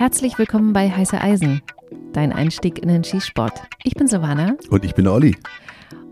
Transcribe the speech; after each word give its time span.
Herzlich 0.00 0.38
willkommen 0.38 0.72
bei 0.72 0.90
Heiße 0.90 1.20
Eisen, 1.20 1.60
dein 2.14 2.32
Einstieg 2.32 2.78
in 2.78 2.88
den 2.88 3.04
Skisport. 3.04 3.60
Ich 3.84 3.92
bin 3.92 4.06
Savannah. 4.06 4.54
Und 4.70 4.82
ich 4.82 4.94
bin 4.94 5.06
Olli. 5.06 5.36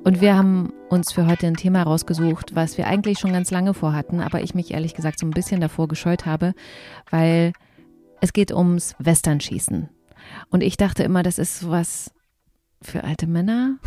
Und 0.04 0.20
wir 0.20 0.36
haben 0.36 0.74
uns 0.90 1.10
für 1.10 1.26
heute 1.26 1.46
ein 1.46 1.56
Thema 1.56 1.84
rausgesucht, 1.84 2.54
was 2.54 2.76
wir 2.76 2.86
eigentlich 2.86 3.18
schon 3.18 3.32
ganz 3.32 3.50
lange 3.50 3.72
vorhatten, 3.72 4.20
aber 4.20 4.42
ich 4.42 4.54
mich 4.54 4.72
ehrlich 4.72 4.94
gesagt 4.94 5.18
so 5.18 5.26
ein 5.26 5.30
bisschen 5.30 5.62
davor 5.62 5.88
gescheut 5.88 6.26
habe, 6.26 6.52
weil 7.08 7.54
es 8.20 8.34
geht 8.34 8.52
ums 8.52 8.94
Westernschießen. 8.98 9.88
Und 10.50 10.62
ich 10.62 10.76
dachte 10.76 11.02
immer, 11.02 11.22
das 11.22 11.38
ist 11.38 11.58
sowas 11.58 12.10
für 12.82 13.04
alte 13.04 13.26
Männer, 13.26 13.78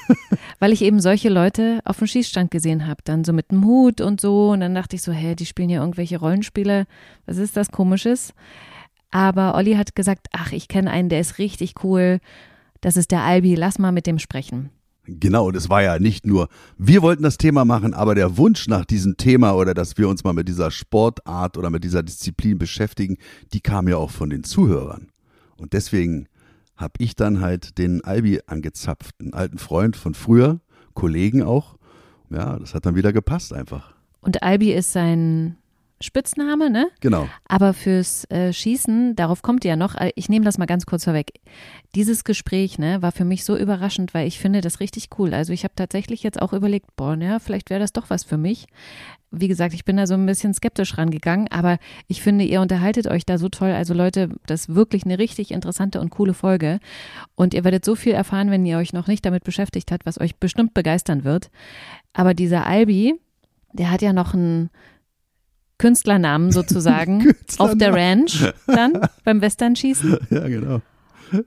weil 0.60 0.72
ich 0.72 0.80
eben 0.80 0.98
solche 0.98 1.28
Leute 1.28 1.80
auf 1.84 1.98
dem 1.98 2.06
Schießstand 2.06 2.50
gesehen 2.50 2.86
habe, 2.86 3.02
dann 3.04 3.22
so 3.22 3.34
mit 3.34 3.50
dem 3.50 3.66
Hut 3.66 4.00
und 4.00 4.18
so. 4.18 4.52
Und 4.52 4.60
dann 4.60 4.74
dachte 4.74 4.96
ich 4.96 5.02
so, 5.02 5.12
hä, 5.12 5.34
die 5.34 5.44
spielen 5.44 5.68
hier 5.68 5.80
irgendwelche 5.80 6.18
Rollenspiele. 6.18 6.86
Was 7.26 7.36
ist 7.36 7.54
das 7.54 7.70
Komisches? 7.70 8.32
Aber 9.12 9.54
Olli 9.54 9.74
hat 9.74 9.94
gesagt, 9.94 10.28
ach, 10.32 10.52
ich 10.52 10.66
kenne 10.66 10.90
einen, 10.90 11.08
der 11.08 11.20
ist 11.20 11.38
richtig 11.38 11.84
cool. 11.84 12.18
Das 12.80 12.96
ist 12.96 13.12
der 13.12 13.22
Albi, 13.22 13.54
lass 13.54 13.78
mal 13.78 13.92
mit 13.92 14.06
dem 14.06 14.18
sprechen. 14.18 14.70
Genau, 15.04 15.48
und 15.48 15.56
es 15.56 15.68
war 15.68 15.82
ja 15.82 15.98
nicht 15.98 16.26
nur, 16.26 16.48
wir 16.78 17.02
wollten 17.02 17.24
das 17.24 17.36
Thema 17.36 17.64
machen, 17.64 17.92
aber 17.92 18.14
der 18.14 18.36
Wunsch 18.36 18.68
nach 18.68 18.84
diesem 18.84 19.16
Thema 19.16 19.52
oder 19.54 19.74
dass 19.74 19.98
wir 19.98 20.08
uns 20.08 20.22
mal 20.24 20.32
mit 20.32 20.48
dieser 20.48 20.70
Sportart 20.70 21.58
oder 21.58 21.70
mit 21.70 21.84
dieser 21.84 22.02
Disziplin 22.02 22.56
beschäftigen, 22.56 23.18
die 23.52 23.60
kam 23.60 23.88
ja 23.88 23.96
auch 23.96 24.10
von 24.10 24.30
den 24.30 24.44
Zuhörern. 24.44 25.08
Und 25.56 25.72
deswegen 25.72 26.28
habe 26.76 26.94
ich 26.98 27.16
dann 27.16 27.40
halt 27.40 27.78
den 27.78 28.02
Albi 28.04 28.40
angezapft, 28.46 29.16
einen 29.20 29.34
alten 29.34 29.58
Freund 29.58 29.96
von 29.96 30.14
früher, 30.14 30.60
Kollegen 30.94 31.42
auch. 31.42 31.76
Ja, 32.30 32.58
das 32.58 32.74
hat 32.74 32.86
dann 32.86 32.94
wieder 32.94 33.12
gepasst 33.12 33.52
einfach. 33.52 33.94
Und 34.20 34.42
Albi 34.42 34.72
ist 34.72 34.92
sein 34.92 35.56
Spitzname, 36.02 36.70
ne? 36.70 36.88
Genau. 37.00 37.28
Aber 37.46 37.74
fürs 37.74 38.24
äh, 38.30 38.52
Schießen, 38.52 39.16
darauf 39.16 39.42
kommt 39.42 39.64
ihr 39.64 39.70
ja 39.70 39.76
noch, 39.76 39.94
äh, 39.94 40.12
ich 40.16 40.28
nehme 40.28 40.44
das 40.44 40.58
mal 40.58 40.66
ganz 40.66 40.86
kurz 40.86 41.04
vorweg. 41.04 41.32
Dieses 41.94 42.24
Gespräch, 42.24 42.78
ne, 42.78 43.02
war 43.02 43.12
für 43.12 43.24
mich 43.24 43.44
so 43.44 43.56
überraschend, 43.56 44.14
weil 44.14 44.26
ich 44.26 44.38
finde 44.38 44.60
das 44.60 44.80
richtig 44.80 45.10
cool. 45.18 45.34
Also 45.34 45.52
ich 45.52 45.64
habe 45.64 45.74
tatsächlich 45.76 46.22
jetzt 46.22 46.40
auch 46.40 46.52
überlegt, 46.52 46.94
boah, 46.96 47.16
ja, 47.16 47.38
vielleicht 47.38 47.70
wäre 47.70 47.80
das 47.80 47.92
doch 47.92 48.10
was 48.10 48.24
für 48.24 48.38
mich. 48.38 48.66
Wie 49.30 49.48
gesagt, 49.48 49.72
ich 49.72 49.86
bin 49.86 49.96
da 49.96 50.06
so 50.06 50.14
ein 50.14 50.26
bisschen 50.26 50.52
skeptisch 50.52 50.98
rangegangen, 50.98 51.48
aber 51.48 51.78
ich 52.06 52.20
finde, 52.20 52.44
ihr 52.44 52.60
unterhaltet 52.60 53.06
euch 53.06 53.24
da 53.24 53.38
so 53.38 53.48
toll. 53.48 53.70
Also 53.70 53.94
Leute, 53.94 54.28
das 54.46 54.62
ist 54.62 54.74
wirklich 54.74 55.04
eine 55.04 55.18
richtig 55.18 55.52
interessante 55.52 56.00
und 56.00 56.10
coole 56.10 56.34
Folge. 56.34 56.80
Und 57.34 57.54
ihr 57.54 57.64
werdet 57.64 57.84
so 57.84 57.94
viel 57.94 58.12
erfahren, 58.12 58.50
wenn 58.50 58.66
ihr 58.66 58.76
euch 58.76 58.92
noch 58.92 59.06
nicht 59.06 59.24
damit 59.24 59.42
beschäftigt 59.44 59.90
habt, 59.90 60.04
was 60.04 60.20
euch 60.20 60.36
bestimmt 60.36 60.74
begeistern 60.74 61.24
wird. 61.24 61.50
Aber 62.12 62.34
dieser 62.34 62.66
Albi, 62.66 63.14
der 63.72 63.90
hat 63.90 64.02
ja 64.02 64.12
noch 64.12 64.34
ein 64.34 64.70
Künstlernamen 65.82 66.52
sozusagen 66.52 67.34
auf 67.58 67.76
der 67.76 67.92
Ranch 67.92 68.52
dann 68.68 69.00
beim 69.24 69.40
Westernschießen. 69.40 70.16
Ja, 70.30 70.46
genau. 70.46 70.80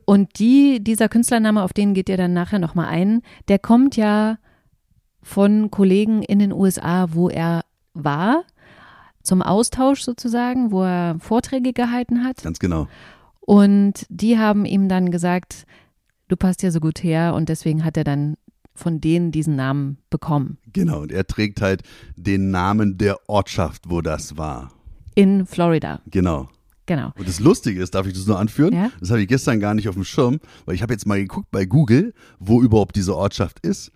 Und 0.04 0.40
die, 0.40 0.84
dieser 0.84 1.08
Künstlername, 1.08 1.64
auf 1.64 1.72
den 1.72 1.94
geht 1.94 2.10
ihr 2.10 2.18
dann 2.18 2.34
nachher 2.34 2.60
nochmal 2.60 2.88
ein, 2.88 3.22
der 3.48 3.60
kommt 3.60 3.96
ja 3.96 4.38
von 5.22 5.72
Kollegen 5.72 6.22
in 6.22 6.40
den 6.40 6.52
USA, 6.52 7.08
wo 7.12 7.30
er 7.30 7.62
war, 7.94 8.44
zum 9.24 9.42
Austausch 9.42 10.02
sozusagen, 10.02 10.72
wo 10.72 10.84
er 10.84 11.16
Vorträge 11.20 11.72
gehalten 11.72 12.26
hat. 12.26 12.44
Ganz 12.44 12.60
genau. 12.60 12.88
Und 13.40 14.06
die 14.10 14.38
haben 14.38 14.66
ihm 14.66 14.90
dann 14.90 15.12
gesagt, 15.12 15.66
du 16.28 16.36
passt 16.36 16.62
ja 16.62 16.72
so 16.72 16.82
gut 16.82 17.02
her 17.02 17.34
und 17.36 17.48
deswegen 17.48 17.86
hat 17.86 17.96
er 17.96 18.04
dann 18.04 18.36
von 18.76 19.02
denen 19.02 19.32
diesen 19.32 19.56
Namen 19.56 19.98
bekommen. 20.10 20.58
Genau, 20.74 21.02
und 21.02 21.12
er 21.12 21.26
trägt 21.26 21.62
halt 21.62 21.82
den 22.16 22.52
Namen 22.52 22.98
der 22.98 23.18
Ortschaft, 23.28 23.90
wo 23.90 24.02
das 24.02 24.38
war. 24.38 24.72
In 25.16 25.46
Florida. 25.46 26.02
Genau. 26.12 26.50
Genau. 26.86 27.12
Und 27.18 27.28
das 27.28 27.40
Lustige 27.40 27.82
ist, 27.82 27.96
darf 27.96 28.06
ich 28.06 28.14
das 28.14 28.28
nur 28.28 28.38
anführen? 28.38 28.74
Ja? 28.74 28.92
Das 29.00 29.10
habe 29.10 29.22
ich 29.22 29.28
gestern 29.28 29.60
gar 29.60 29.74
nicht 29.74 29.90
auf 29.90 29.96
dem 29.96 30.04
Schirm, 30.04 30.40
weil 30.66 30.76
ich 30.76 30.84
habe 30.84 30.94
jetzt 30.94 31.08
mal 31.08 31.18
geguckt 31.18 31.48
bei 31.52 31.66
Google, 31.66 32.14
wo 32.40 32.62
überhaupt 32.62 32.96
diese 32.96 33.16
Ortschaft 33.16 33.60
ist. 33.66 33.92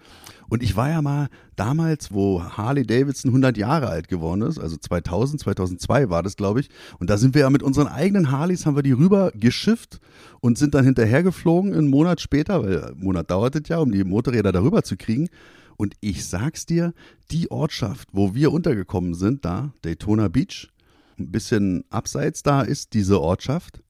Und 0.49 0.63
ich 0.63 0.75
war 0.75 0.89
ja 0.89 1.01
mal 1.01 1.29
damals, 1.55 2.11
wo 2.11 2.43
Harley 2.43 2.85
Davidson 2.85 3.29
100 3.29 3.57
Jahre 3.57 3.87
alt 3.87 4.07
geworden 4.07 4.41
ist, 4.41 4.59
also 4.59 4.77
2000, 4.77 5.41
2002 5.41 6.09
war 6.09 6.23
das, 6.23 6.35
glaube 6.35 6.59
ich. 6.59 6.69
Und 6.99 7.09
da 7.09 7.17
sind 7.17 7.35
wir 7.35 7.41
ja 7.41 7.49
mit 7.49 7.63
unseren 7.63 7.87
eigenen 7.87 8.31
Harleys, 8.31 8.65
haben 8.65 8.75
wir 8.75 8.83
die 8.83 8.91
rüber 8.91 9.31
geschifft 9.33 9.99
und 10.41 10.57
sind 10.57 10.73
dann 10.73 10.85
hinterhergeflogen 10.85 11.73
einen 11.73 11.87
Monat 11.87 12.19
später, 12.19 12.63
weil 12.63 12.83
ein 12.83 12.99
Monat 12.99 13.29
dauert 13.29 13.55
es 13.55 13.67
ja, 13.69 13.77
um 13.79 13.91
die 13.91 14.03
Motorräder 14.03 14.51
darüber 14.51 14.83
zu 14.83 14.97
kriegen. 14.97 15.29
Und 15.77 15.93
ich 16.01 16.25
sag's 16.25 16.65
dir, 16.65 16.93
die 17.31 17.51
Ortschaft, 17.51 18.09
wo 18.11 18.35
wir 18.35 18.51
untergekommen 18.51 19.13
sind, 19.13 19.45
da, 19.45 19.71
Daytona 19.83 20.27
Beach, 20.27 20.69
ein 21.17 21.31
bisschen 21.31 21.83
abseits 21.89 22.43
da 22.43 22.61
ist 22.61 22.93
diese 22.93 23.21
Ortschaft, 23.21 23.81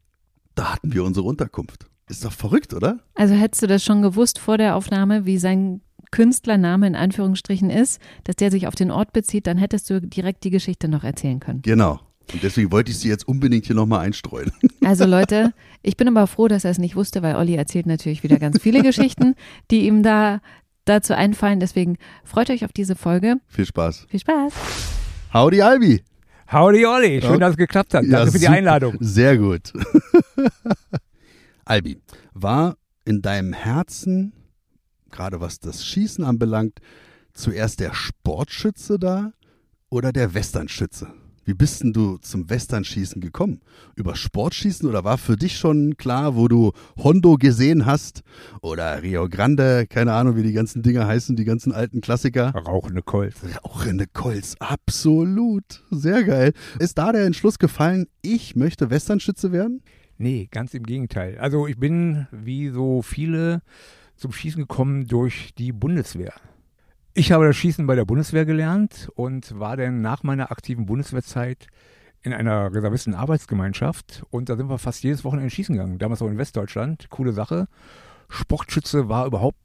da 0.55 0.73
hatten 0.73 0.93
wir 0.93 1.03
unsere 1.03 1.25
Unterkunft. 1.25 1.87
Ist 2.07 2.25
doch 2.25 2.31
verrückt, 2.31 2.73
oder? 2.73 2.99
Also 3.13 3.35
hättest 3.35 3.61
du 3.63 3.67
das 3.67 3.83
schon 3.83 4.01
gewusst 4.01 4.39
vor 4.39 4.57
der 4.57 4.75
Aufnahme, 4.75 5.25
wie 5.25 5.37
sein 5.37 5.81
Künstlername 6.11 6.87
in 6.87 6.95
Anführungsstrichen 6.95 7.69
ist, 7.69 7.99
dass 8.23 8.35
der 8.35 8.51
sich 8.51 8.67
auf 8.67 8.75
den 8.75 8.91
Ort 8.91 9.13
bezieht, 9.13 9.47
dann 9.47 9.57
hättest 9.57 9.89
du 9.89 10.01
direkt 10.01 10.43
die 10.43 10.49
Geschichte 10.49 10.87
noch 10.87 11.03
erzählen 11.03 11.39
können. 11.39 11.61
Genau. 11.61 11.99
Und 12.31 12.43
deswegen 12.43 12.71
wollte 12.71 12.91
ich 12.91 12.99
sie 12.99 13.09
jetzt 13.09 13.27
unbedingt 13.27 13.65
hier 13.65 13.75
nochmal 13.75 14.01
einstreuen. 14.05 14.51
Also 14.85 15.05
Leute, 15.05 15.53
ich 15.83 15.97
bin 15.97 16.07
aber 16.07 16.25
froh, 16.25 16.47
dass 16.47 16.63
er 16.63 16.71
es 16.71 16.79
nicht 16.79 16.95
wusste, 16.95 17.21
weil 17.21 17.35
Olli 17.35 17.53
erzählt 17.53 17.85
natürlich 17.85 18.23
wieder 18.23 18.39
ganz 18.39 18.59
viele 18.59 18.81
Geschichten, 18.81 19.35
die 19.69 19.85
ihm 19.85 20.01
da 20.03 20.41
dazu 20.85 21.13
einfallen. 21.13 21.59
Deswegen 21.59 21.97
freut 22.23 22.49
euch 22.49 22.63
auf 22.65 22.71
diese 22.71 22.95
Folge. 22.95 23.35
Viel 23.49 23.65
Spaß. 23.65 24.07
Viel 24.09 24.19
Spaß. 24.21 24.53
Howdy, 25.33 25.61
Albi. 25.61 26.01
Howdy 26.51 26.85
Olli, 26.87 27.21
schön, 27.21 27.39
dass 27.41 27.51
es 27.51 27.57
geklappt 27.57 27.93
hat. 27.93 28.03
Danke 28.03 28.11
Ja, 28.11 28.25
für 28.31 28.39
die. 28.39 28.47
Einladung. 28.47 28.95
Sehr 28.99 29.37
gut. 29.37 29.73
Albi, 31.65 31.99
war 32.33 32.77
in 33.05 33.21
deinem 33.21 33.53
Herzen, 33.53 34.33
gerade 35.09 35.41
was 35.41 35.59
das 35.59 35.85
Schießen 35.85 36.23
anbelangt, 36.23 36.79
zuerst 37.33 37.79
der 37.79 37.93
Sportschütze 37.93 38.99
da 38.99 39.31
oder 39.89 40.11
der 40.11 40.33
Westernschütze? 40.33 41.13
Wie 41.49 41.55
bist 41.55 41.81
denn 41.81 41.93
du 41.93 42.17
zum 42.17 42.47
Westernschießen 42.47 43.21
gekommen? 43.21 43.61
Über 43.95 44.15
Sportschießen 44.15 44.87
oder 44.87 45.03
war 45.03 45.17
für 45.17 45.35
dich 45.35 45.57
schon 45.57 45.97
klar, 45.97 46.35
wo 46.35 46.47
du 46.47 46.73
Hondo 46.95 47.37
gesehen 47.37 47.87
hast 47.87 48.21
oder 48.61 49.01
Rio 49.01 49.27
Grande, 49.27 49.87
keine 49.87 50.13
Ahnung, 50.13 50.35
wie 50.35 50.43
die 50.43 50.53
ganzen 50.53 50.83
Dinger 50.83 51.07
heißen, 51.07 51.35
die 51.35 51.45
ganzen 51.45 51.71
alten 51.71 52.01
Klassiker? 52.01 52.51
Rauchende 52.53 53.01
Colt. 53.01 53.33
Rauchende 53.65 54.05
Colts, 54.05 54.61
absolut. 54.61 55.83
Sehr 55.89 56.23
geil. 56.23 56.53
Ist 56.77 56.99
da 56.99 57.11
der 57.11 57.25
Entschluss 57.25 57.57
gefallen, 57.57 58.05
ich 58.21 58.55
möchte 58.55 58.91
Westernschütze 58.91 59.51
werden? 59.51 59.81
Nee, 60.19 60.49
ganz 60.51 60.75
im 60.75 60.83
Gegenteil. 60.83 61.39
Also 61.39 61.65
ich 61.65 61.79
bin, 61.79 62.27
wie 62.31 62.69
so 62.69 63.01
viele, 63.01 63.63
zum 64.19 64.31
Schießen 64.31 64.63
gekommen 64.63 65.07
durch 65.07 65.53
die 65.57 65.72
Bundeswehr. 65.72 66.34
Ich 67.13 67.31
habe 67.31 67.46
das 67.46 67.56
Schießen 67.56 67.88
bei 67.88 67.96
der 67.96 68.06
Bundeswehr 68.06 68.46
gelernt 68.46 69.09
und 69.16 69.59
war 69.59 69.78
dann 69.78 70.02
nach 70.02 70.24
meiner 70.24 70.52
aktiven 70.52 70.85
Bundeswehrzeit 70.85 71.68
in 72.22 72.34
einer 72.34 72.74
Reservisten-Arbeitsgemeinschaft 72.74 74.24
und 74.30 74.50
da 74.50 74.57
sind 74.57 74.69
wir 74.69 74.78
fast 74.78 75.03
jedes 75.03 75.24
Wochenende 75.24 75.50
schießen 75.50 75.75
gegangen. 75.75 76.00
Damals 76.00 76.22
auch 76.22 76.28
in 76.28 76.38
Westdeutschland. 76.38 77.09
Coole 77.09 77.31
Sache. 77.34 77.68
Sportschütze 78.28 79.09
war 79.09 79.25
überhaupt 79.25 79.57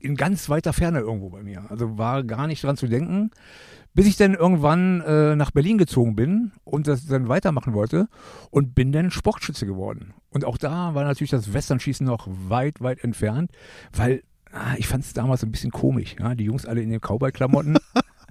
in 0.00 0.16
ganz 0.16 0.48
weiter 0.48 0.72
Ferne 0.72 1.00
irgendwo 1.00 1.30
bei 1.30 1.42
mir. 1.42 1.64
Also 1.70 1.98
war 1.98 2.24
gar 2.24 2.46
nicht 2.46 2.62
dran 2.62 2.76
zu 2.76 2.86
denken. 2.86 3.30
Bis 3.94 4.06
ich 4.06 4.16
dann 4.16 4.34
irgendwann 4.34 5.00
äh, 5.00 5.34
nach 5.34 5.50
Berlin 5.50 5.78
gezogen 5.78 6.14
bin 6.14 6.52
und 6.64 6.86
das 6.86 7.06
dann 7.06 7.28
weitermachen 7.28 7.72
wollte 7.72 8.08
und 8.50 8.74
bin 8.74 8.92
dann 8.92 9.10
Sportschütze 9.10 9.66
geworden. 9.66 10.14
Und 10.30 10.44
auch 10.44 10.56
da 10.56 10.94
war 10.94 11.04
natürlich 11.04 11.30
das 11.30 11.52
Westernschießen 11.52 12.06
noch 12.06 12.28
weit, 12.28 12.80
weit 12.80 13.02
entfernt, 13.02 13.50
weil 13.92 14.22
ah, 14.52 14.74
ich 14.76 14.86
fand 14.86 15.04
es 15.04 15.14
damals 15.14 15.42
ein 15.42 15.50
bisschen 15.50 15.72
komisch. 15.72 16.16
Ja? 16.18 16.34
Die 16.34 16.44
Jungs 16.44 16.66
alle 16.66 16.82
in 16.82 16.90
den 16.90 17.00
Cowboy-Klamotten. 17.00 17.78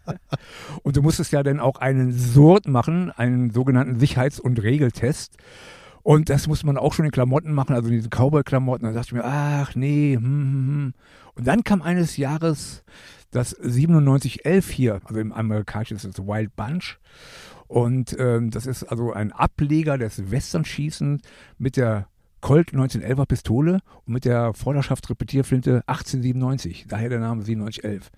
und 0.83 0.95
du 0.95 1.01
musstest 1.01 1.33
ja 1.33 1.43
dann 1.43 1.59
auch 1.59 1.77
einen 1.77 2.11
Sort 2.11 2.67
machen, 2.67 3.11
einen 3.11 3.51
sogenannten 3.51 3.99
Sicherheits- 3.99 4.39
und 4.39 4.61
Regeltest. 4.61 5.37
Und 6.07 6.29
das 6.29 6.47
muss 6.47 6.63
man 6.63 6.77
auch 6.77 6.93
schon 6.93 7.03
in 7.03 7.11
Klamotten 7.11 7.51
machen, 7.51 7.75
also 7.75 7.89
in 7.89 7.95
diesen 7.95 8.09
Cowboy-Klamotten. 8.09 8.85
Da 8.85 8.93
dachte 8.93 9.07
ich 9.07 9.13
mir, 9.13 9.25
ach 9.25 9.75
nee, 9.75 10.15
hm, 10.15 10.23
hm, 10.23 10.67
hm. 10.67 10.93
Und 11.35 11.45
dann 11.45 11.65
kam 11.65 11.81
eines 11.81 12.15
Jahres 12.15 12.85
das 13.31 13.57
9711 13.59 14.69
hier, 14.69 15.01
also 15.03 15.19
im 15.19 15.33
amerikanischen 15.33 15.97
ist 15.97 16.05
es 16.05 16.17
Wild 16.19 16.55
Bunch. 16.55 16.97
Und 17.67 18.15
ähm, 18.17 18.51
das 18.51 18.67
ist 18.67 18.85
also 18.85 19.11
ein 19.11 19.33
Ableger 19.33 19.97
des 19.97 20.31
Westernschießens 20.31 21.23
mit 21.57 21.75
der 21.75 22.07
Colt 22.39 22.71
1911er 22.71 23.25
Pistole 23.25 23.79
und 24.05 24.13
mit 24.13 24.23
der 24.23 24.53
Vorderschaftsrepetierflinte 24.53 25.83
1897. 25.87 26.85
Daher 26.87 27.09
der 27.09 27.19
Name 27.19 27.41
9711. 27.41 28.11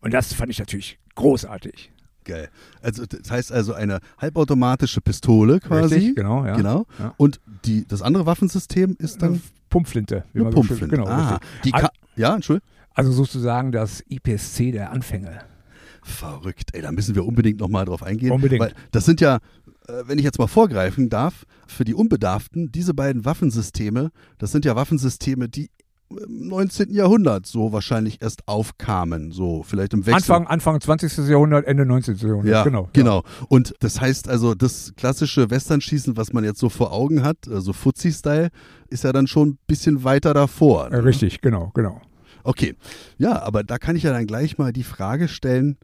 Und 0.00 0.14
das 0.14 0.32
fand 0.32 0.48
ich 0.48 0.60
natürlich 0.60 0.98
großartig. 1.14 1.92
Geil. 2.24 2.48
Also 2.80 3.04
das 3.06 3.30
heißt 3.30 3.52
also 3.52 3.74
eine 3.74 4.00
halbautomatische 4.18 5.00
Pistole 5.00 5.60
quasi. 5.60 5.94
Richtig, 5.94 6.16
genau, 6.16 6.44
ja. 6.44 6.56
Genau. 6.56 6.86
Ja. 6.98 7.14
Und 7.16 7.40
die, 7.64 7.86
das 7.86 8.02
andere 8.02 8.26
Waffensystem 8.26 8.96
ist 8.98 9.20
dann 9.22 9.42
Pumpflinte. 9.68 10.24
wie 10.32 10.40
eine 10.40 10.50
Pumpflinte. 10.50 10.88
Genau, 10.88 11.06
ah, 11.06 11.38
die 11.64 11.74
Al- 11.74 11.82
Ka 11.82 11.90
ja, 12.16 12.34
Entschuldigung. 12.34 12.68
Also 12.94 13.12
sozusagen 13.12 13.72
das 13.72 14.02
IPSC 14.08 14.72
der 14.72 14.90
Anfänge. 14.92 15.40
Verrückt. 16.02 16.70
Ey, 16.74 16.82
da 16.82 16.92
müssen 16.92 17.14
wir 17.14 17.24
unbedingt 17.24 17.60
nochmal 17.60 17.84
drauf 17.86 18.02
eingehen. 18.02 18.30
Unbedingt. 18.30 18.60
Weil 18.60 18.74
das 18.92 19.04
sind 19.04 19.20
ja, 19.20 19.36
äh, 19.88 20.02
wenn 20.06 20.18
ich 20.18 20.24
jetzt 20.24 20.38
mal 20.38 20.46
vorgreifen 20.46 21.08
darf, 21.08 21.44
für 21.66 21.84
die 21.84 21.94
Unbedarften, 21.94 22.70
diese 22.70 22.94
beiden 22.94 23.24
Waffensysteme, 23.24 24.10
das 24.38 24.52
sind 24.52 24.64
ja 24.64 24.76
Waffensysteme, 24.76 25.48
die 25.48 25.70
im 26.10 26.48
19. 26.48 26.92
Jahrhundert 26.92 27.46
so 27.46 27.72
wahrscheinlich 27.72 28.22
erst 28.22 28.46
aufkamen, 28.46 29.32
so 29.32 29.62
vielleicht 29.62 29.94
im 29.94 30.06
Wechsel. 30.06 30.14
Anfang, 30.14 30.46
Anfang 30.46 30.80
20. 30.80 31.28
Jahrhundert, 31.28 31.66
Ende 31.66 31.86
19. 31.86 32.16
Jahrhundert. 32.16 32.46
Ja, 32.52 32.62
genau. 32.64 32.88
genau. 32.92 33.22
Und 33.48 33.74
das 33.80 34.00
heißt 34.00 34.28
also, 34.28 34.54
das 34.54 34.92
klassische 34.96 35.50
Westernschießen, 35.50 36.16
was 36.16 36.32
man 36.32 36.44
jetzt 36.44 36.60
so 36.60 36.68
vor 36.68 36.92
Augen 36.92 37.22
hat, 37.22 37.48
also 37.48 37.72
Fuzzi-Style, 37.72 38.50
ist 38.88 39.04
ja 39.04 39.12
dann 39.12 39.26
schon 39.26 39.50
ein 39.50 39.58
bisschen 39.66 40.04
weiter 40.04 40.34
davor. 40.34 40.90
Ja. 40.90 40.98
Äh, 40.98 41.00
richtig, 41.00 41.40
genau, 41.40 41.70
genau. 41.74 42.00
Okay, 42.44 42.76
ja, 43.16 43.40
aber 43.42 43.64
da 43.64 43.78
kann 43.78 43.96
ich 43.96 44.02
ja 44.02 44.12
dann 44.12 44.26
gleich 44.26 44.58
mal 44.58 44.72
die 44.72 44.82
Frage 44.82 45.28
stellen, 45.28 45.78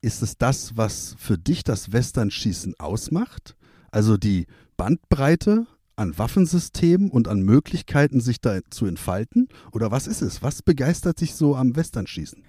ist 0.00 0.20
es 0.20 0.36
das, 0.36 0.76
was 0.76 1.14
für 1.18 1.38
dich 1.38 1.62
das 1.62 1.92
Westernschießen 1.92 2.74
ausmacht? 2.78 3.56
Also 3.92 4.16
die 4.16 4.46
Bandbreite 4.76 5.66
an 6.02 6.18
Waffensystemen 6.18 7.10
und 7.10 7.28
an 7.28 7.40
Möglichkeiten, 7.40 8.20
sich 8.20 8.40
da 8.40 8.58
zu 8.70 8.86
entfalten? 8.86 9.48
Oder 9.72 9.90
was 9.90 10.06
ist 10.06 10.20
es? 10.20 10.42
Was 10.42 10.62
begeistert 10.62 11.18
sich 11.18 11.34
so 11.34 11.56
am 11.56 11.76
Westernschießen? 11.76 12.42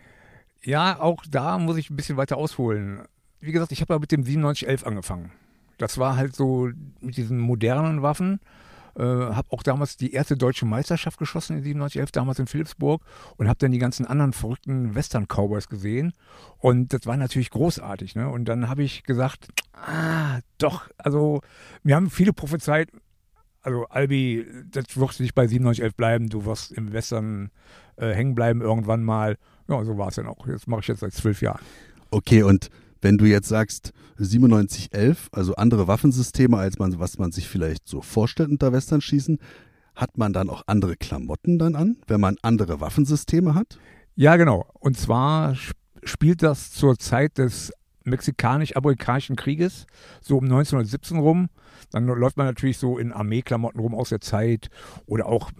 Ja, 0.63 0.99
auch 0.99 1.23
da 1.29 1.57
muss 1.57 1.77
ich 1.77 1.89
ein 1.89 1.95
bisschen 1.95 2.17
weiter 2.17 2.37
ausholen. 2.37 3.03
Wie 3.39 3.51
gesagt, 3.51 3.71
ich 3.71 3.81
habe 3.81 3.93
ja 3.93 3.99
mit 3.99 4.11
dem 4.11 4.21
9711 4.21 4.85
angefangen. 4.85 5.31
Das 5.77 5.97
war 5.97 6.15
halt 6.17 6.35
so 6.35 6.69
mit 7.01 7.17
diesen 7.17 7.39
modernen 7.39 8.01
Waffen. 8.01 8.39
Äh, 8.95 9.01
habe 9.03 9.47
auch 9.49 9.63
damals 9.63 9.97
die 9.97 10.13
erste 10.13 10.37
deutsche 10.37 10.65
Meisterschaft 10.67 11.17
geschossen 11.17 11.57
in 11.57 11.63
9711, 11.63 12.11
damals 12.11 12.39
in 12.39 12.45
Philipsburg 12.45 13.01
und 13.37 13.47
habe 13.47 13.57
dann 13.57 13.71
die 13.71 13.79
ganzen 13.79 14.05
anderen 14.05 14.33
verrückten 14.33 14.93
Western-Cowboys 14.93 15.67
gesehen 15.67 16.13
und 16.59 16.93
das 16.93 17.07
war 17.07 17.17
natürlich 17.17 17.49
großartig. 17.49 18.15
Ne? 18.15 18.29
Und 18.29 18.45
dann 18.45 18.69
habe 18.69 18.83
ich 18.83 19.01
gesagt, 19.03 19.47
ah, 19.73 20.39
doch, 20.59 20.87
also 20.97 21.41
mir 21.81 21.95
haben 21.95 22.11
viele 22.11 22.33
prophezeit, 22.33 22.89
also 23.63 23.85
Albi, 23.85 24.45
das 24.69 24.95
wird 24.95 25.19
nicht 25.19 25.33
bei 25.33 25.43
9711 25.43 25.95
bleiben, 25.95 26.29
du 26.29 26.45
wirst 26.45 26.71
im 26.73 26.93
Western 26.93 27.49
äh, 27.95 28.13
hängen 28.13 28.35
bleiben 28.35 28.61
irgendwann 28.61 29.03
mal. 29.03 29.37
Ja, 29.67 29.83
so 29.83 29.97
war 29.97 30.09
es 30.09 30.15
dann 30.15 30.27
auch. 30.27 30.45
Das 30.45 30.67
mache 30.67 30.81
ich 30.81 30.87
jetzt 30.87 30.99
seit 30.99 31.13
zwölf 31.13 31.41
Jahren. 31.41 31.61
Okay, 32.11 32.43
und 32.43 32.69
wenn 33.01 33.17
du 33.17 33.25
jetzt 33.25 33.47
sagst 33.47 33.93
9711, 34.17 35.29
also 35.31 35.55
andere 35.55 35.87
Waffensysteme, 35.87 36.57
als 36.57 36.79
man, 36.79 36.99
was 36.99 37.17
man 37.17 37.31
sich 37.31 37.47
vielleicht 37.47 37.87
so 37.87 38.01
vorstellt 38.01 38.49
unter 38.49 38.71
Westernschießen, 38.71 39.39
hat 39.95 40.17
man 40.17 40.33
dann 40.33 40.49
auch 40.49 40.63
andere 40.67 40.95
Klamotten 40.95 41.59
dann 41.59 41.75
an, 41.75 41.97
wenn 42.07 42.19
man 42.19 42.37
andere 42.41 42.81
Waffensysteme 42.81 43.55
hat? 43.55 43.77
Ja, 44.15 44.35
genau. 44.35 44.65
Und 44.79 44.97
zwar 44.97 45.55
spielt 46.03 46.43
das 46.43 46.71
zur 46.71 46.97
Zeit 46.97 47.37
des 47.37 47.71
mexikanisch-amerikanischen 48.03 49.35
Krieges, 49.35 49.85
so 50.21 50.37
um 50.37 50.45
1917 50.45 51.17
rum. 51.17 51.49
Dann 51.91 52.05
läuft 52.05 52.37
man 52.37 52.47
natürlich 52.47 52.77
so 52.77 52.97
in 52.97 53.11
Armeeklamotten 53.11 53.79
rum 53.79 53.95
aus 53.95 54.09
der 54.09 54.21
Zeit 54.21 54.69
oder 55.05 55.27
auch 55.27 55.51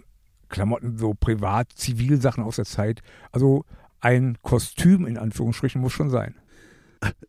Klamotten, 0.48 0.98
so 0.98 1.14
privat, 1.14 1.72
Zivilsachen 1.74 2.44
aus 2.44 2.56
der 2.56 2.64
Zeit. 2.64 3.02
Also 3.32 3.64
ein 4.00 4.38
Kostüm 4.42 5.06
in 5.06 5.18
Anführungsstrichen 5.18 5.80
muss 5.80 5.92
schon 5.92 6.10
sein. 6.10 6.36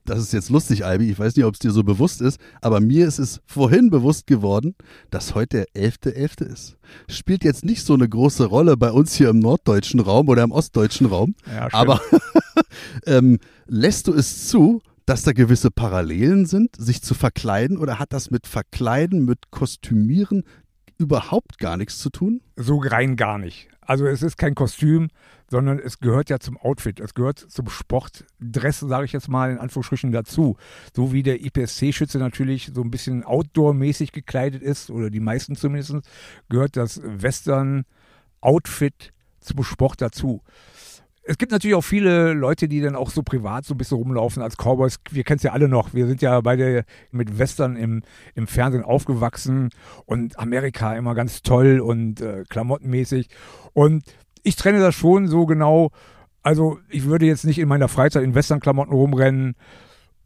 Das 0.05 0.19
ist 0.19 0.33
jetzt 0.33 0.49
lustig, 0.49 0.85
Albi. 0.85 1.09
Ich 1.09 1.19
weiß 1.19 1.35
nicht, 1.35 1.45
ob 1.45 1.53
es 1.53 1.59
dir 1.59 1.71
so 1.71 1.83
bewusst 1.83 2.21
ist, 2.21 2.39
aber 2.61 2.79
mir 2.79 3.07
ist 3.07 3.19
es 3.19 3.41
vorhin 3.45 3.89
bewusst 3.89 4.27
geworden, 4.27 4.75
dass 5.09 5.35
heute 5.35 5.65
der 5.73 5.89
11.11. 5.89 6.15
.11. 6.15 6.45
ist. 6.45 6.77
Spielt 7.09 7.43
jetzt 7.43 7.65
nicht 7.65 7.83
so 7.85 7.93
eine 7.93 8.07
große 8.07 8.45
Rolle 8.45 8.77
bei 8.77 8.91
uns 8.91 9.15
hier 9.15 9.29
im 9.29 9.39
norddeutschen 9.39 9.99
Raum 9.99 10.29
oder 10.29 10.43
im 10.43 10.51
ostdeutschen 10.51 11.07
Raum. 11.07 11.35
Ja, 11.53 11.69
aber 11.73 11.99
ähm, 13.05 13.39
lässt 13.67 14.07
du 14.07 14.13
es 14.13 14.47
zu, 14.47 14.81
dass 15.05 15.23
da 15.23 15.33
gewisse 15.33 15.71
Parallelen 15.71 16.45
sind, 16.45 16.75
sich 16.77 17.01
zu 17.01 17.13
verkleiden 17.13 17.77
oder 17.77 17.99
hat 17.99 18.13
das 18.13 18.31
mit 18.31 18.47
Verkleiden, 18.47 19.25
mit 19.25 19.51
Kostümieren 19.51 20.43
überhaupt 20.97 21.59
gar 21.59 21.75
nichts 21.77 21.99
zu 21.99 22.09
tun? 22.09 22.41
So 22.55 22.77
rein 22.77 23.15
gar 23.15 23.37
nicht. 23.37 23.69
Also 23.81 24.07
es 24.07 24.23
ist 24.23 24.37
kein 24.37 24.55
Kostüm, 24.55 25.09
sondern 25.49 25.77
es 25.77 25.99
gehört 25.99 26.31
ja 26.31 26.39
zum 26.39 26.57
Outfit, 26.57 26.99
es 26.99 27.13
gehört 27.13 27.37
zum 27.37 27.69
Sportdress, 27.69 28.79
sage 28.79 29.05
ich 29.05 29.11
jetzt 29.11 29.29
mal 29.29 29.51
in 29.51 29.59
Anführungsstrichen 29.59 30.11
dazu. 30.11 30.57
So 30.95 31.13
wie 31.13 31.21
der 31.21 31.41
IPSC-Schütze 31.41 32.17
natürlich 32.17 32.71
so 32.73 32.81
ein 32.81 32.89
bisschen 32.89 33.23
outdoor-mäßig 33.23 34.11
gekleidet 34.11 34.63
ist, 34.63 34.89
oder 34.89 35.11
die 35.11 35.19
meisten 35.19 35.55
zumindest, 35.55 35.97
gehört 36.49 36.77
das 36.77 36.99
Western-Outfit 37.03 39.13
zum 39.39 39.63
Sport 39.63 40.01
dazu 40.01 40.41
es 41.27 41.37
gibt 41.37 41.51
natürlich 41.51 41.75
auch 41.75 41.83
viele 41.83 42.33
Leute, 42.33 42.67
die 42.67 42.81
dann 42.81 42.95
auch 42.95 43.09
so 43.09 43.23
privat 43.23 43.65
so 43.65 43.73
ein 43.73 43.77
bisschen 43.77 43.97
rumlaufen 43.97 44.43
als 44.43 44.57
Cowboys. 44.57 44.99
Wir 45.09 45.23
kennen 45.23 45.37
es 45.37 45.43
ja 45.43 45.53
alle 45.53 45.67
noch. 45.67 45.93
Wir 45.93 46.05
sind 46.05 46.21
ja 46.21 46.39
beide 46.41 46.85
mit 47.11 47.39
Western 47.39 47.75
im, 47.75 48.03
im 48.35 48.45
Fernsehen 48.45 48.83
aufgewachsen 48.83 49.69
und 50.05 50.37
Amerika 50.37 50.95
immer 50.95 51.15
ganz 51.15 51.41
toll 51.41 51.79
und 51.79 52.21
äh, 52.21 52.43
klamottenmäßig. 52.47 53.29
Und 53.73 54.03
ich 54.43 54.55
trenne 54.55 54.79
das 54.79 54.93
schon 54.93 55.27
so 55.27 55.47
genau. 55.47 55.89
Also 56.43 56.77
ich 56.89 57.05
würde 57.05 57.25
jetzt 57.25 57.43
nicht 57.43 57.57
in 57.57 57.67
meiner 57.67 57.87
Freizeit 57.87 58.23
in 58.23 58.35
Western-Klamotten 58.35 58.93
rumrennen. 58.93 59.55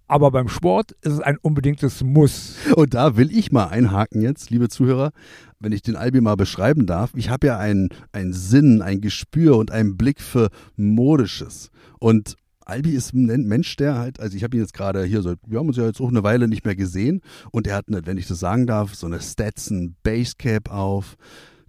Aber 0.07 0.31
beim 0.31 0.49
Sport 0.49 0.93
ist 1.01 1.13
es 1.13 1.19
ein 1.21 1.37
unbedingtes 1.37 2.03
Muss. 2.03 2.57
Und 2.75 2.93
da 2.93 3.15
will 3.15 3.31
ich 3.31 3.51
mal 3.51 3.67
einhaken 3.67 4.21
jetzt, 4.21 4.49
liebe 4.49 4.67
Zuhörer 4.67 5.11
wenn 5.59 5.71
ich 5.71 5.81
den 5.81 5.95
Albi 5.95 6.21
mal 6.21 6.35
beschreiben 6.35 6.85
darf, 6.85 7.11
ich 7.15 7.29
habe 7.29 7.47
ja 7.47 7.57
einen, 7.57 7.89
einen 8.11 8.33
Sinn, 8.33 8.81
ein 8.81 9.01
Gespür 9.01 9.57
und 9.57 9.71
einen 9.71 9.97
Blick 9.97 10.21
für 10.21 10.49
Modisches. 10.77 11.69
Und 11.99 12.35
Albi 12.65 12.91
ist 12.91 13.13
ein 13.13 13.47
Mensch, 13.47 13.75
der 13.75 13.97
halt, 13.97 14.19
also 14.19 14.37
ich 14.37 14.43
habe 14.43 14.55
ihn 14.55 14.61
jetzt 14.61 14.73
gerade 14.73 15.03
hier, 15.03 15.21
so, 15.21 15.33
wir 15.45 15.59
haben 15.59 15.67
uns 15.67 15.77
ja 15.77 15.85
jetzt 15.85 15.99
auch 15.99 16.09
eine 16.09 16.23
Weile 16.23 16.47
nicht 16.47 16.65
mehr 16.65 16.75
gesehen 16.75 17.21
und 17.51 17.67
er 17.67 17.75
hat, 17.75 17.87
eine, 17.87 18.05
wenn 18.05 18.17
ich 18.17 18.27
das 18.27 18.39
sagen 18.39 18.67
darf, 18.67 18.95
so 18.95 19.07
eine 19.07 19.19
Stetson 19.19 19.95
Basecap 20.03 20.71
auf, 20.71 21.17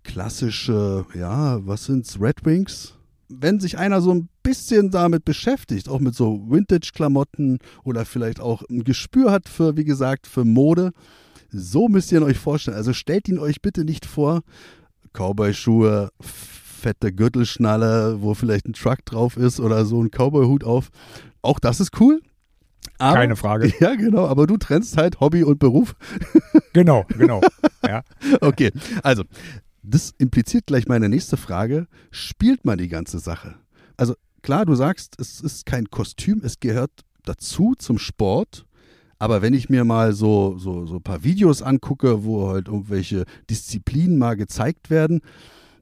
klassische, 0.04 1.06
ja, 1.14 1.66
was 1.66 1.86
sind's, 1.86 2.20
Red 2.20 2.44
Wings? 2.44 2.94
Wenn 3.28 3.60
sich 3.60 3.78
einer 3.78 4.00
so 4.00 4.12
ein 4.12 4.28
bisschen 4.42 4.90
damit 4.90 5.24
beschäftigt, 5.24 5.88
auch 5.88 6.00
mit 6.00 6.14
so 6.14 6.50
Vintage-Klamotten 6.50 7.58
oder 7.84 8.04
vielleicht 8.04 8.40
auch 8.40 8.62
ein 8.68 8.84
Gespür 8.84 9.30
hat 9.30 9.48
für, 9.48 9.76
wie 9.76 9.84
gesagt, 9.84 10.26
für 10.26 10.44
Mode, 10.44 10.92
so 11.50 11.88
müsst 11.88 12.12
ihr 12.12 12.20
ihn 12.20 12.24
euch 12.24 12.38
vorstellen. 12.38 12.76
Also 12.76 12.92
stellt 12.92 13.28
ihn 13.28 13.38
euch 13.38 13.62
bitte 13.62 13.84
nicht 13.84 14.06
vor, 14.06 14.42
Cowboy-Schuhe, 15.12 16.10
fette 16.20 17.12
Gürtelschnalle, 17.12 18.22
wo 18.22 18.34
vielleicht 18.34 18.66
ein 18.66 18.72
Truck 18.72 19.04
drauf 19.04 19.36
ist 19.36 19.60
oder 19.60 19.84
so 19.84 20.02
ein 20.02 20.10
Cowboy-Hut 20.10 20.64
auf. 20.64 20.90
Auch 21.42 21.58
das 21.58 21.80
ist 21.80 22.00
cool. 22.00 22.20
Aber, 22.98 23.16
Keine 23.16 23.36
Frage. 23.36 23.72
Ja, 23.80 23.94
genau, 23.94 24.26
aber 24.26 24.46
du 24.46 24.56
trennst 24.56 24.96
halt 24.96 25.20
Hobby 25.20 25.42
und 25.42 25.58
Beruf. 25.58 25.94
Genau, 26.72 27.04
genau. 27.18 27.40
Ja. 27.84 28.04
Okay, 28.40 28.70
also 29.02 29.24
das 29.82 30.14
impliziert 30.18 30.66
gleich 30.66 30.86
meine 30.86 31.08
nächste 31.08 31.36
Frage. 31.36 31.88
Spielt 32.12 32.64
man 32.64 32.78
die 32.78 32.86
ganze 32.86 33.18
Sache? 33.18 33.56
Also 33.96 34.14
klar, 34.42 34.66
du 34.66 34.76
sagst, 34.76 35.16
es 35.18 35.40
ist 35.40 35.66
kein 35.66 35.90
Kostüm, 35.90 36.42
es 36.44 36.60
gehört 36.60 36.92
dazu 37.24 37.74
zum 37.76 37.98
Sport. 37.98 38.66
Aber 39.20 39.42
wenn 39.42 39.52
ich 39.52 39.68
mir 39.68 39.84
mal 39.84 40.14
so, 40.14 40.56
so, 40.58 40.86
so 40.86 40.96
ein 40.96 41.02
paar 41.02 41.22
Videos 41.22 41.60
angucke, 41.60 42.24
wo 42.24 42.48
halt 42.48 42.68
irgendwelche 42.68 43.24
Disziplinen 43.50 44.16
mal 44.16 44.34
gezeigt 44.34 44.88
werden, 44.88 45.20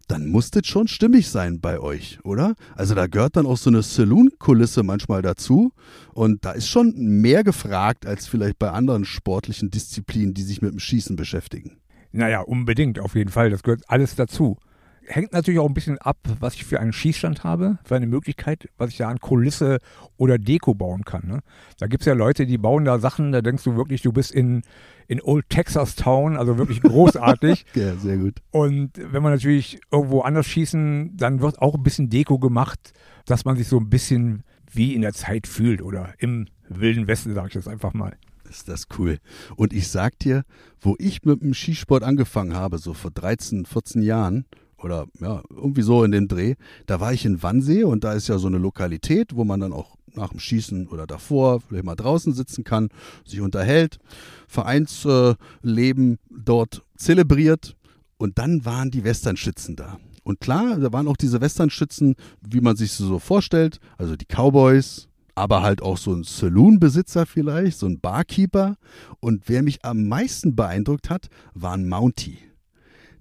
dann 0.09 0.27
muss 0.27 0.51
das 0.51 0.67
schon 0.67 0.89
stimmig 0.89 1.29
sein 1.29 1.61
bei 1.61 1.79
euch, 1.79 2.19
oder? 2.25 2.57
Also 2.75 2.97
da 2.97 3.07
gehört 3.07 3.37
dann 3.37 3.47
auch 3.47 3.57
so 3.57 3.71
eine 3.71 3.83
Saloon-Kulisse 3.83 4.83
manchmal 4.83 5.23
dazu. 5.23 5.73
Und 6.15 6.45
da 6.45 6.51
ist 6.51 6.69
schon 6.69 6.95
mehr 6.97 7.45
gefragt 7.45 8.07
als 8.07 8.27
vielleicht 8.27 8.59
bei 8.59 8.71
anderen 8.71 9.05
sportlichen 9.05 9.71
Disziplinen, 9.71 10.35
die 10.35 10.43
sich 10.43 10.61
mit 10.61 10.73
dem 10.73 10.81
Schießen 10.81 11.15
beschäftigen. 11.15 11.79
Naja, 12.11 12.41
unbedingt, 12.41 12.99
auf 12.99 13.15
jeden 13.15 13.31
Fall. 13.31 13.51
Das 13.51 13.63
gehört 13.63 13.83
alles 13.87 14.17
dazu 14.17 14.59
hängt 15.09 15.33
natürlich 15.33 15.61
auch 15.61 15.67
ein 15.67 15.75
bisschen 15.75 15.99
ab, 15.99 16.19
was 16.41 16.55
ich 16.55 16.65
für 16.65 16.81
einen 16.81 16.93
Schießstand 16.93 17.45
habe, 17.45 17.79
für 17.85 17.97
eine 17.97 18.07
Möglichkeit, 18.07 18.69
was 18.77 18.91
ich 18.91 18.99
da 18.99 19.09
an 19.09 19.19
Kulisse 19.19 19.79
oder 20.17 20.39
Deko 20.39 20.75
bauen 20.75 21.05
kann. 21.05 21.27
Ne? 21.27 21.41
Da 21.79 21.87
gibt 21.87 22.03
es 22.03 22.07
ja 22.07 22.13
Leute, 22.13 22.47
die 22.47 22.59
bauen 22.59 22.85
da 22.85 22.99
Sachen, 22.99 23.33
da 23.33 23.41
denkst 23.41 23.65
du 23.65 23.77
wirklich, 23.77 24.03
du 24.03 24.13
bist 24.13 24.31
in, 24.31 24.63
in 25.07 25.21
Old 25.23 25.49
Texas 25.49 25.97
Town, 25.97 26.37
also 26.37 26.59
wirklich 26.59 26.83
großartig. 26.83 27.65
ja, 27.75 27.97
sehr 27.97 28.19
gut. 28.19 28.37
Und 28.51 28.93
wenn 28.97 29.23
man 29.23 29.33
natürlich 29.33 29.81
irgendwo 29.91 30.21
anders 30.21 30.47
schießen, 30.47 31.17
dann 31.17 31.41
wird 31.41 31.61
auch 31.61 31.75
ein 31.75 31.83
bisschen 31.83 32.11
Deko 32.11 32.39
gemacht, 32.39 32.93
dass 33.27 33.45
man 33.45 33.57
sich 33.57 33.69
so 33.69 33.79
ein 33.79 33.89
bisschen 33.89 34.45
wie 34.71 34.95
in 34.95 35.03
der 35.03 35.15
Zeit 35.15 35.47
fühlt 35.47 35.83
oder 35.83 36.13
im 36.19 36.47
Wilden 36.69 37.07
Westen, 37.07 37.35
sage 37.35 37.49
ich 37.49 37.55
jetzt 37.55 37.69
einfach 37.69 37.95
mal. 37.95 38.17
Ist 38.49 38.69
das 38.69 38.87
cool. 38.99 39.19
Und 39.57 39.73
ich 39.73 39.89
sag 39.89 40.19
dir, 40.19 40.45
wo 40.81 40.97
ich 40.99 41.23
mit 41.25 41.43
dem 41.43 41.55
Skisport 41.55 42.03
angefangen 42.03 42.55
habe, 42.55 42.79
so 42.79 42.95
vor 42.95 43.11
13, 43.11 43.67
14 43.67 44.03
Jahren, 44.03 44.47
oder 44.83 45.07
ja, 45.21 45.43
irgendwie 45.51 45.83
so 45.83 46.05
in 46.05 46.13
dem 46.13 46.29
Dreh. 46.29 46.55
Da 46.87 47.01
war 47.01 47.13
ich 47.13 47.25
in 47.25 47.43
Wannsee 47.43 47.85
und 47.85 48.05
da 48.05 48.13
ist 48.13 48.29
ja 48.29 48.39
so 48.39 48.47
eine 48.47 48.59
Lokalität, 48.59 49.35
wo 49.35 49.45
man 49.45 49.61
dann 49.61 49.73
auch 49.73 49.97
nach 50.15 50.31
dem 50.31 50.41
Schießen 50.41 50.89
oder 50.89 51.07
davor 51.07 51.61
vielleicht 51.61 51.85
mal 51.85 51.95
draußen 51.95 52.33
sitzen 52.33 52.65
kann, 52.65 52.89
sich 53.25 53.41
unterhält, 53.41 53.99
Vereinsleben 54.47 56.19
dort 56.31 56.83
zelebriert 56.97 57.77
und 58.17 58.39
dann 58.39 58.65
waren 58.65 58.91
die 58.91 59.05
Westernschützen 59.05 59.77
da. 59.77 59.99
Und 60.25 60.41
klar, 60.41 60.79
da 60.79 60.93
waren 60.93 61.09
auch 61.09 61.17
diese 61.17 61.41
Westernschützen, 61.41 62.15
wie 62.43 62.61
man 62.61 62.77
sich 62.77 62.93
so 62.93 63.19
vorstellt, 63.19 63.81
also 63.97 64.15
die 64.17 64.27
Cowboys, 64.27 65.09
aber 65.35 65.63
halt 65.63 65.81
auch 65.81 65.97
so 65.97 66.13
ein 66.13 66.25
Saloon-Besitzer 66.25 67.25
vielleicht, 67.25 67.79
so 67.79 67.87
ein 67.87 68.01
Barkeeper. 68.01 68.77
Und 69.21 69.45
wer 69.47 69.63
mich 69.63 69.85
am 69.85 70.09
meisten 70.09 70.57
beeindruckt 70.57 71.11
hat, 71.11 71.29
war 71.55 71.75
ein 71.75 71.89
Mountie. 71.89 72.39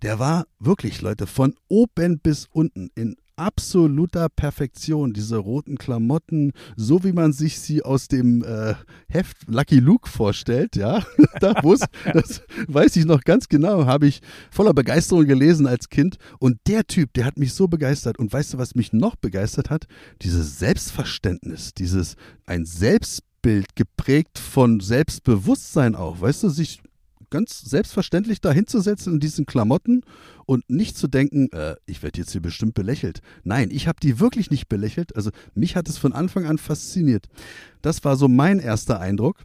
Der 0.01 0.19
war 0.19 0.45
wirklich, 0.59 1.01
Leute, 1.01 1.27
von 1.27 1.55
oben 1.69 2.19
bis 2.19 2.47
unten 2.51 2.89
in 2.95 3.15
absoluter 3.37 4.29
Perfektion. 4.29 5.13
Diese 5.13 5.37
roten 5.37 5.77
Klamotten, 5.77 6.51
so 6.75 7.03
wie 7.03 7.13
man 7.13 7.31
sich 7.31 7.59
sie 7.59 7.83
aus 7.83 8.07
dem 8.07 8.43
äh, 8.43 8.73
Heft 9.07 9.37
Lucky 9.47 9.79
Luke 9.79 10.09
vorstellt, 10.09 10.75
ja. 10.75 11.03
da 11.39 11.61
muss, 11.61 11.81
das 12.13 12.41
weiß 12.67 12.95
ich 12.97 13.05
noch 13.05 13.21
ganz 13.21 13.47
genau, 13.47 13.85
habe 13.85 14.07
ich 14.07 14.21
voller 14.51 14.73
Begeisterung 14.73 15.25
gelesen 15.25 15.67
als 15.67 15.89
Kind. 15.89 16.17
Und 16.39 16.59
der 16.67 16.85
Typ, 16.85 17.13
der 17.13 17.25
hat 17.25 17.37
mich 17.37 17.53
so 17.53 17.67
begeistert. 17.67 18.19
Und 18.19 18.33
weißt 18.33 18.53
du, 18.53 18.57
was 18.57 18.75
mich 18.75 18.91
noch 18.91 19.15
begeistert 19.15 19.69
hat? 19.69 19.87
Dieses 20.21 20.59
Selbstverständnis, 20.59 21.73
dieses 21.73 22.15
ein 22.45 22.65
Selbstbild 22.65 23.75
geprägt 23.75 24.39
von 24.39 24.79
Selbstbewusstsein 24.79 25.95
auch, 25.95 26.19
weißt 26.19 26.43
du, 26.43 26.49
sich 26.49 26.81
ganz 27.29 27.61
selbstverständlich 27.61 28.41
da 28.41 28.51
hinzusetzen 28.51 29.13
in 29.13 29.19
diesen 29.19 29.45
Klamotten 29.45 30.03
und 30.45 30.69
nicht 30.69 30.97
zu 30.97 31.07
denken, 31.07 31.51
äh, 31.51 31.75
ich 31.85 32.03
werde 32.03 32.19
jetzt 32.19 32.31
hier 32.31 32.41
bestimmt 32.41 32.73
belächelt. 32.73 33.21
Nein, 33.43 33.69
ich 33.71 33.87
habe 33.87 33.99
die 34.01 34.19
wirklich 34.19 34.51
nicht 34.51 34.69
belächelt. 34.69 35.15
Also 35.15 35.31
mich 35.53 35.75
hat 35.75 35.89
es 35.89 35.97
von 35.97 36.13
Anfang 36.13 36.45
an 36.45 36.57
fasziniert. 36.57 37.27
Das 37.81 38.03
war 38.03 38.15
so 38.15 38.27
mein 38.27 38.59
erster 38.59 38.99
Eindruck. 38.99 39.43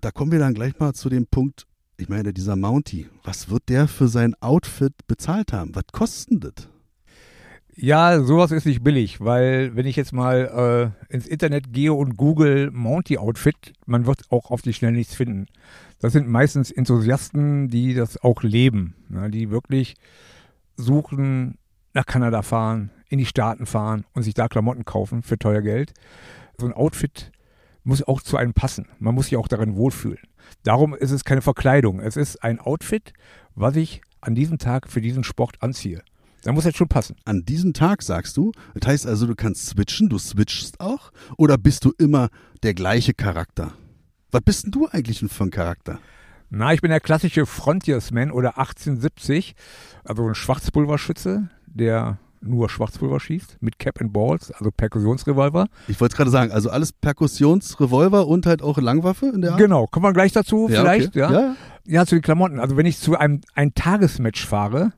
Da 0.00 0.10
kommen 0.10 0.32
wir 0.32 0.38
dann 0.38 0.54
gleich 0.54 0.78
mal 0.78 0.94
zu 0.94 1.08
dem 1.08 1.26
Punkt, 1.26 1.66
ich 1.98 2.08
meine, 2.08 2.32
dieser 2.32 2.56
Mountie, 2.56 3.08
was 3.24 3.50
wird 3.50 3.68
der 3.68 3.86
für 3.86 4.08
sein 4.08 4.34
Outfit 4.40 4.94
bezahlt 5.06 5.52
haben? 5.52 5.74
Was 5.74 5.84
kostet 5.92 6.44
das? 6.44 6.68
Ja, 7.76 8.22
sowas 8.22 8.50
ist 8.50 8.66
nicht 8.66 8.82
billig, 8.82 9.20
weil 9.20 9.74
wenn 9.74 9.86
ich 9.86 9.96
jetzt 9.96 10.12
mal 10.12 10.92
äh, 11.10 11.14
ins 11.14 11.26
Internet 11.26 11.72
gehe 11.72 11.92
und 11.92 12.16
google 12.16 12.70
Mountie 12.70 13.18
Outfit, 13.18 13.72
man 13.86 14.06
wird 14.06 14.22
auch 14.30 14.50
auf 14.50 14.62
die 14.62 14.72
schnell 14.72 14.92
nichts 14.92 15.14
finden. 15.14 15.46
Das 16.00 16.12
sind 16.12 16.28
meistens 16.28 16.70
Enthusiasten, 16.70 17.68
die 17.68 17.94
das 17.94 18.22
auch 18.22 18.42
leben, 18.42 18.94
ne, 19.08 19.30
die 19.30 19.50
wirklich 19.50 19.96
suchen, 20.76 21.58
nach 21.92 22.06
Kanada 22.06 22.42
fahren, 22.42 22.90
in 23.08 23.18
die 23.18 23.26
Staaten 23.26 23.66
fahren 23.66 24.04
und 24.14 24.22
sich 24.22 24.34
da 24.34 24.48
Klamotten 24.48 24.84
kaufen 24.84 25.22
für 25.22 25.38
teuer 25.38 25.60
Geld. 25.60 25.92
So 26.58 26.66
ein 26.66 26.72
Outfit 26.72 27.32
muss 27.84 28.02
auch 28.02 28.22
zu 28.22 28.36
einem 28.36 28.54
passen. 28.54 28.88
Man 28.98 29.14
muss 29.14 29.26
sich 29.26 29.36
auch 29.36 29.48
darin 29.48 29.76
wohlfühlen. 29.76 30.20
Darum 30.62 30.94
ist 30.94 31.10
es 31.10 31.24
keine 31.24 31.42
Verkleidung. 31.42 32.00
Es 32.00 32.16
ist 32.16 32.42
ein 32.42 32.60
Outfit, 32.60 33.12
was 33.54 33.76
ich 33.76 34.00
an 34.20 34.34
diesem 34.34 34.58
Tag 34.58 34.88
für 34.88 35.00
diesen 35.00 35.24
Sport 35.24 35.56
anziehe. 35.60 36.02
Da 36.42 36.52
muss 36.52 36.64
jetzt 36.64 36.78
schon 36.78 36.88
passen. 36.88 37.16
An 37.24 37.44
diesem 37.44 37.74
Tag 37.74 38.02
sagst 38.02 38.36
du, 38.36 38.52
das 38.74 38.88
heißt 38.88 39.06
also, 39.06 39.26
du 39.26 39.34
kannst 39.34 39.66
switchen, 39.66 40.08
du 40.08 40.18
switchst 40.18 40.80
auch, 40.80 41.10
oder 41.36 41.58
bist 41.58 41.84
du 41.84 41.92
immer 41.98 42.30
der 42.62 42.72
gleiche 42.72 43.12
Charakter? 43.12 43.72
Was 44.32 44.42
bist 44.42 44.64
denn 44.64 44.72
du 44.72 44.86
eigentlich 44.86 45.18
für 45.18 45.44
ein 45.44 45.50
Charakter? 45.50 45.98
Na, 46.50 46.72
ich 46.72 46.80
bin 46.80 46.90
der 46.90 47.00
klassische 47.00 47.46
Frontiersman 47.46 48.30
oder 48.30 48.58
1870, 48.58 49.54
also 50.04 50.26
ein 50.26 50.34
Schwarzpulverschütze, 50.34 51.48
der 51.66 52.18
nur 52.40 52.68
Schwarzpulver 52.68 53.20
schießt, 53.20 53.58
mit 53.60 53.78
Cap 53.78 54.00
and 54.00 54.12
Balls, 54.12 54.50
also 54.50 54.70
Perkussionsrevolver. 54.70 55.66
Ich 55.88 56.00
wollte 56.00 56.16
gerade 56.16 56.30
sagen, 56.30 56.52
also 56.52 56.70
alles 56.70 56.92
Perkussionsrevolver 56.92 58.26
und 58.26 58.46
halt 58.46 58.62
auch 58.62 58.78
Langwaffe 58.78 59.26
in 59.26 59.42
der 59.42 59.52
Art? 59.52 59.60
Genau, 59.60 59.86
kommen 59.86 60.04
wir 60.04 60.12
gleich 60.12 60.32
dazu 60.32 60.68
Ja, 60.68 60.80
vielleicht, 60.80 61.08
okay. 61.10 61.18
ja? 61.18 61.32
Ja. 61.32 61.56
Ja, 61.86 62.06
zu 62.06 62.14
den 62.16 62.22
Klamotten. 62.22 62.60
Also 62.60 62.76
wenn 62.76 62.86
ich 62.86 62.98
zu 62.98 63.16
einem 63.16 63.40
ein 63.54 63.74
Tagesmatch 63.74 64.46
fahre, 64.46 64.92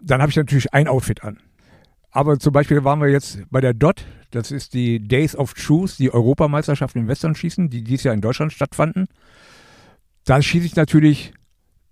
dann 0.00 0.20
habe 0.20 0.30
ich 0.30 0.36
natürlich 0.36 0.72
ein 0.72 0.88
Outfit 0.88 1.24
an. 1.24 1.38
Aber 2.12 2.38
zum 2.38 2.52
Beispiel 2.52 2.84
waren 2.84 3.00
wir 3.00 3.08
jetzt 3.08 3.40
bei 3.50 3.60
der 3.60 3.72
DOT, 3.72 4.04
das 4.30 4.50
ist 4.50 4.74
die 4.74 5.00
Days 5.00 5.34
of 5.34 5.54
Truth, 5.54 5.98
die 5.98 6.12
Europameisterschaft 6.12 6.94
im 6.94 7.08
Westernschießen, 7.08 7.70
die 7.70 7.82
dieses 7.82 8.04
Jahr 8.04 8.14
in 8.14 8.20
Deutschland 8.20 8.52
stattfanden. 8.52 9.08
Da 10.24 10.40
schieße 10.40 10.66
ich 10.66 10.76
natürlich 10.76 11.32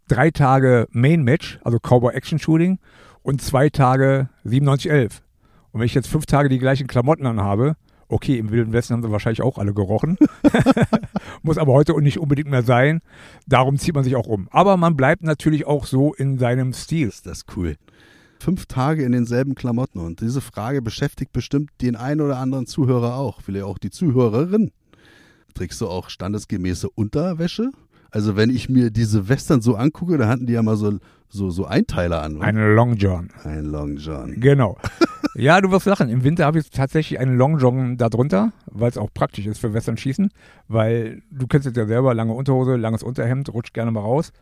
drei 0.09 0.31
Tage 0.31 0.87
Main 0.93 1.23
Match, 1.23 1.59
also 1.65 1.79
Cowboy 1.79 2.15
Action 2.15 2.39
Shooting 2.39 2.79
und 3.23 3.41
zwei 3.41 3.71
Tage 3.71 4.29
9711. 4.45 5.23
Und 5.73 5.81
wenn 5.81 5.87
ich 5.87 5.95
jetzt 5.95 6.09
fünf 6.09 6.27
Tage 6.27 6.51
die 6.51 6.59
gleichen 6.59 6.87
Klamotten 6.87 7.27
anhabe, 7.27 7.77
okay, 8.09 8.39
im 8.39 8.51
Wilden 8.51 8.73
Westen 8.73 8.95
haben 8.95 9.03
sie 9.03 9.11
wahrscheinlich 9.11 9.43
auch 9.43 9.57
alle 9.57 9.73
gerochen. 9.73 10.19
Muss 11.43 11.59
aber 11.59 11.73
heute 11.73 11.99
nicht 12.01 12.19
unbedingt 12.19 12.51
mehr 12.51 12.63
sein. 12.63 13.01
Darum 13.47 13.79
zieht 13.79 13.95
man 13.95 14.05
sich 14.05 14.17
auch 14.17 14.27
um. 14.27 14.49
Aber 14.51 14.77
man 14.77 14.97
bleibt 14.97 15.23
natürlich 15.23 15.67
auch 15.67 15.87
so 15.87 16.13
in 16.13 16.39
seinem 16.39 16.73
Stil. 16.73 17.09
Ist 17.09 17.27
das 17.27 17.45
cool. 17.57 17.77
Fünf 18.41 18.67
Tage 18.67 19.05
in 19.05 19.13
denselben 19.13 19.55
Klamotten 19.55 19.99
und 19.99 20.21
diese 20.23 20.41
Frage 20.41 20.81
beschäftigt 20.81 21.33
bestimmt 21.33 21.71
den 21.83 21.95
einen 21.95 22.23
oder 22.23 22.39
anderen 22.39 22.67
Zuhörer 22.67 23.17
auch, 23.17 23.43
vielleicht 23.43 23.67
auch 23.67 23.77
die 23.79 23.91
Zuhörerin. 23.91 24.71
Trägst 25.55 25.81
du 25.81 25.89
auch 25.89 26.09
standesgemäße 26.09 26.89
Unterwäsche? 26.89 27.71
Also 28.11 28.37
wenn 28.37 28.49
ich 28.51 28.69
mir 28.69 28.91
diese 28.91 29.29
Western 29.29 29.61
so 29.61 29.77
angucke, 29.77 30.17
da 30.17 30.27
hatten 30.27 30.47
die 30.47 30.55
ja 30.55 30.63
mal 30.63 30.77
so, 30.77 30.99
so, 31.29 31.51
so 31.51 31.67
Einteiler 31.67 32.23
an. 32.23 32.39
wa? 32.39 32.45
Eine 32.45 32.75
Long 32.75 32.97
John. 32.97 33.29
Ein 33.45 33.67
Long 33.67 33.97
John. 33.97 34.41
Genau. 34.41 34.79
Ja, 35.35 35.61
du 35.61 35.71
wirst 35.71 35.87
lachen. 35.87 36.09
Im 36.09 36.25
Winter 36.25 36.45
habe 36.45 36.59
ich 36.59 36.71
tatsächlich 36.71 37.21
einen 37.21 37.37
Long 37.37 37.59
John 37.59 37.97
da 37.97 38.09
drunter, 38.09 38.53
weil 38.67 38.91
es 38.91 38.99
auch 38.99 39.11
praktisch 39.15 39.47
ist 39.47 39.61
für 39.61 39.73
Western 39.73 39.97
schießen, 39.97 40.31
weil 40.67 41.23
du 41.31 41.47
kennst 41.47 41.69
es 41.69 41.77
ja 41.77 41.87
selber, 41.87 42.15
lange 42.15 42.33
Unterhose, 42.33 42.75
langes 42.75 43.05
Unterhemd, 43.05 43.49
rutscht 43.49 43.73
gerne 43.73 43.93
mal 43.93 44.01
raus. 44.01 44.33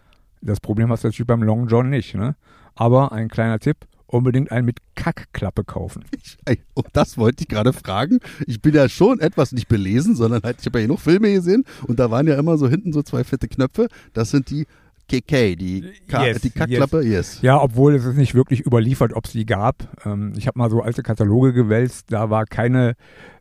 Das 0.41 0.61
Problem 0.61 0.91
hast 0.91 1.05
du 1.05 1.09
natürlich 1.09 1.27
beim 1.27 1.43
Long 1.43 1.69
John 1.69 1.91
nicht, 1.91 2.15
ne? 2.15 2.37
Aber 2.79 3.11
ein 3.11 3.29
kleiner 3.29 3.59
Tipp, 3.59 3.77
unbedingt 4.07 4.53
einen 4.53 4.65
mit 4.65 4.79
Kackklappe 4.95 5.65
kaufen. 5.65 6.05
Ich, 6.49 6.61
oh, 6.75 6.83
das 6.95 7.19
wollte 7.19 7.43
ich 7.43 7.49
gerade 7.49 7.75
fragen. 7.75 8.21
Ich 8.47 8.63
bin 8.63 8.75
ja 8.75 8.89
schon 8.89 9.21
etwas 9.21 9.53
nicht 9.53 9.69
belesen, 9.69 10.17
sondern 10.17 10.43
halt, 10.43 10.59
ich 10.61 10.67
habe 10.67 10.79
ja 10.79 10.87
genug 10.87 11.01
Filme 11.01 11.31
gesehen 11.31 11.65
und 11.87 11.99
da 11.99 12.11
waren 12.11 12.27
ja 12.27 12.39
immer 12.39 12.57
so 12.57 12.69
hinten 12.69 12.95
so 12.95 13.03
zwei 13.03 13.23
fette 13.23 13.49
Knöpfe. 13.49 13.89
Das 14.15 14.31
sind 14.31 14.49
die 14.49 14.67
KK, 15.11 15.57
die, 15.57 15.93
Ka 16.07 16.25
Yes, 16.25 16.41
die 16.41 16.51
Kackklappe, 16.51 17.03
yes. 17.03 17.43
Ja, 17.43 17.61
obwohl 17.61 17.97
es 17.97 18.05
ist 18.07 18.17
nicht 18.17 18.35
wirklich 18.35 18.65
überliefert, 18.65 19.13
ob 19.13 19.27
es 19.27 19.33
die 19.33 19.45
gab. 19.45 20.07
Ähm, 20.07 20.33
ich 20.39 20.47
habe 20.47 20.59
mal 20.59 20.71
so 20.71 20.81
alte 20.81 21.03
Kataloge 21.03 21.53
gewälzt, 21.53 22.13
da 22.13 22.31
war 22.31 22.47
keine 22.47 22.95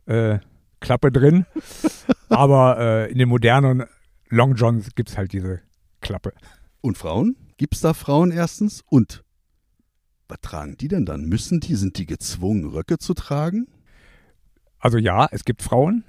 äh, 0.06 0.38
Klappe 0.80 1.10
drin. 1.10 1.46
Aber 2.28 2.78
äh, 2.78 3.12
in 3.12 3.18
den 3.18 3.28
modernen 3.28 3.84
Long 4.28 4.54
Johns 4.54 4.94
gibt 4.94 5.10
es 5.10 5.16
halt 5.16 5.32
diese 5.32 5.60
Klappe. 6.02 6.32
Und 6.82 6.98
Frauen? 6.98 7.36
Gibt 7.56 7.74
es 7.74 7.80
da 7.80 7.94
Frauen 7.94 8.32
erstens? 8.32 8.82
Und 8.90 9.22
was 10.28 10.40
tragen 10.42 10.76
die 10.76 10.88
denn 10.88 11.06
dann? 11.06 11.24
Müssen 11.24 11.60
die, 11.60 11.74
sind 11.74 11.98
die 11.98 12.06
gezwungen, 12.06 12.66
Röcke 12.66 12.98
zu 12.98 13.14
tragen? 13.14 13.66
Also 14.78 14.98
ja, 14.98 15.26
es 15.30 15.44
gibt 15.44 15.62
Frauen. 15.62 16.04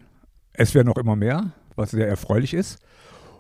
Es 0.54 0.76
werden 0.76 0.88
noch 0.88 0.98
immer 0.98 1.16
mehr, 1.16 1.54
was 1.76 1.92
sehr 1.92 2.08
erfreulich 2.08 2.54
ist. 2.54 2.80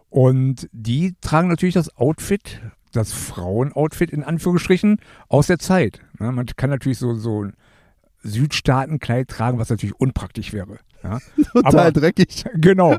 Und 0.09 0.69
die 0.71 1.15
tragen 1.21 1.49
natürlich 1.49 1.75
das 1.75 1.95
Outfit, 1.97 2.61
das 2.93 3.11
Frauenoutfit 3.11 4.09
in 4.09 4.23
Anführungsstrichen, 4.23 4.99
aus 5.27 5.47
der 5.47 5.59
Zeit. 5.59 6.01
Ne, 6.17 6.31
man 6.31 6.45
kann 6.45 6.69
natürlich 6.69 6.97
so, 6.97 7.13
so 7.13 7.47
Südstaatenkleid 8.21 9.27
tragen, 9.27 9.59
was 9.59 9.69
natürlich 9.69 9.99
unpraktisch 9.99 10.53
wäre. 10.53 10.77
Ja. 11.03 11.19
Total 11.53 11.79
Aber- 11.87 11.91
dreckig. 11.91 12.43
Genau. 12.55 12.97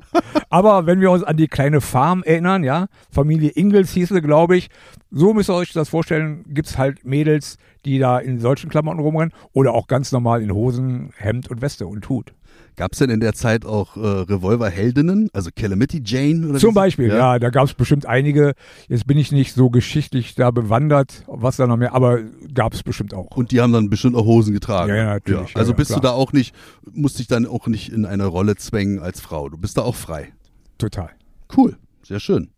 Aber 0.49 0.87
wenn 0.87 1.01
wir 1.01 1.11
uns 1.11 1.23
an 1.23 1.37
die 1.37 1.49
kleine 1.49 1.81
Farm 1.81 2.23
erinnern, 2.23 2.65
ja, 2.65 2.87
Familie 3.11 3.51
Ingels 3.51 3.93
hieß 3.93 4.09
sie, 4.09 4.21
glaube 4.23 4.57
ich, 4.57 4.71
so 5.11 5.35
müsst 5.35 5.51
ihr 5.51 5.55
euch 5.55 5.73
das 5.73 5.89
vorstellen, 5.91 6.45
gibt's 6.49 6.79
halt 6.79 7.05
Mädels, 7.05 7.59
die 7.85 7.99
da 7.99 8.19
in 8.19 8.39
solchen 8.39 8.71
Klamotten 8.71 9.01
rumrennen 9.01 9.33
oder 9.53 9.73
auch 9.75 9.87
ganz 9.87 10.13
normal 10.13 10.43
in 10.43 10.53
Hosen, 10.53 11.13
Hemd 11.17 11.51
und 11.51 11.61
Weste 11.63 11.87
und 11.87 12.09
Hut. 12.09 12.33
Gab 12.77 12.93
es 12.93 12.99
denn 12.99 13.11
in 13.11 13.21
der 13.21 13.35
Zeit 13.35 13.67
auch 13.67 13.97
äh, 13.97 14.01
Revolverheldinnen, 14.01 15.29
also 15.33 15.51
Calamity 15.55 16.03
Jane? 16.05 16.49
Oder 16.49 16.59
Zum 16.59 16.75
Beispiel, 16.75 17.09
ja, 17.09 17.39
da 17.39 17.51
gab's 17.51 17.75
bestimmt 17.75 18.07
einige. 18.07 18.55
Jetzt 18.89 19.07
bin 19.07 19.19
ich 19.19 19.33
nicht 19.33 19.53
so 19.55 19.71
geschichtlich 19.71 20.35
da 20.35 20.51
bewandert, 20.51 21.25
was 21.27 21.57
da 21.57 21.67
noch 21.67 21.77
mehr, 21.77 21.95
aber 21.95 22.21
gab's 22.55 22.83
bestimmt 22.83 23.13
auch. 23.15 23.37
Und 23.37 23.51
die 23.53 23.61
haben 23.61 23.73
dann 23.73 23.91
bestimmt 23.91 24.17
auch 24.17 24.25
Hosen 24.25 24.55
getragen. 24.55 24.91
Ja, 24.91 24.97
ja, 24.97 25.05
natürlich. 25.15 25.57
also 25.57 25.73
Ja, 25.73 25.75
ja, 25.75 25.77
bist 25.77 25.91
du 25.91 26.01
klar. 26.01 26.13
da 26.13 26.19
auch 26.19 26.33
nicht, 26.33 26.55
musst 26.91 27.19
dich 27.19 27.27
dann 27.27 27.47
auch 27.47 27.67
nicht 27.67 27.93
in 27.93 28.07
eine 28.07 28.27
Rolle 28.27 28.57
zwängen 28.57 28.99
als 29.01 29.21
Frau. 29.21 29.49
Du 29.49 29.59
bist 29.59 29.77
da 29.77 29.83
auch 29.83 29.97
frei. 29.97 30.33
Total. 30.79 31.11
Cool, 31.57 31.77
sehr 32.03 32.21
schön. 32.21 32.51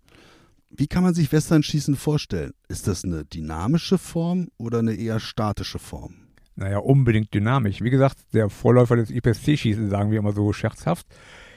Wie 0.71 0.87
kann 0.87 1.03
man 1.03 1.13
sich 1.15 1.31
Westernschießen 1.33 1.97
vorstellen? 1.97 2.53
Ist 2.69 2.87
das 2.89 3.05
eine 3.05 3.25
dynamische 3.25 3.99
Form 3.99 4.49
oder 4.57 4.79
eine 4.79 4.95
eher 4.95 5.21
statische 5.21 5.79
Form? 5.79 6.15
Naja, 6.55 6.79
unbedingt 6.79 7.33
dynamisch. 7.33 7.81
Wie 7.83 7.91
gesagt, 7.91 8.17
der 8.35 8.51
Vorläufer 8.51 8.97
des 8.97 9.11
IPSC-Schießen, 9.11 9.89
sagen 9.89 10.11
wir 10.11 10.19
immer 10.19 10.33
so 10.33 10.53
scherzhaft. 10.53 11.07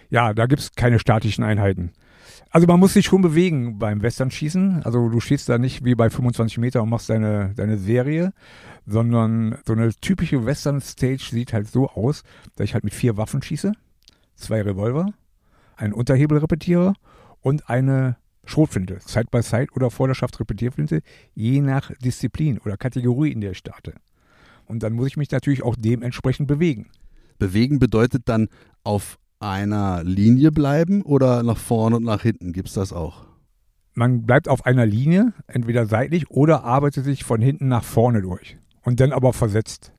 Ja, 0.09 0.33
da 0.33 0.45
gibt's 0.45 0.71
keine 0.75 0.99
statischen 0.99 1.43
Einheiten. 1.43 1.91
Also 2.49 2.67
man 2.67 2.79
muss 2.79 2.93
sich 2.93 3.05
schon 3.05 3.21
bewegen 3.21 3.79
beim 3.79 4.01
Westernschießen. 4.01 4.83
Also 4.83 5.09
du 5.09 5.19
schießt 5.19 5.49
da 5.49 5.57
nicht 5.57 5.83
wie 5.83 5.95
bei 5.95 6.09
25 6.09 6.57
Meter 6.57 6.83
und 6.83 6.89
machst 6.89 7.09
deine, 7.09 7.53
deine 7.55 7.77
Serie, 7.77 8.31
sondern 8.85 9.57
so 9.65 9.73
eine 9.73 9.93
typische 9.93 10.45
Western-Stage 10.45 11.27
sieht 11.31 11.51
halt 11.51 11.67
so 11.67 11.89
aus, 11.89 12.23
dass 12.55 12.65
ich 12.65 12.73
halt 12.73 12.83
mit 12.83 12.93
vier 12.93 13.17
Waffen 13.17 13.41
schieße, 13.41 13.73
zwei 14.35 14.61
Revolver, 14.61 15.11
einen 15.75 15.93
Unterhebel 15.93 16.37
repetiere 16.37 16.93
und 17.41 17.69
eine 17.69 18.17
Schrotflinte, 18.45 18.99
Side 19.05 19.27
by 19.31 19.41
Side 19.41 19.67
oder 19.75 19.89
Vorderschaft 19.89 20.39
Repetierflinte, 20.39 21.01
je 21.33 21.61
nach 21.61 21.91
Disziplin 21.99 22.59
oder 22.59 22.77
Kategorie, 22.77 23.31
in 23.31 23.41
der 23.41 23.51
ich 23.51 23.57
starte. 23.57 23.95
Und 24.65 24.83
dann 24.83 24.93
muss 24.93 25.07
ich 25.07 25.17
mich 25.17 25.31
natürlich 25.31 25.63
auch 25.63 25.75
dementsprechend 25.77 26.47
bewegen. 26.47 26.87
Bewegen 27.37 27.79
bedeutet 27.79 28.23
dann 28.25 28.49
auf 28.83 29.17
einer 29.39 30.03
Linie 30.03 30.51
bleiben 30.51 31.01
oder 31.01 31.43
nach 31.43 31.57
vorne 31.57 31.97
und 31.97 32.03
nach 32.03 32.21
hinten? 32.21 32.53
Gibt 32.53 32.69
es 32.69 32.73
das 32.73 32.93
auch? 32.93 33.25
Man 33.93 34.25
bleibt 34.25 34.49
auf 34.49 34.65
einer 34.65 34.85
Linie, 34.85 35.33
entweder 35.47 35.85
seitlich 35.85 36.29
oder 36.29 36.63
arbeitet 36.63 37.05
sich 37.05 37.23
von 37.23 37.41
hinten 37.41 37.67
nach 37.67 37.83
vorne 37.83 38.21
durch 38.21 38.57
und 38.83 38.99
dann 38.99 39.11
aber 39.11 39.33
versetzt. 39.33 39.91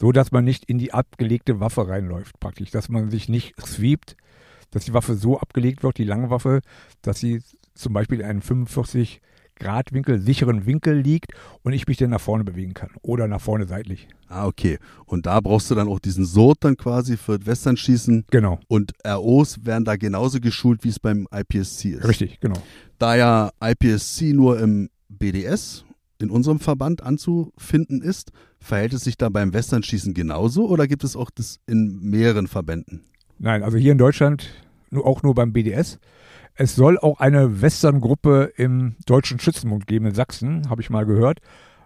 So 0.00 0.10
dass 0.10 0.32
man 0.32 0.44
nicht 0.44 0.64
in 0.64 0.78
die 0.78 0.92
abgelegte 0.92 1.60
Waffe 1.60 1.86
reinläuft, 1.86 2.40
praktisch. 2.40 2.70
Dass 2.72 2.88
man 2.88 3.10
sich 3.10 3.28
nicht 3.28 3.54
sweept, 3.60 4.16
dass 4.72 4.84
die 4.84 4.94
Waffe 4.94 5.14
so 5.14 5.38
abgelegt 5.38 5.84
wird, 5.84 5.98
die 5.98 6.04
lange 6.04 6.30
Waffe, 6.30 6.60
dass 7.02 7.20
sie 7.20 7.42
zum 7.74 7.92
Beispiel 7.92 8.20
in 8.20 8.26
einem 8.26 8.42
45 8.42 9.20
Grad 9.56 9.92
Winkel, 9.92 10.20
sicheren 10.20 10.66
Winkel 10.66 10.98
liegt 10.98 11.32
und 11.62 11.72
ich 11.72 11.86
mich 11.86 11.96
dann 11.96 12.10
nach 12.10 12.20
vorne 12.20 12.44
bewegen 12.44 12.74
kann 12.74 12.90
oder 13.02 13.28
nach 13.28 13.40
vorne 13.40 13.66
seitlich. 13.66 14.08
Ah, 14.28 14.46
okay. 14.46 14.78
Und 15.06 15.26
da 15.26 15.40
brauchst 15.40 15.70
du 15.70 15.74
dann 15.74 15.88
auch 15.88 15.98
diesen 15.98 16.24
Sort 16.24 16.58
dann 16.60 16.76
quasi 16.76 17.16
für 17.16 17.44
Westernschießen. 17.44 18.24
Genau. 18.30 18.58
Und 18.68 18.92
ROs 19.06 19.64
werden 19.64 19.84
da 19.84 19.96
genauso 19.96 20.40
geschult, 20.40 20.84
wie 20.84 20.88
es 20.88 20.98
beim 20.98 21.28
IPSC 21.32 21.90
ist. 21.90 22.08
Richtig, 22.08 22.40
genau. 22.40 22.60
Da 22.98 23.14
ja 23.14 23.50
IPSC 23.62 24.32
nur 24.32 24.58
im 24.58 24.88
BDS, 25.08 25.84
in 26.18 26.30
unserem 26.30 26.60
Verband 26.60 27.02
anzufinden 27.02 28.00
ist, 28.00 28.32
verhält 28.60 28.92
es 28.94 29.04
sich 29.04 29.16
da 29.16 29.28
beim 29.28 29.52
Westernschießen 29.52 30.14
genauso 30.14 30.68
oder 30.68 30.86
gibt 30.86 31.04
es 31.04 31.16
auch 31.16 31.30
das 31.30 31.58
in 31.66 31.98
mehreren 32.00 32.46
Verbänden? 32.46 33.02
Nein, 33.38 33.62
also 33.62 33.76
hier 33.76 33.92
in 33.92 33.98
Deutschland 33.98 34.48
nur, 34.90 35.06
auch 35.06 35.22
nur 35.22 35.34
beim 35.34 35.52
BDS. 35.52 35.98
Es 36.54 36.76
soll 36.76 36.98
auch 36.98 37.18
eine 37.18 37.62
Western-Gruppe 37.62 38.52
im 38.56 38.96
Deutschen 39.06 39.38
Schützenbund 39.38 39.86
geben 39.86 40.06
in 40.06 40.14
Sachsen, 40.14 40.68
habe 40.68 40.82
ich 40.82 40.90
mal 40.90 41.06
gehört. 41.06 41.38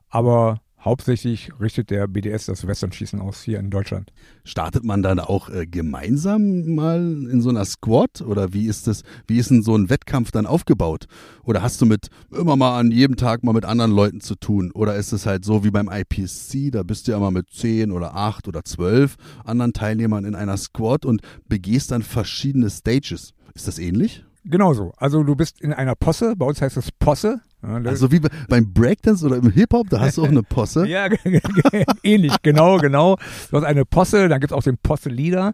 Aber 0.08 0.60
hauptsächlich 0.80 1.52
richtet 1.60 1.90
der 1.90 2.08
BDS 2.08 2.46
das 2.46 2.66
Westernschießen 2.66 3.20
aus 3.20 3.42
hier 3.42 3.60
in 3.60 3.70
Deutschland. 3.70 4.12
Startet 4.42 4.82
man 4.82 5.04
dann 5.04 5.20
auch 5.20 5.50
äh, 5.50 5.66
gemeinsam 5.66 6.74
mal 6.74 6.98
in 6.98 7.40
so 7.40 7.50
einer 7.50 7.64
Squad 7.64 8.22
oder 8.22 8.52
wie 8.52 8.66
ist 8.66 8.88
das, 8.88 9.02
wie 9.28 9.38
ist 9.38 9.50
denn 9.50 9.62
so 9.62 9.76
ein 9.76 9.88
Wettkampf 9.88 10.32
dann 10.32 10.46
aufgebaut? 10.46 11.06
Oder 11.44 11.62
hast 11.62 11.80
du 11.80 11.86
mit 11.86 12.08
immer 12.36 12.56
mal 12.56 12.76
an 12.76 12.90
jedem 12.90 13.14
Tag 13.14 13.44
mal 13.44 13.52
mit 13.52 13.64
anderen 13.64 13.92
Leuten 13.92 14.20
zu 14.20 14.34
tun? 14.34 14.72
Oder 14.72 14.96
ist 14.96 15.12
es 15.12 15.26
halt 15.26 15.44
so 15.44 15.62
wie 15.62 15.70
beim 15.70 15.88
IPSC, 15.88 16.72
da 16.72 16.82
bist 16.82 17.06
du 17.06 17.12
ja 17.12 17.20
mal 17.20 17.30
mit 17.30 17.50
zehn 17.50 17.92
oder 17.92 18.16
acht 18.16 18.48
oder 18.48 18.64
zwölf 18.64 19.14
anderen 19.44 19.72
Teilnehmern 19.72 20.24
in 20.24 20.34
einer 20.34 20.56
Squad 20.56 21.04
und 21.04 21.20
begehst 21.48 21.92
dann 21.92 22.02
verschiedene 22.02 22.68
Stages? 22.68 23.32
Ist 23.54 23.68
das 23.68 23.78
ähnlich? 23.78 24.25
Genauso. 24.48 24.92
Also 24.96 25.22
du 25.22 25.34
bist 25.34 25.60
in 25.60 25.72
einer 25.72 25.94
Posse, 25.94 26.34
bei 26.36 26.46
uns 26.46 26.62
heißt 26.62 26.76
es 26.76 26.92
Posse. 26.92 27.40
Also 27.62 28.12
wie 28.12 28.20
beim 28.48 28.72
Breakdance 28.72 29.26
oder 29.26 29.36
im 29.36 29.50
Hip-Hop, 29.50 29.90
da 29.90 30.00
hast 30.00 30.18
du 30.18 30.22
auch 30.22 30.28
eine 30.28 30.44
Posse. 30.44 30.86
ja, 30.88 31.08
ähnlich, 32.04 32.32
genau, 32.42 32.78
genau. 32.78 33.16
Du 33.50 33.56
hast 33.56 33.64
eine 33.64 33.84
Posse, 33.84 34.28
dann 34.28 34.38
gibt 34.40 34.52
es 34.52 34.56
auch 34.56 34.62
den 34.62 34.78
Posse-Leader 34.78 35.52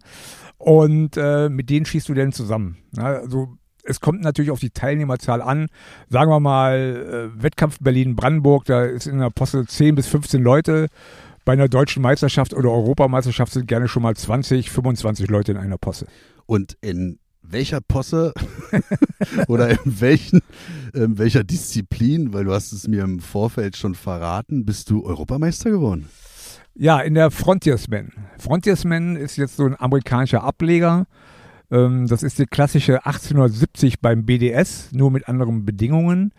und 0.58 1.16
äh, 1.16 1.49
mit 1.49 1.70
denen 1.70 1.87
schießt 1.87 2.08
du 2.08 2.14
dann 2.14 2.32
zusammen. 2.32 2.76
Also 2.96 3.56
es 3.82 4.00
kommt 4.00 4.20
natürlich 4.22 4.50
auf 4.50 4.61
die 4.61 4.70
Teilnehmerzahl 4.70 5.40
an. 5.40 5.68
Sagen 6.08 6.30
wir 6.30 6.40
mal, 6.40 7.32
äh, 7.37 7.42
Wettkampf 7.42 7.78
Berlin-Brandenburg, 7.80 8.66
da 8.66 8.84
ist 8.84 9.06
in 9.06 9.18
der 9.18 9.30
Posse 9.30 9.64
10 9.66 9.94
bis 9.94 10.06
15 10.06 10.42
Leute. 10.42 10.88
Bei 11.44 11.54
einer 11.54 11.68
deutschen 11.68 12.02
Meisterschaft 12.02 12.52
oder 12.54 12.70
Europameisterschaft 12.70 13.52
sind 13.52 13.66
gerne 13.66 13.88
schon 13.88 14.02
mal 14.02 14.14
20, 14.14 14.70
25 14.70 15.28
Leute 15.28 15.52
in 15.52 15.58
einer 15.58 15.78
Posse. 15.78 16.06
Und 16.46 16.76
in 16.80 17.18
welcher 17.52 17.80
Posse 17.80 18.32
oder 19.49 19.71
in 19.71 20.00
welchen, 20.00 20.40
in 20.94 21.18
welcher 21.18 21.44
Disziplin, 21.44 22.32
weil 22.32 22.44
du 22.44 22.52
hast 22.52 22.73
es 22.73 22.88
mir 22.88 23.04
im 23.04 23.21
Vorfeld 23.21 23.76
schon 23.76 23.94
verraten, 23.94 24.64
bist 24.64 24.90
du 24.90 25.04
Europameister 25.04 25.71
geworden? 25.71 26.09
Ja, 26.75 27.00
in 27.00 27.14
der 27.14 27.30
Frontiersman. 27.30 28.12
Frontiersman 28.38 29.16
ist 29.16 29.37
jetzt 29.37 29.56
so 29.56 29.66
ein 29.66 29.78
amerikanischer 29.78 30.42
Ableger. 30.42 31.06
Ähm, 31.71 32.06
das 32.09 32.23
ist 32.23 32.38
die 32.38 32.47
klassische 32.47 33.04
1870 33.04 34.00
beim 34.00 34.25
BDS, 34.25 34.92
nur 34.92 35.11
mit 35.11 35.28
anderen 35.28 35.66
Bedingungen. 35.66 36.32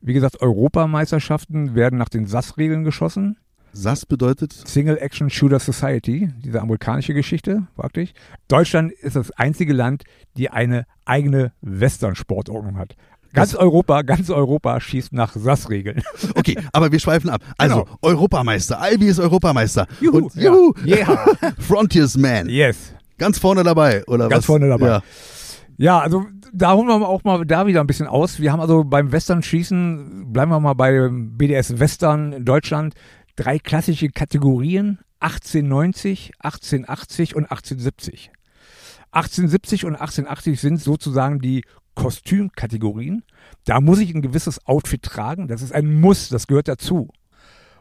Wie 0.00 0.12
gesagt, 0.12 0.40
Europameisterschaften 0.40 1.74
werden 1.74 1.98
nach 1.98 2.08
den 2.08 2.26
SAS-Regeln 2.26 2.84
geschossen. 2.84 3.36
SAS 3.72 4.06
bedeutet? 4.06 4.52
Single 4.52 4.98
Action 4.98 5.30
Shooter 5.30 5.58
Society, 5.58 6.30
diese 6.44 6.60
amerikanische 6.60 7.14
Geschichte, 7.14 7.66
praktisch. 7.74 8.12
Deutschland 8.48 8.92
ist 8.92 9.16
das 9.16 9.30
einzige 9.32 9.72
Land, 9.72 10.04
die 10.36 10.50
eine 10.50 10.86
eigene 11.04 11.52
Western-Sportordnung 11.62 12.76
hat. 12.78 12.94
Ganz 13.32 13.52
das 13.52 13.60
Europa, 13.60 14.02
ganz 14.02 14.28
Europa 14.28 14.78
schießt 14.78 15.12
nach 15.12 15.34
SAS-Regeln. 15.34 16.02
Okay, 16.34 16.56
aber 16.72 16.90
wir 16.90 16.98
schweifen 16.98 17.30
ab. 17.30 17.40
Also, 17.56 17.84
genau. 17.84 17.98
Europameister. 18.02 18.80
Albi 18.80 19.06
ist 19.06 19.20
Europameister. 19.20 19.86
Juhu. 20.00 20.16
Und, 20.18 20.34
juhu. 20.34 20.74
Ja. 20.84 20.96
Yeah. 20.96 21.26
Frontiersman. 21.58 22.48
Yes. 22.48 22.94
Ganz 23.18 23.38
vorne 23.38 23.62
dabei, 23.62 24.04
oder 24.06 24.28
Ganz 24.28 24.40
was? 24.40 24.46
vorne 24.46 24.68
dabei. 24.68 24.86
Ja. 24.86 25.02
Ja, 25.78 25.98
also 26.00 26.26
da 26.52 26.74
holen 26.74 26.86
wir 26.86 27.08
auch 27.08 27.24
mal 27.24 27.44
da 27.44 27.66
wieder 27.66 27.80
ein 27.80 27.86
bisschen 27.86 28.06
aus. 28.06 28.38
Wir 28.38 28.52
haben 28.52 28.60
also 28.60 28.84
beim 28.84 29.10
Western-Schießen, 29.10 30.32
bleiben 30.32 30.50
wir 30.50 30.60
mal 30.60 30.74
bei 30.74 31.08
BDS 31.10 31.78
Western 31.78 32.32
in 32.32 32.44
Deutschland, 32.44 32.94
drei 33.42 33.58
klassische 33.58 34.08
Kategorien, 34.08 35.00
1890, 35.18 36.32
1880 36.38 37.34
und 37.34 37.44
1870. 37.44 38.30
1870 39.10 39.84
und 39.84 39.94
1880 39.96 40.60
sind 40.60 40.80
sozusagen 40.80 41.40
die 41.40 41.64
Kostümkategorien. 41.94 43.24
Da 43.64 43.80
muss 43.80 43.98
ich 43.98 44.14
ein 44.14 44.22
gewisses 44.22 44.64
Outfit 44.66 45.02
tragen. 45.02 45.48
Das 45.48 45.60
ist 45.60 45.72
ein 45.72 46.00
Muss, 46.00 46.28
das 46.28 46.46
gehört 46.46 46.68
dazu. 46.68 47.10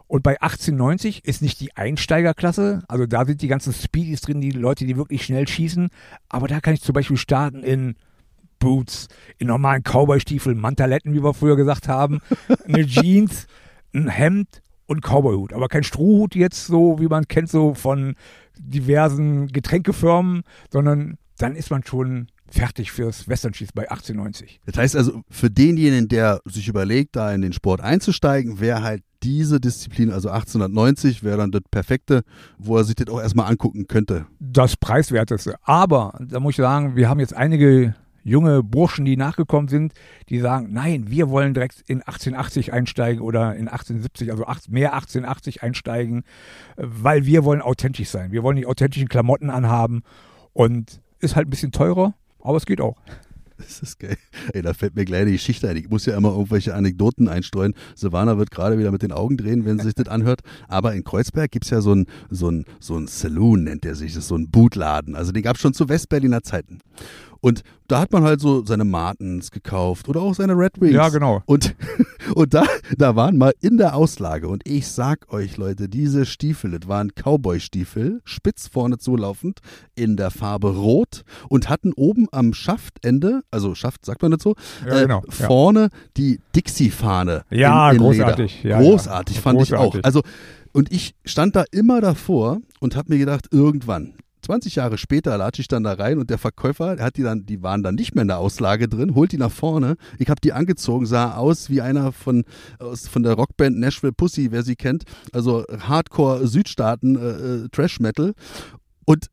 Und 0.08 0.24
bei 0.24 0.41
1890 0.41 1.26
ist 1.26 1.41
nicht 1.41 1.60
die 1.62 1.76
Einsteigerklasse, 1.78 2.84
also 2.89 3.06
da 3.06 3.24
sind 3.24 3.41
die 3.41 3.47
ganzen 3.47 3.71
Speedies 3.71 4.21
drin, 4.21 4.41
die 4.41 4.52
Leute, 4.52 4.86
die 4.86 4.97
wirklich 4.97 5.24
schnell 5.24 5.47
schießen. 5.47 5.89
Aber 6.28 6.47
da 6.47 6.60
kann 6.60 6.74
ich 6.74 6.82
zum 6.82 6.93
Beispiel 6.93 7.17
starten 7.17 7.63
in 7.63 7.95
Boots, 8.60 9.08
in 9.38 9.47
normalen 9.47 9.84
Cowboy-Stiefeln, 9.84 10.60
Mantaletten, 10.60 11.13
wie 11.13 11.24
wir 11.24 11.34
früher 11.34 11.56
gesagt 11.56 11.88
haben, 11.88 12.19
eine 12.67 12.86
Jeans, 12.86 13.45
ein 13.93 14.10
Hemd 14.10 14.62
und 14.91 15.01
Cowboyhut. 15.01 15.54
Aber 15.54 15.69
kein 15.69 15.84
Strohhut 15.84 16.36
jetzt 16.36 16.67
so, 16.67 16.99
wie 16.99 17.08
man 17.08 17.27
kennt, 17.27 17.49
so 17.49 17.73
von 17.73 18.15
diversen 18.60 19.47
Getränkefirmen, 19.47 20.43
sondern 20.69 21.17
dann 21.38 21.56
ist 21.56 21.71
man 21.71 21.84
schon 21.84 22.27
fertig 22.47 22.91
fürs 22.91 23.30
Westernschießen 23.30 23.71
bei 23.73 23.89
1890. 23.89 24.60
Das 24.65 24.77
heißt 24.77 24.95
also, 24.97 25.21
für 25.30 25.49
denjenigen, 25.49 26.10
der 26.10 26.41
sich 26.45 26.67
überlegt, 26.67 27.15
da 27.15 27.34
in 27.34 27.41
den 27.41 27.54
Sport 27.54 27.80
einzusteigen, 27.80 28.60
wäre 28.60 28.84
halt 28.84 29.04
diese 29.23 29.62
Disziplin, 29.62 30.12
also 30.12 30.30
1890, 30.30 31.23
wäre 31.23 31.38
dann 31.38 31.51
das 31.51 31.62
Perfekte, 31.71 32.23
wo 32.58 32.75
er 32.77 32.84
sich 32.84 32.95
das 32.95 33.08
auch 33.08 33.21
erstmal 33.21 33.49
angucken 33.49 33.88
könnte. 33.88 34.25
Das 34.39 34.75
Preiswerteste. 34.75 35.56
Aber, 35.63 36.19
da 36.19 36.39
muss 36.39 36.51
ich 36.51 36.58
sagen, 36.58 36.95
wir 36.97 37.08
haben 37.08 37.19
jetzt 37.19 37.36
einige 37.36 37.95
junge 38.24 38.64
Burschen, 38.64 39.06
die 39.06 39.18
nachgekommen 39.18 39.68
sind, 39.68 39.94
die 40.30 40.40
sagen, 40.40 40.70
nein, 40.72 41.10
wir 41.10 41.30
wollen 41.30 41.54
direkt 41.54 41.82
in 41.88 42.02
1880 42.02 42.74
einsteigen 42.74 43.22
oder 43.22 43.56
in 43.56 43.68
1870, 43.68 44.32
also 44.32 44.44
mehr 44.70 44.94
1880 44.94 45.64
einsteigen, 45.64 46.24
weil 46.78 47.26
wir 47.26 47.44
wollen 47.44 47.62
authentisch 47.62 48.10
sein. 48.10 48.32
Wir 48.32 48.44
wollen 48.44 48.58
die 48.58 48.66
authentischen 48.66 49.10
Klamotten 49.10 49.50
anhaben 49.50 50.04
und 50.54 51.02
ist 51.20 51.36
halt 51.36 51.48
ein 51.48 51.52
bisschen 51.52 51.72
teurer, 51.72 52.14
aber 52.40 52.58
es 52.58 52.66
geht 52.66 52.82
auch. 52.82 52.98
Das 53.62 53.80
ist 53.82 54.00
geil. 54.00 54.18
Ey, 54.54 54.62
da 54.62 54.74
fällt 54.74 54.96
mir 54.96 55.06
gleich 55.06 55.22
eine 55.22 55.32
Geschichte 55.32 55.70
ein. 55.70 55.78
Ich 55.78 55.90
muss 55.90 56.06
ja 56.06 56.18
immer 56.18 56.30
irgendwelche 56.30 56.74
Anekdoten 56.74 57.28
einstreuen. 57.28 57.76
Silvana 57.96 58.38
wird 58.38 58.52
gerade 58.52 58.78
wieder 58.78 58.92
mit 58.92 59.02
den 59.02 59.12
Augen 59.12 59.38
drehen, 59.38 59.66
wenn 59.66 59.78
sie 59.78 59.86
sich 59.86 59.94
das 59.94 60.08
anhört. 60.08 60.42
Aber 60.68 60.94
in 60.94 61.04
Kreuzberg 61.04 61.52
gibt 61.52 61.66
es 61.66 61.72
ja 61.72 61.82
so 61.82 61.94
ein, 61.94 62.08
so, 62.30 62.50
ein, 62.50 62.66
so 62.80 62.98
ein 62.98 63.08
Saloon, 63.08 63.66
nennt 63.66 63.84
der 63.84 63.96
sich. 63.96 64.14
Das 64.14 64.24
ist 64.24 64.30
so 64.30 64.36
ein 64.36 64.50
Bootladen. 64.50 65.16
Also 65.16 65.32
den 65.32 65.44
gab 65.44 65.56
es 65.56 65.62
schon 65.62 65.74
zu 65.74 65.90
Westberliner 65.90 66.42
Zeiten. 66.42 66.80
Und 67.41 67.63
da 67.88 67.99
hat 67.99 68.13
man 68.13 68.23
halt 68.23 68.39
so 68.39 68.63
seine 68.63 68.86
Martens 68.86 69.51
gekauft 69.51 70.08
oder 70.08 70.21
auch 70.21 70.36
seine 70.36 70.54
Red 70.54 70.80
Wings. 70.80 70.93
Ja, 70.93 71.10
genau. 71.10 71.41
Und, 71.45 71.75
und 72.36 72.54
da, 72.54 72.63
da 72.97 73.15
waren 73.15 73.36
mal 73.36 73.54
in 73.62 73.77
der 73.77 73.95
Auslage, 73.95 74.47
und 74.47 74.62
ich 74.65 74.88
sag 74.88 75.34
euch, 75.34 75.58
Leute, 75.58 75.89
diese 75.89 76.25
Stiefel, 76.25 76.80
das 76.80 76.88
waren 76.88 77.10
Cowboy-Stiefel, 77.15 78.21
spitz 78.23 78.67
vorne 78.67 78.99
zulaufend, 78.99 79.60
in 79.95 80.17
der 80.17 80.30
Farbe 80.30 80.75
Rot 80.75 81.23
und 81.49 81.67
hatten 81.67 81.93
oben 81.93 82.27
am 82.32 82.54
Schaftende, 82.54 83.41
also 83.49 83.73
Schaft 83.75 84.06
sagt 84.06 84.21
man 84.21 84.32
nicht 84.32 84.43
so, 84.43 84.56
ja, 84.86 84.99
äh, 84.99 85.01
genau, 85.01 85.23
vorne 85.27 85.89
die 86.17 86.39
Dixie-Fahne. 86.56 87.43
Ja, 87.49 87.89
in, 87.89 87.97
in 87.97 88.04
großartig. 88.04 88.63
Leder. 88.63 88.75
Ja, 88.75 88.82
großartig, 88.82 89.36
ja. 89.36 89.41
fand 89.41 89.58
großartig. 89.58 89.95
ich 89.95 89.99
auch. 89.99 90.04
Also, 90.04 90.21
und 90.73 90.91
ich 90.91 91.15
stand 91.25 91.56
da 91.56 91.65
immer 91.71 91.99
davor 92.01 92.62
und 92.80 92.95
habe 92.95 93.12
mir 93.12 93.19
gedacht, 93.19 93.47
irgendwann, 93.51 94.13
20 94.52 94.76
Jahre 94.76 94.98
später 94.98 95.38
latsche 95.38 95.62
ich 95.62 95.70
dann 95.70 95.84
da 95.84 95.94
rein 95.94 96.20
und 96.20 96.30
der 96.30 96.38
Verkäufer, 96.38 96.98
der 96.98 97.06
hat 97.06 97.16
die 97.16 97.24
dann, 97.24 97.46
die 97.46 97.64
waren 97.64 97.84
dann 97.84 97.96
nicht 97.96 98.16
mehr 98.16 98.24
in 98.24 98.28
der 98.28 98.40
Auslage 98.40 98.90
drin, 98.90 99.16
holt 99.16 99.32
die 99.32 99.38
nach 99.38 99.50
vorne. 99.50 99.96
Ich 100.18 100.30
habe 100.30 100.42
die 100.42 100.52
angezogen, 100.52 101.06
sah 101.06 101.36
aus 101.36 101.70
wie 101.70 101.80
einer 101.80 102.12
von, 102.12 102.44
aus, 102.78 103.08
von 103.08 103.24
der 103.24 103.36
Rockband 103.36 103.80
Nashville 103.80 104.12
Pussy, 104.12 104.52
wer 104.52 104.64
sie 104.64 104.76
kennt. 104.76 105.06
Also 105.32 105.64
Hardcore 105.88 106.48
Südstaaten 106.48 107.16
äh, 107.16 107.30
äh, 107.30 107.70
Trash 107.70 108.02
Metal. 108.02 108.34
Und 109.06 109.28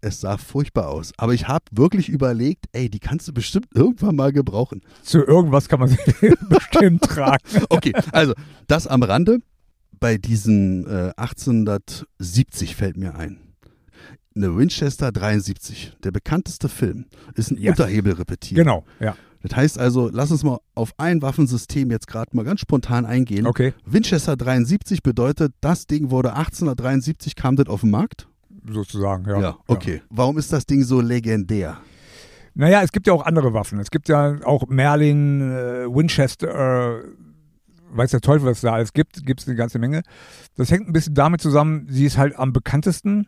es 0.00 0.22
sah 0.22 0.38
furchtbar 0.38 0.88
aus. 0.88 1.12
Aber 1.18 1.34
ich 1.34 1.48
habe 1.48 1.66
wirklich 1.72 2.08
überlegt, 2.08 2.64
ey, 2.72 2.88
die 2.88 2.98
kannst 2.98 3.28
du 3.28 3.34
bestimmt 3.34 3.66
irgendwann 3.74 4.16
mal 4.16 4.32
gebrauchen. 4.32 4.80
Zu 5.02 5.18
irgendwas 5.18 5.68
kann 5.68 5.80
man 5.80 5.90
sie 5.90 5.98
bestimmt 6.48 7.02
tragen. 7.02 7.44
Okay, 7.68 7.92
also 8.10 8.32
das 8.68 8.86
am 8.86 9.02
Rande. 9.02 9.40
Bei 10.00 10.16
diesen 10.16 10.86
äh, 10.86 11.12
1870 11.16 12.74
fällt 12.74 12.96
mir 12.96 13.16
ein 13.16 13.45
eine 14.36 14.56
Winchester 14.56 15.12
73, 15.12 15.92
der 16.04 16.12
bekannteste 16.12 16.68
Film, 16.68 17.06
ist 17.34 17.50
ein 17.50 17.58
Yes. 17.58 17.70
Unterhebel 17.70 18.12
repetiert. 18.14 18.58
Genau, 18.58 18.84
ja. 19.00 19.16
Das 19.42 19.56
heißt 19.56 19.78
also, 19.78 20.10
lass 20.12 20.30
uns 20.30 20.42
mal 20.42 20.58
auf 20.74 20.92
ein 20.98 21.22
Waffensystem 21.22 21.90
jetzt 21.90 22.08
gerade 22.08 22.34
mal 22.36 22.44
ganz 22.44 22.60
spontan 22.60 23.06
eingehen. 23.06 23.46
Okay. 23.46 23.74
Winchester 23.84 24.36
73 24.36 25.02
bedeutet, 25.02 25.52
das 25.60 25.86
Ding 25.86 26.10
wurde 26.10 26.30
1873 26.30 27.36
kam 27.36 27.56
das 27.56 27.68
auf 27.68 27.82
den 27.82 27.90
Markt? 27.90 28.28
Sozusagen, 28.68 29.28
ja. 29.28 29.40
ja 29.40 29.56
okay. 29.68 30.02
Warum 30.10 30.38
ist 30.38 30.52
das 30.52 30.66
Ding 30.66 30.82
so 30.82 31.00
legendär? 31.00 31.78
Naja, 32.54 32.82
es 32.82 32.90
gibt 32.90 33.06
ja 33.06 33.12
auch 33.12 33.24
andere 33.24 33.52
Waffen. 33.52 33.78
Es 33.78 33.90
gibt 33.90 34.08
ja 34.08 34.38
auch 34.44 34.66
Merlin, 34.66 35.40
äh, 35.42 35.86
Winchester, 35.86 36.96
äh, 36.98 37.04
weiß 37.90 38.10
der 38.10 38.20
Teufel, 38.20 38.48
was 38.48 38.58
es 38.58 38.62
da 38.62 38.72
alles 38.72 38.92
gibt, 38.92 39.24
gibt 39.24 39.42
es 39.42 39.46
eine 39.46 39.56
ganze 39.56 39.78
Menge. 39.78 40.02
Das 40.56 40.70
hängt 40.70 40.88
ein 40.88 40.92
bisschen 40.92 41.14
damit 41.14 41.40
zusammen, 41.40 41.86
sie 41.88 42.06
ist 42.06 42.18
halt 42.18 42.36
am 42.36 42.52
bekanntesten 42.52 43.26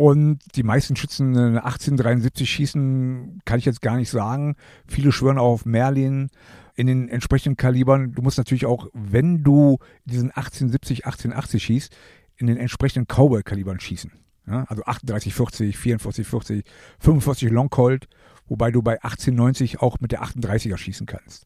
und 0.00 0.38
die 0.56 0.62
meisten 0.62 0.96
Schützen 0.96 1.36
eine 1.36 1.62
1873 1.62 2.48
schießen, 2.48 3.42
kann 3.44 3.58
ich 3.58 3.66
jetzt 3.66 3.82
gar 3.82 3.98
nicht 3.98 4.08
sagen. 4.08 4.56
Viele 4.86 5.12
schwören 5.12 5.36
auch 5.36 5.52
auf 5.52 5.66
Merlin 5.66 6.30
in 6.74 6.86
den 6.86 7.10
entsprechenden 7.10 7.58
Kalibern. 7.58 8.12
Du 8.12 8.22
musst 8.22 8.38
natürlich 8.38 8.64
auch, 8.64 8.88
wenn 8.94 9.44
du 9.44 9.76
diesen 10.06 10.30
1870, 10.30 11.04
1880 11.04 11.62
schießt, 11.62 11.96
in 12.38 12.46
den 12.46 12.56
entsprechenden 12.56 13.08
Cowboy-Kalibern 13.08 13.78
schießen. 13.78 14.10
Ja, 14.46 14.64
also 14.68 14.84
38, 14.84 15.34
40, 15.34 15.76
44, 15.76 16.26
40, 16.26 16.64
45 16.98 17.50
Long 17.50 17.68
Colt, 17.68 18.08
wobei 18.48 18.70
du 18.70 18.80
bei 18.80 18.94
1890 19.02 19.82
auch 19.82 20.00
mit 20.00 20.12
der 20.12 20.22
38er 20.22 20.78
schießen 20.78 21.06
kannst. 21.06 21.44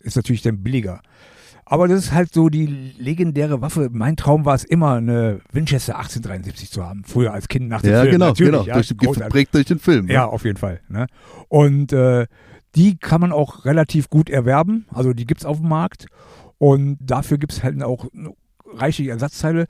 Ist 0.00 0.16
natürlich 0.16 0.42
dann 0.42 0.62
billiger. 0.62 1.00
Aber 1.66 1.88
das 1.88 2.04
ist 2.04 2.12
halt 2.12 2.32
so 2.34 2.48
die 2.50 2.66
legendäre 2.98 3.60
Waffe. 3.62 3.88
Mein 3.90 4.16
Traum 4.16 4.44
war 4.44 4.54
es 4.54 4.64
immer, 4.64 4.94
eine 4.96 5.40
Winchester 5.52 5.96
1873 5.96 6.70
zu 6.70 6.84
haben. 6.84 7.04
Früher 7.04 7.32
als 7.32 7.48
Kind 7.48 7.68
nach 7.68 7.80
dem 7.82 7.92
Ja, 7.92 8.00
Film. 8.02 8.12
genau, 8.12 8.26
natürlich, 8.28 8.52
genau. 8.52 8.64
Ja, 8.64 8.74
durch, 8.74 8.88
geprägt 8.96 9.54
durch 9.54 9.66
den 9.66 9.78
Film. 9.78 10.06
ne? 10.06 10.12
Ja, 10.12 10.26
auf 10.26 10.44
jeden 10.44 10.58
Fall. 10.58 10.80
Ne? 10.88 11.06
Und 11.48 11.92
äh, 11.92 12.26
die 12.74 12.96
kann 12.98 13.20
man 13.20 13.32
auch 13.32 13.64
relativ 13.64 14.10
gut 14.10 14.28
erwerben. 14.28 14.86
Also 14.92 15.12
die 15.14 15.26
gibt's 15.26 15.44
auf 15.46 15.58
dem 15.60 15.68
Markt. 15.68 16.06
Und 16.58 16.98
dafür 17.00 17.38
gibt's 17.38 17.62
halt 17.62 17.82
auch 17.82 18.06
reichlich 18.74 19.08
Ersatzteile. 19.08 19.66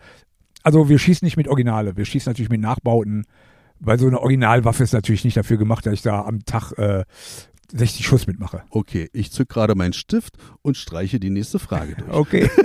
Also 0.62 0.88
wir 0.88 0.98
schießen 0.98 1.24
nicht 1.26 1.36
mit 1.36 1.46
Originale, 1.48 1.96
wir 1.96 2.04
schießen 2.06 2.30
natürlich 2.30 2.50
mit 2.50 2.60
Nachbauten, 2.60 3.24
weil 3.80 3.98
so 3.98 4.06
eine 4.06 4.20
Originalwaffe 4.20 4.82
ist 4.82 4.94
natürlich 4.94 5.24
nicht 5.24 5.36
dafür 5.36 5.58
gemacht, 5.58 5.84
dass 5.84 5.92
ich 5.92 6.02
da 6.02 6.22
am 6.22 6.44
Tag 6.46 6.72
äh, 6.78 7.04
60 7.76 8.06
Schuss 8.06 8.26
mitmache. 8.26 8.62
Okay, 8.70 9.10
ich 9.12 9.32
zück 9.32 9.48
gerade 9.48 9.74
meinen 9.74 9.92
Stift 9.92 10.36
und 10.62 10.76
streiche 10.76 11.18
die 11.18 11.30
nächste 11.30 11.58
Frage 11.58 11.96
durch. 11.96 12.12
Okay. 12.12 12.50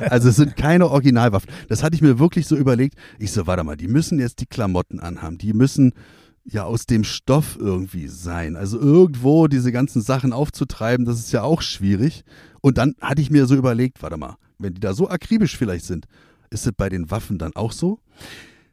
Also 0.00 0.30
es 0.30 0.36
sind 0.36 0.56
keine 0.56 0.88
Originalwaffen. 0.88 1.50
Das 1.68 1.82
hatte 1.82 1.94
ich 1.94 2.02
mir 2.02 2.18
wirklich 2.18 2.46
so 2.46 2.56
überlegt. 2.56 2.96
Ich 3.18 3.32
so, 3.32 3.46
warte 3.46 3.64
mal, 3.64 3.76
die 3.76 3.88
müssen 3.88 4.18
jetzt 4.18 4.40
die 4.40 4.46
Klamotten 4.46 4.98
anhaben. 5.00 5.38
Die 5.38 5.52
müssen 5.52 5.92
ja 6.44 6.64
aus 6.64 6.86
dem 6.86 7.04
Stoff 7.04 7.56
irgendwie 7.58 8.08
sein. 8.08 8.56
Also 8.56 8.78
irgendwo 8.78 9.46
diese 9.46 9.72
ganzen 9.72 10.02
Sachen 10.02 10.32
aufzutreiben, 10.32 11.06
das 11.06 11.18
ist 11.18 11.32
ja 11.32 11.42
auch 11.42 11.62
schwierig. 11.62 12.24
Und 12.60 12.78
dann 12.78 12.94
hatte 13.00 13.22
ich 13.22 13.30
mir 13.30 13.46
so 13.46 13.54
überlegt, 13.54 14.02
warte 14.02 14.16
mal, 14.16 14.36
wenn 14.58 14.74
die 14.74 14.80
da 14.80 14.94
so 14.94 15.08
akribisch 15.08 15.56
vielleicht 15.56 15.84
sind, 15.84 16.06
ist 16.50 16.66
es 16.66 16.72
bei 16.72 16.88
den 16.88 17.10
Waffen 17.10 17.38
dann 17.38 17.54
auch 17.54 17.72
so? 17.72 18.00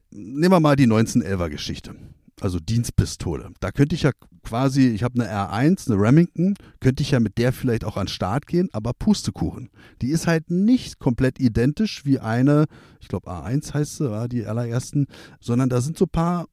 Nehmen 0.10 0.52
wir 0.52 0.60
mal 0.60 0.76
die 0.76 0.88
1911er 0.88 1.50
Geschichte. 1.50 1.96
Also 2.40 2.60
Dienstpistole. 2.60 3.52
Da 3.60 3.72
könnte 3.72 3.96
ich 3.96 4.04
ja 4.04 4.12
quasi, 4.44 4.88
ich 4.90 5.04
habe 5.04 5.22
eine 5.22 5.32
R1, 5.32 5.92
eine 5.92 6.00
Remington, 6.00 6.54
könnte 6.80 7.02
ich 7.02 7.12
ja 7.12 7.20
mit 7.20 7.38
der 7.38 7.52
vielleicht 7.52 7.84
auch 7.84 7.98
an 7.98 8.06
den 8.06 8.12
Start 8.12 8.46
gehen, 8.46 8.70
aber 8.74 8.94
Pustekuchen. 8.94 9.70
Die 10.02 10.10
ist 10.10 10.28
halt 10.28 10.52
nicht 10.52 11.00
komplett 11.00 11.40
identisch 11.40 12.06
wie 12.06 12.20
eine, 12.20 12.66
ich 13.00 13.08
glaube 13.08 13.32
A1 13.32 13.74
heißt 13.74 13.98
sie, 13.98 14.30
die 14.30 14.46
allerersten, 14.46 15.08
sondern 15.40 15.70
da 15.70 15.82
sind 15.82 15.98
so 15.98 16.06
ein 16.06 16.12
paar 16.12 16.46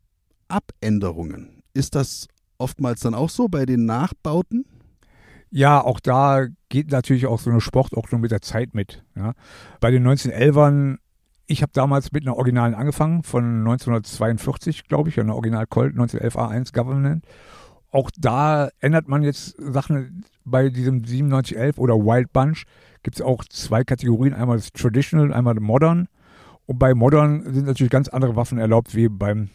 Abänderungen. 0.48 1.62
Ist 1.74 1.94
das 1.94 2.28
oftmals 2.56 3.00
dann 3.00 3.14
auch 3.14 3.30
so 3.30 3.48
bei 3.48 3.66
den 3.66 3.84
Nachbauten? 3.84 4.64
Ja, 5.50 5.80
auch 5.84 6.00
da 6.00 6.46
geht 6.68 6.90
natürlich 6.90 7.26
auch 7.26 7.38
so 7.38 7.50
eine 7.50 7.60
Sportordnung 7.60 8.20
mit 8.20 8.32
der 8.32 8.42
Zeit 8.42 8.74
mit. 8.74 9.04
Ja. 9.14 9.34
Bei 9.80 9.90
den 9.90 10.06
1911ern, 10.06 10.96
ich 11.46 11.62
habe 11.62 11.72
damals 11.72 12.12
mit 12.12 12.24
einer 12.24 12.37
Originalen 12.37 12.74
angefangen, 12.74 13.22
von 13.22 13.61
1942, 13.61 14.85
glaube 14.85 15.09
ich, 15.09 15.20
einer 15.20 15.35
Original 15.35 15.66
Colt 15.66 15.92
1911 15.92 16.37
A1 16.37 16.72
Government. 16.72 17.24
Auch 17.90 18.11
da 18.18 18.70
ändert 18.80 19.09
man 19.09 19.22
jetzt 19.22 19.54
Sachen 19.59 20.24
bei 20.44 20.68
diesem 20.68 21.02
9711 21.02 21.78
oder 21.78 21.94
Wild 21.94 22.33
Bunch. 22.33 22.64
Gibt 23.02 23.16
es 23.16 23.22
auch 23.22 23.44
zwei 23.44 23.85
Kategorien, 23.85 24.35
einmal 24.35 24.57
das 24.57 24.72
Traditional, 24.72 25.33
einmal 25.33 25.54
das 25.54 25.62
Modern. 25.62 26.09
Und 26.66 26.78
bei 26.78 26.94
Modern 26.94 27.52
sind 27.52 27.66
natürlich 27.66 27.92
ganz 27.92 28.09
andere 28.09 28.37
Waffen 28.37 28.59
erlaubt 28.59 28.94
wie 28.94 29.09
beim 29.09 29.50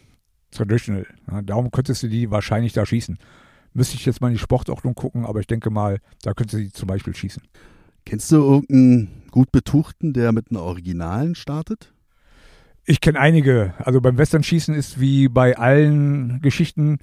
Traditional. 0.52 1.06
Ja, 1.30 1.42
darum 1.42 1.72
könntest 1.72 2.04
du 2.04 2.08
die 2.08 2.32
wahrscheinlich 2.32 2.74
da 2.74 2.86
schießen. 2.86 3.18
Müsste 3.74 3.96
ich 3.96 4.06
jetzt 4.06 4.22
mal 4.22 4.28
in 4.28 4.34
die 4.34 4.40
Sportordnung 4.40 4.96
gucken, 4.96 5.26
aber 5.26 5.40
ich 5.40 5.48
denke 5.48 5.70
mal, 5.70 6.00
da 6.22 6.34
könntest 6.34 6.54
du 6.54 6.58
sie 6.64 6.72
zum 6.72 6.88
Beispiel 6.88 7.16
schießen. 7.16 7.44
Kennst 8.06 8.32
du 8.32 8.38
irgendeinen 8.38 9.24
gut 9.32 9.52
betuchten, 9.52 10.14
der 10.14 10.32
mit 10.32 10.48
einer 10.50 10.62
Originalen 10.62 11.36
startet? 11.36 11.94
Ich 12.86 13.02
kenne 13.02 13.20
einige. 13.20 13.74
Also 13.78 14.02
beim 14.02 14.18
Western-Schießen 14.18 14.74
ist 14.74 15.00
wie 15.00 15.28
bei 15.28 15.58
allen 15.58 16.42
Geschichten 16.42 16.98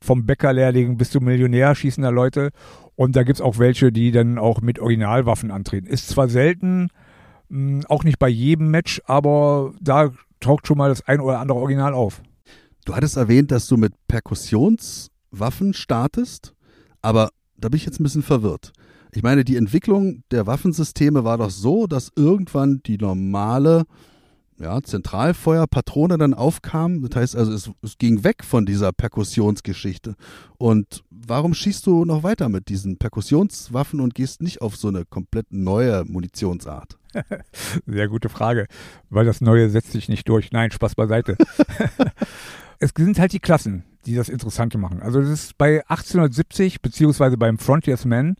vom 0.00 0.26
Bäckerlehrling 0.26 0.96
bis 0.96 1.10
zum 1.10 1.24
Millionär 1.24 1.74
schießen 1.74 2.02
da 2.02 2.10
Leute. 2.10 2.50
Und 2.96 3.16
da 3.16 3.22
gibt 3.22 3.38
es 3.38 3.40
auch 3.40 3.58
welche, 3.58 3.92
die 3.92 4.12
dann 4.12 4.38
auch 4.38 4.60
mit 4.60 4.78
Originalwaffen 4.78 5.50
antreten. 5.50 5.86
Ist 5.86 6.08
zwar 6.08 6.28
selten, 6.28 6.88
mh, 7.48 7.86
auch 7.88 8.04
nicht 8.04 8.18
bei 8.18 8.28
jedem 8.28 8.70
Match, 8.70 9.00
aber 9.06 9.72
da 9.80 10.12
taucht 10.40 10.66
schon 10.66 10.78
mal 10.78 10.88
das 10.88 11.06
ein 11.06 11.20
oder 11.20 11.38
andere 11.38 11.58
Original 11.58 11.94
auf. 11.94 12.22
Du 12.84 12.94
hattest 12.94 13.16
erwähnt, 13.16 13.50
dass 13.52 13.68
du 13.68 13.76
mit 13.76 13.94
Perkussionswaffen 14.08 15.72
startest, 15.72 16.54
aber 17.00 17.30
da 17.56 17.68
bin 17.68 17.76
ich 17.76 17.86
jetzt 17.86 18.00
ein 18.00 18.04
bisschen 18.04 18.24
verwirrt. 18.24 18.72
Ich 19.14 19.22
meine, 19.22 19.44
die 19.44 19.56
Entwicklung 19.56 20.22
der 20.30 20.46
Waffensysteme 20.46 21.22
war 21.22 21.36
doch 21.36 21.50
so, 21.50 21.86
dass 21.86 22.12
irgendwann 22.16 22.80
die 22.86 22.96
normale 22.96 23.84
ja, 24.58 24.80
Zentralfeuerpatrone 24.82 26.16
dann 26.16 26.32
aufkam. 26.32 27.02
Das 27.02 27.16
heißt 27.16 27.36
also, 27.36 27.52
es, 27.52 27.70
es 27.82 27.98
ging 27.98 28.24
weg 28.24 28.42
von 28.42 28.64
dieser 28.64 28.92
Perkussionsgeschichte. 28.92 30.14
Und 30.56 31.04
warum 31.10 31.52
schießt 31.52 31.86
du 31.86 32.06
noch 32.06 32.22
weiter 32.22 32.48
mit 32.48 32.68
diesen 32.68 32.96
Perkussionswaffen 32.96 34.00
und 34.00 34.14
gehst 34.14 34.40
nicht 34.40 34.62
auf 34.62 34.76
so 34.76 34.88
eine 34.88 35.04
komplett 35.04 35.52
neue 35.52 36.04
Munitionsart? 36.06 36.96
Sehr 37.86 38.08
gute 38.08 38.30
Frage, 38.30 38.66
weil 39.10 39.26
das 39.26 39.42
Neue 39.42 39.68
setzt 39.68 39.92
sich 39.92 40.08
nicht 40.08 40.26
durch. 40.26 40.52
Nein, 40.52 40.70
Spaß 40.70 40.94
beiseite. 40.94 41.36
es 42.78 42.92
sind 42.96 43.18
halt 43.18 43.34
die 43.34 43.40
Klassen, 43.40 43.84
die 44.06 44.14
das 44.14 44.30
Interessante 44.30 44.78
machen. 44.78 45.02
Also 45.02 45.20
das 45.20 45.28
ist 45.28 45.58
bei 45.58 45.80
1870 45.88 46.80
beziehungsweise 46.80 47.36
beim 47.36 47.58
Frontiersman. 47.58 48.36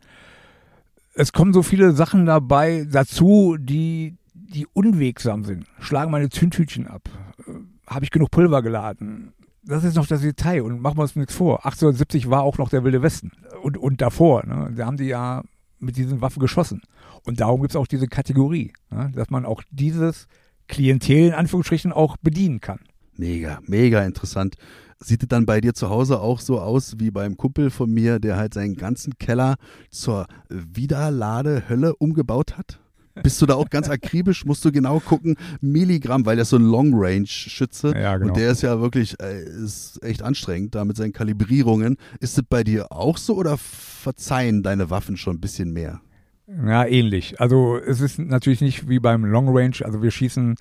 Es 1.14 1.32
kommen 1.32 1.52
so 1.52 1.62
viele 1.62 1.92
Sachen 1.92 2.26
dabei 2.26 2.86
dazu, 2.90 3.56
die 3.58 4.16
die 4.34 4.66
unwegsam 4.72 5.44
sind. 5.44 5.66
Schlagen 5.80 6.10
meine 6.10 6.28
Zündtütchen 6.28 6.86
ab. 6.86 7.08
Äh, 7.46 7.52
Habe 7.86 8.04
ich 8.04 8.10
genug 8.10 8.30
Pulver 8.30 8.62
geladen? 8.62 9.32
Das 9.64 9.84
ist 9.84 9.96
noch 9.96 10.06
das 10.06 10.22
Detail 10.22 10.62
und 10.62 10.80
machen 10.80 10.98
wir 10.98 11.02
uns 11.02 11.16
nichts 11.16 11.34
vor. 11.34 11.64
1870 11.64 12.30
war 12.30 12.42
auch 12.42 12.58
noch 12.58 12.68
der 12.68 12.84
Wilde 12.84 13.02
Westen 13.02 13.32
und, 13.62 13.78
und 13.78 14.00
davor. 14.00 14.44
Ne? 14.44 14.72
Da 14.76 14.86
haben 14.86 14.96
die 14.96 15.04
ja 15.04 15.42
mit 15.78 15.96
diesen 15.96 16.20
Waffen 16.20 16.40
geschossen. 16.40 16.82
Und 17.24 17.40
darum 17.40 17.60
gibt 17.60 17.72
es 17.72 17.76
auch 17.76 17.86
diese 17.86 18.08
Kategorie, 18.08 18.72
ne? 18.90 19.12
dass 19.14 19.30
man 19.30 19.46
auch 19.46 19.62
dieses 19.70 20.26
Klientel 20.66 21.28
in 21.28 21.34
Anführungsstrichen 21.34 21.92
auch 21.92 22.16
bedienen 22.16 22.60
kann. 22.60 22.80
Mega, 23.16 23.60
mega 23.66 24.04
interessant. 24.04 24.56
Sieht 25.02 25.22
es 25.22 25.28
dann 25.28 25.46
bei 25.46 25.60
dir 25.60 25.74
zu 25.74 25.90
Hause 25.90 26.20
auch 26.20 26.40
so 26.40 26.60
aus 26.60 26.94
wie 26.98 27.10
beim 27.10 27.36
Kumpel 27.36 27.70
von 27.70 27.90
mir, 27.90 28.18
der 28.18 28.36
halt 28.36 28.54
seinen 28.54 28.74
ganzen 28.74 29.14
Keller 29.18 29.56
zur 29.90 30.26
Wiederladehölle 30.48 31.96
umgebaut 31.96 32.56
hat? 32.56 32.78
Bist 33.22 33.42
du 33.42 33.46
da 33.46 33.54
auch 33.54 33.68
ganz 33.68 33.90
akribisch? 33.90 34.44
Musst 34.46 34.64
du 34.64 34.72
genau 34.72 35.00
gucken, 35.00 35.36
Milligramm, 35.60 36.24
weil 36.24 36.36
der 36.36 36.42
ist 36.42 36.50
so 36.50 36.56
ein 36.56 36.64
Long-Range-Schütze. 36.64 37.94
Ja, 37.96 38.16
genau. 38.16 38.28
Und 38.28 38.36
der 38.38 38.50
ist 38.50 38.62
ja 38.62 38.80
wirklich, 38.80 39.20
äh, 39.20 39.42
ist 39.42 40.02
echt 40.02 40.22
anstrengend 40.22 40.74
da 40.74 40.84
mit 40.84 40.96
seinen 40.96 41.12
Kalibrierungen. 41.12 41.96
Ist 42.20 42.38
es 42.38 42.44
bei 42.48 42.64
dir 42.64 42.90
auch 42.90 43.18
so 43.18 43.36
oder 43.36 43.58
verzeihen 43.58 44.62
deine 44.62 44.88
Waffen 44.88 45.16
schon 45.16 45.36
ein 45.36 45.40
bisschen 45.40 45.72
mehr? 45.72 46.00
Ja, 46.46 46.84
ähnlich. 46.84 47.40
Also 47.40 47.76
es 47.76 48.00
ist 48.00 48.18
natürlich 48.18 48.60
nicht 48.60 48.88
wie 48.88 48.98
beim 48.98 49.24
Long 49.24 49.48
Range. 49.56 49.76
Also 49.82 50.02
wir 50.02 50.10
schießen 50.10 50.56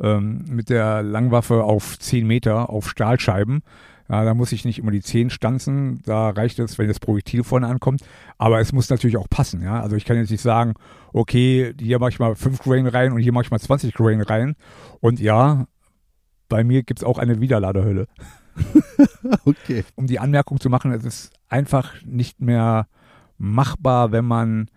ähm, 0.00 0.44
mit 0.48 0.70
der 0.70 1.02
Langwaffe 1.02 1.64
auf 1.64 1.98
10 1.98 2.26
Meter 2.26 2.70
auf 2.70 2.88
Stahlscheiben. 2.88 3.62
Ja, 4.08 4.24
da 4.24 4.34
muss 4.34 4.50
ich 4.50 4.64
nicht 4.64 4.80
immer 4.80 4.90
die 4.90 5.02
10 5.02 5.30
stanzen. 5.30 6.02
Da 6.04 6.30
reicht 6.30 6.58
es, 6.58 6.78
wenn 6.78 6.88
das 6.88 6.98
Projektil 6.98 7.44
vorne 7.44 7.68
ankommt. 7.68 8.02
Aber 8.38 8.60
es 8.60 8.72
muss 8.72 8.90
natürlich 8.90 9.16
auch 9.16 9.30
passen. 9.30 9.62
Ja? 9.62 9.80
Also 9.80 9.94
ich 9.94 10.04
kann 10.04 10.16
jetzt 10.16 10.30
nicht 10.30 10.42
sagen, 10.42 10.74
okay, 11.12 11.74
hier 11.80 12.00
mache 12.00 12.10
ich 12.10 12.18
mal 12.18 12.34
5 12.34 12.58
Grain 12.58 12.86
rein 12.88 13.12
und 13.12 13.20
hier 13.20 13.32
mache 13.32 13.44
ich 13.44 13.50
mal 13.52 13.60
20 13.60 13.94
Grain 13.94 14.20
rein. 14.20 14.56
Und 14.98 15.20
ja, 15.20 15.66
bei 16.48 16.64
mir 16.64 16.82
gibt 16.82 17.00
es 17.00 17.04
auch 17.04 17.18
eine 17.18 17.40
Wiederladehölle. 17.40 18.06
Okay. 19.44 19.84
um 19.94 20.06
die 20.06 20.18
Anmerkung 20.18 20.60
zu 20.60 20.68
machen, 20.68 20.92
es 20.92 21.04
ist 21.04 21.32
einfach 21.48 21.94
nicht 22.04 22.40
mehr 22.40 22.88
machbar, 23.38 24.12
wenn 24.12 24.24
man. 24.24 24.68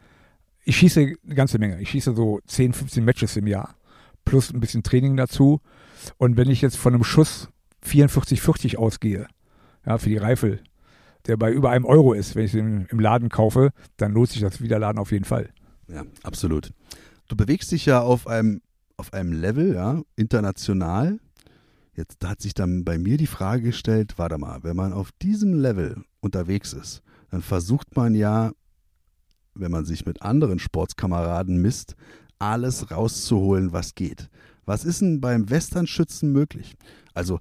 Ich 0.63 0.77
schieße 0.77 1.01
eine 1.01 1.36
ganze 1.36 1.59
Menge. 1.59 1.81
Ich 1.81 1.89
schieße 1.89 2.15
so 2.15 2.39
10, 2.45 2.73
15 2.73 3.03
Matches 3.03 3.36
im 3.36 3.47
Jahr. 3.47 3.75
Plus 4.25 4.53
ein 4.53 4.59
bisschen 4.59 4.83
Training 4.83 5.17
dazu. 5.17 5.62
Und 6.17 6.38
wenn 6.38 6.49
ich 6.49 6.62
jetzt 6.62 6.77
von 6.77 6.93
einem 6.93 7.03
Schuss 7.03 7.49
44,40 7.86 8.77
ausgehe, 8.77 9.27
ja, 9.86 9.97
für 9.97 10.09
die 10.09 10.17
Reifel, 10.17 10.62
der 11.25 11.38
bei 11.38 11.51
über 11.51 11.69
einem 11.69 11.86
Euro 11.86 12.13
ist, 12.13 12.36
wenn 12.36 12.45
ich 12.45 12.51
den 12.51 12.86
im 12.89 12.99
Laden 12.99 13.29
kaufe, 13.29 13.71
dann 13.97 14.13
lohnt 14.13 14.29
sich 14.29 14.41
das 14.41 14.62
Wiederladen 14.62 14.99
auf 14.99 15.12
jeden 15.12 15.25
Fall. 15.25 15.49
Ja, 15.88 16.03
absolut. 16.23 16.73
Du 17.27 17.36
bewegst 17.36 17.71
dich 17.71 17.86
ja 17.86 18.01
auf 18.01 18.27
einem, 18.27 18.62
auf 18.97 19.13
einem 19.13 19.31
Level, 19.31 19.73
ja, 19.73 20.01
international. 20.15 21.19
Jetzt 21.95 22.25
hat 22.25 22.41
sich 22.41 22.53
dann 22.53 22.83
bei 22.83 22.97
mir 22.97 23.17
die 23.17 23.27
Frage 23.27 23.63
gestellt, 23.63 24.17
warte 24.17 24.38
mal, 24.38 24.63
wenn 24.63 24.75
man 24.75 24.93
auf 24.93 25.12
diesem 25.21 25.53
Level 25.53 26.03
unterwegs 26.21 26.73
ist, 26.73 27.03
dann 27.29 27.41
versucht 27.41 27.95
man 27.95 28.15
ja, 28.15 28.51
wenn 29.53 29.71
man 29.71 29.86
sich 29.86 30.05
mit 30.05 30.21
anderen 30.21 30.59
Sportskameraden 30.59 31.62
misst, 31.62 31.95
alles 32.51 32.91
rauszuholen, 32.91 33.73
was 33.73 33.95
geht. 33.95 34.29
Was 34.65 34.86
ist 34.86 35.01
denn 35.01 35.21
beim 35.21 35.49
Westernschützen 35.49 36.32
möglich? 36.32 36.75
Also 37.13 37.39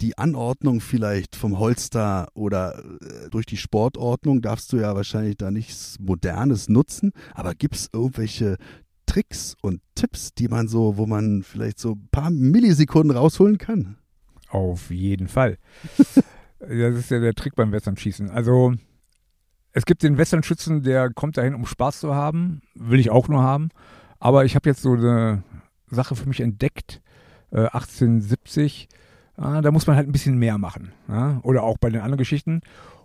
die 0.00 0.16
Anordnung 0.16 0.80
vielleicht 0.80 1.36
vom 1.36 1.58
Holster 1.58 2.28
oder 2.34 2.78
äh, 2.78 3.28
durch 3.30 3.46
die 3.46 3.56
Sportordnung 3.56 4.40
darfst 4.40 4.72
du 4.72 4.78
ja 4.78 4.94
wahrscheinlich 4.94 5.36
da 5.36 5.50
nichts 5.50 5.98
Modernes 6.00 6.68
nutzen, 6.68 7.12
aber 7.34 7.54
gibt 7.54 7.76
es 7.76 7.90
irgendwelche 7.92 8.56
Tricks 9.06 9.56
und 9.60 9.82
Tipps, 9.94 10.34
die 10.34 10.48
man 10.48 10.68
so, 10.68 10.96
wo 10.96 11.06
man 11.06 11.42
vielleicht 11.42 11.78
so 11.78 11.92
ein 11.92 12.08
paar 12.10 12.30
Millisekunden 12.30 13.16
rausholen 13.16 13.58
kann? 13.58 13.96
Auf 14.48 14.90
jeden 14.90 15.28
Fall. 15.28 15.58
das 16.60 16.96
ist 16.96 17.10
ja 17.10 17.20
der 17.20 17.34
Trick 17.34 17.54
beim 17.54 17.72
Westernschießen. 17.72 18.30
Also 18.30 18.74
es 19.72 19.84
gibt 19.84 20.02
den 20.02 20.16
Westernschützen, 20.16 20.82
der 20.82 21.10
kommt 21.10 21.36
dahin, 21.36 21.54
um 21.54 21.66
Spaß 21.66 22.00
zu 22.00 22.14
haben. 22.14 22.62
Will 22.74 23.00
ich 23.00 23.10
auch 23.10 23.28
nur 23.28 23.42
haben. 23.42 23.70
Aber 24.20 24.44
ich 24.44 24.54
habe 24.54 24.68
jetzt 24.68 24.82
so 24.82 24.92
eine 24.92 25.42
Sache 25.90 26.14
für 26.14 26.28
mich 26.28 26.40
entdeckt. 26.40 27.02
Äh, 27.50 27.62
1870 27.62 28.88
Ah, 29.40 29.62
da 29.62 29.70
muss 29.70 29.86
man 29.86 29.96
halt 29.96 30.06
ein 30.06 30.12
bisschen 30.12 30.36
mehr 30.36 30.58
machen. 30.58 30.92
Ja? 31.08 31.40
Oder 31.42 31.62
auch 31.62 31.78
bei 31.78 31.88
den 31.88 32.02
anderen 32.02 32.18
Geschichten. 32.18 32.60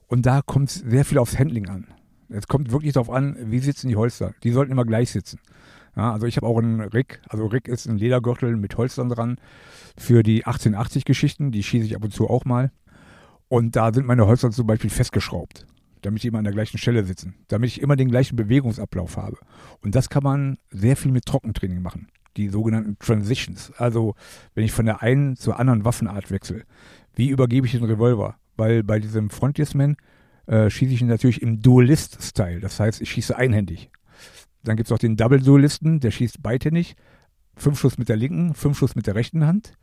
Und 0.08 0.26
da 0.26 0.42
kommt 0.42 0.70
sehr 0.70 1.06
viel 1.06 1.18
aufs 1.18 1.40
Handling 1.40 1.70
an. 1.70 1.88
Es 2.28 2.48
kommt 2.48 2.72
wirklich 2.72 2.92
darauf 2.92 3.10
an, 3.10 3.38
wie 3.40 3.60
sitzen 3.60 3.88
die 3.88 3.96
Holster. 3.96 4.34
Die 4.44 4.52
sollten 4.52 4.72
immer 4.72 4.84
gleich 4.84 5.12
sitzen. 5.12 5.40
Ja, 5.96 6.12
also 6.12 6.28
ich 6.28 6.36
habe 6.36 6.46
auch 6.46 6.58
einen 6.58 6.82
Rick, 6.82 7.22
also 7.30 7.46
Rick 7.46 7.70
ist 7.70 7.88
ein 7.88 7.98
Ledergürtel 7.98 8.58
mit 8.58 8.76
Holstern 8.76 9.08
dran 9.08 9.38
für 9.98 10.24
die 10.24 10.46
1880-Geschichten, 10.46 11.52
die 11.52 11.64
schieße 11.64 11.86
ich 11.86 11.96
ab 11.96 12.04
und 12.04 12.12
zu 12.12 12.30
auch 12.30 12.44
mal. 12.44 12.72
Und 13.48 13.78
da 13.78 13.94
sind 13.94 14.06
meine 14.06 14.28
Holster 14.28 14.52
zum 14.52 14.68
Beispiel 14.68 14.90
festgeschraubt, 14.90 15.66
damit 16.06 16.24
die 16.24 16.28
immer 16.28 16.40
an 16.40 16.44
der 16.44 16.54
gleichen 16.54 16.78
Stelle 16.78 17.04
sitzen, 17.04 17.36
damit 17.48 17.70
ich 17.70 17.82
immer 17.82 17.96
den 17.96 18.10
gleichen 18.10 18.36
Bewegungsablauf 18.36 19.18
habe. 19.18 19.38
Und 19.82 19.96
das 19.96 20.10
kann 20.10 20.24
man 20.24 20.58
sehr 20.70 20.96
viel 20.96 21.12
mit 21.12 21.26
Trockentraining 21.26 21.82
machen 21.82 22.08
die 22.38 22.50
sogenannten 22.50 22.98
Transitions. 23.00 23.72
Also 23.78 24.16
wenn 24.54 24.66
ich 24.66 24.72
von 24.72 24.86
der 24.86 25.02
einen 25.02 25.36
zur 25.36 25.60
anderen 25.60 25.86
Waffenart 25.86 26.32
wechsle, 26.32 26.64
wie 27.16 27.30
übergebe 27.30 27.66
ich 27.66 27.74
den 27.74 27.84
Revolver? 27.84 28.36
Weil 28.58 28.84
bei 28.84 29.00
diesem 29.00 29.30
Frontiersman 29.30 29.96
äh, 30.48 30.70
schieße 30.70 30.94
ich 30.94 31.02
ihn 31.02 31.08
natürlich 31.08 31.42
im 31.42 31.62
Duelist-Style. 31.62 32.60
Das 32.60 32.80
heißt, 32.80 33.02
ich 33.02 33.12
schieße 33.12 33.36
einhändig. 33.36 33.90
Dann 34.64 34.76
gibt 34.76 34.88
es 34.88 34.92
auch 34.92 35.00
den 35.00 35.16
Double-Duelisten, 35.16 36.00
der 36.00 36.12
schießt 36.12 36.42
beidhändig. 36.42 36.96
Fünf 37.56 37.80
Schuss 37.80 37.98
mit 37.98 38.10
der 38.10 38.18
linken, 38.18 38.54
fünf 38.54 38.78
Schuss 38.78 38.96
mit 38.96 39.08
der 39.08 39.16
rechten 39.16 39.46
Hand. 39.46 39.74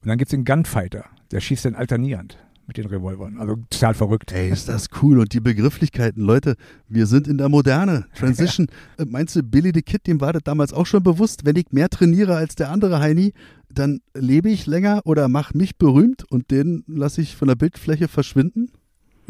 Und 0.00 0.08
dann 0.08 0.18
gibt 0.18 0.28
es 0.28 0.36
den 0.36 0.44
Gunfighter, 0.44 1.04
der 1.30 1.40
schießt 1.40 1.66
dann 1.66 1.74
alternierend 1.74 2.38
mit 2.70 2.76
den 2.76 2.86
Revolvern. 2.86 3.36
Also 3.38 3.56
total 3.68 3.94
verrückt. 3.94 4.32
Ey, 4.32 4.48
ist 4.48 4.68
das 4.68 4.86
cool. 5.02 5.18
Und 5.18 5.32
die 5.32 5.40
Begrifflichkeiten, 5.40 6.22
Leute, 6.22 6.54
wir 6.88 7.06
sind 7.06 7.26
in 7.26 7.36
der 7.36 7.48
Moderne. 7.48 8.06
Transition. 8.14 8.68
Ja. 8.68 8.74
Äh, 8.98 9.04
meinst 9.06 9.36
du, 9.36 9.42
Billy 9.42 9.72
the 9.74 9.82
Kid, 9.82 10.06
dem 10.06 10.20
war 10.20 10.32
das 10.32 10.42
damals 10.44 10.72
auch 10.72 10.86
schon 10.86 11.02
bewusst, 11.02 11.44
wenn 11.44 11.56
ich 11.56 11.66
mehr 11.70 11.88
trainiere 11.88 12.36
als 12.36 12.54
der 12.54 12.70
andere 12.70 13.00
Heini, 13.00 13.32
dann 13.72 14.00
lebe 14.14 14.50
ich 14.50 14.66
länger 14.66 15.00
oder 15.04 15.28
mache 15.28 15.56
mich 15.56 15.76
berühmt 15.76 16.24
und 16.30 16.50
den 16.50 16.84
lasse 16.86 17.20
ich 17.20 17.36
von 17.36 17.48
der 17.48 17.54
Bildfläche 17.54 18.08
verschwinden? 18.08 18.70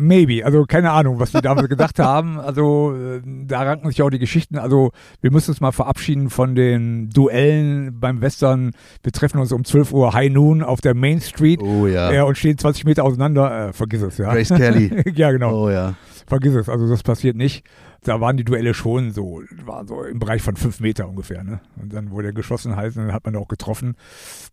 Maybe, 0.01 0.45
also 0.45 0.65
keine 0.65 0.91
Ahnung, 0.91 1.21
was 1.21 1.33
die 1.33 1.41
damals 1.41 1.69
gedacht 1.69 1.99
haben. 1.99 2.39
Also 2.39 2.95
äh, 2.95 3.21
da 3.47 3.63
ranken 3.63 3.89
sich 3.89 4.03
auch 4.03 4.11
die 4.11 4.19
Geschichten. 4.19 4.59
Also 4.59 4.91
wir 5.21 5.31
müssen 5.31 5.51
uns 5.51 5.61
mal 5.61 5.73
verabschieden 5.73 6.31
von 6.31 6.55
den 6.55 7.11
Duellen 7.11 8.01
beim 8.01 8.21
Western. 8.21 8.73
Wir 9.03 9.13
treffen 9.13 9.39
uns 9.39 9.53
um 9.53 9.65
12 9.65 9.93
Uhr 9.93 10.13
High 10.13 10.33
Noon 10.33 10.63
auf 10.63 10.81
der 10.81 10.95
Main 10.95 11.21
Street 11.21 11.61
oh, 11.63 11.87
ja. 11.87 12.11
Äh, 12.13 12.23
und 12.23 12.39
stehen 12.39 12.59
20 12.59 12.85
Meter 12.85 13.05
auseinander. 13.05 13.69
Äh, 13.69 13.73
vergiss 13.73 14.03
es, 14.03 14.19
ja. 14.19 14.33
Grace 14.33 14.49
Kelly. 14.49 15.03
ja, 15.15 15.31
genau. 15.31 15.65
Oh 15.65 15.71
ja. 15.71 15.95
Vergiss 16.27 16.55
es, 16.55 16.69
also 16.69 16.89
das 16.89 17.03
passiert 17.03 17.37
nicht. 17.37 17.65
Da 18.03 18.21
waren 18.21 18.37
die 18.37 18.45
Duelle 18.45 18.73
schon 18.73 19.11
so, 19.11 19.43
war 19.65 19.87
so 19.87 20.05
im 20.05 20.19
Bereich 20.19 20.41
von 20.41 20.57
5 20.57 20.81
Meter 20.81 21.09
ungefähr. 21.09 21.45
Ne? 21.45 21.61
Und 21.81 21.93
dann 21.93 22.11
wurde 22.11 22.29
er 22.29 22.33
geschossen 22.33 22.77
halt 22.77 22.97
und 22.97 23.07
dann 23.07 23.13
hat 23.13 23.27
man 23.27 23.37
auch 23.37 23.49
getroffen. 23.49 23.95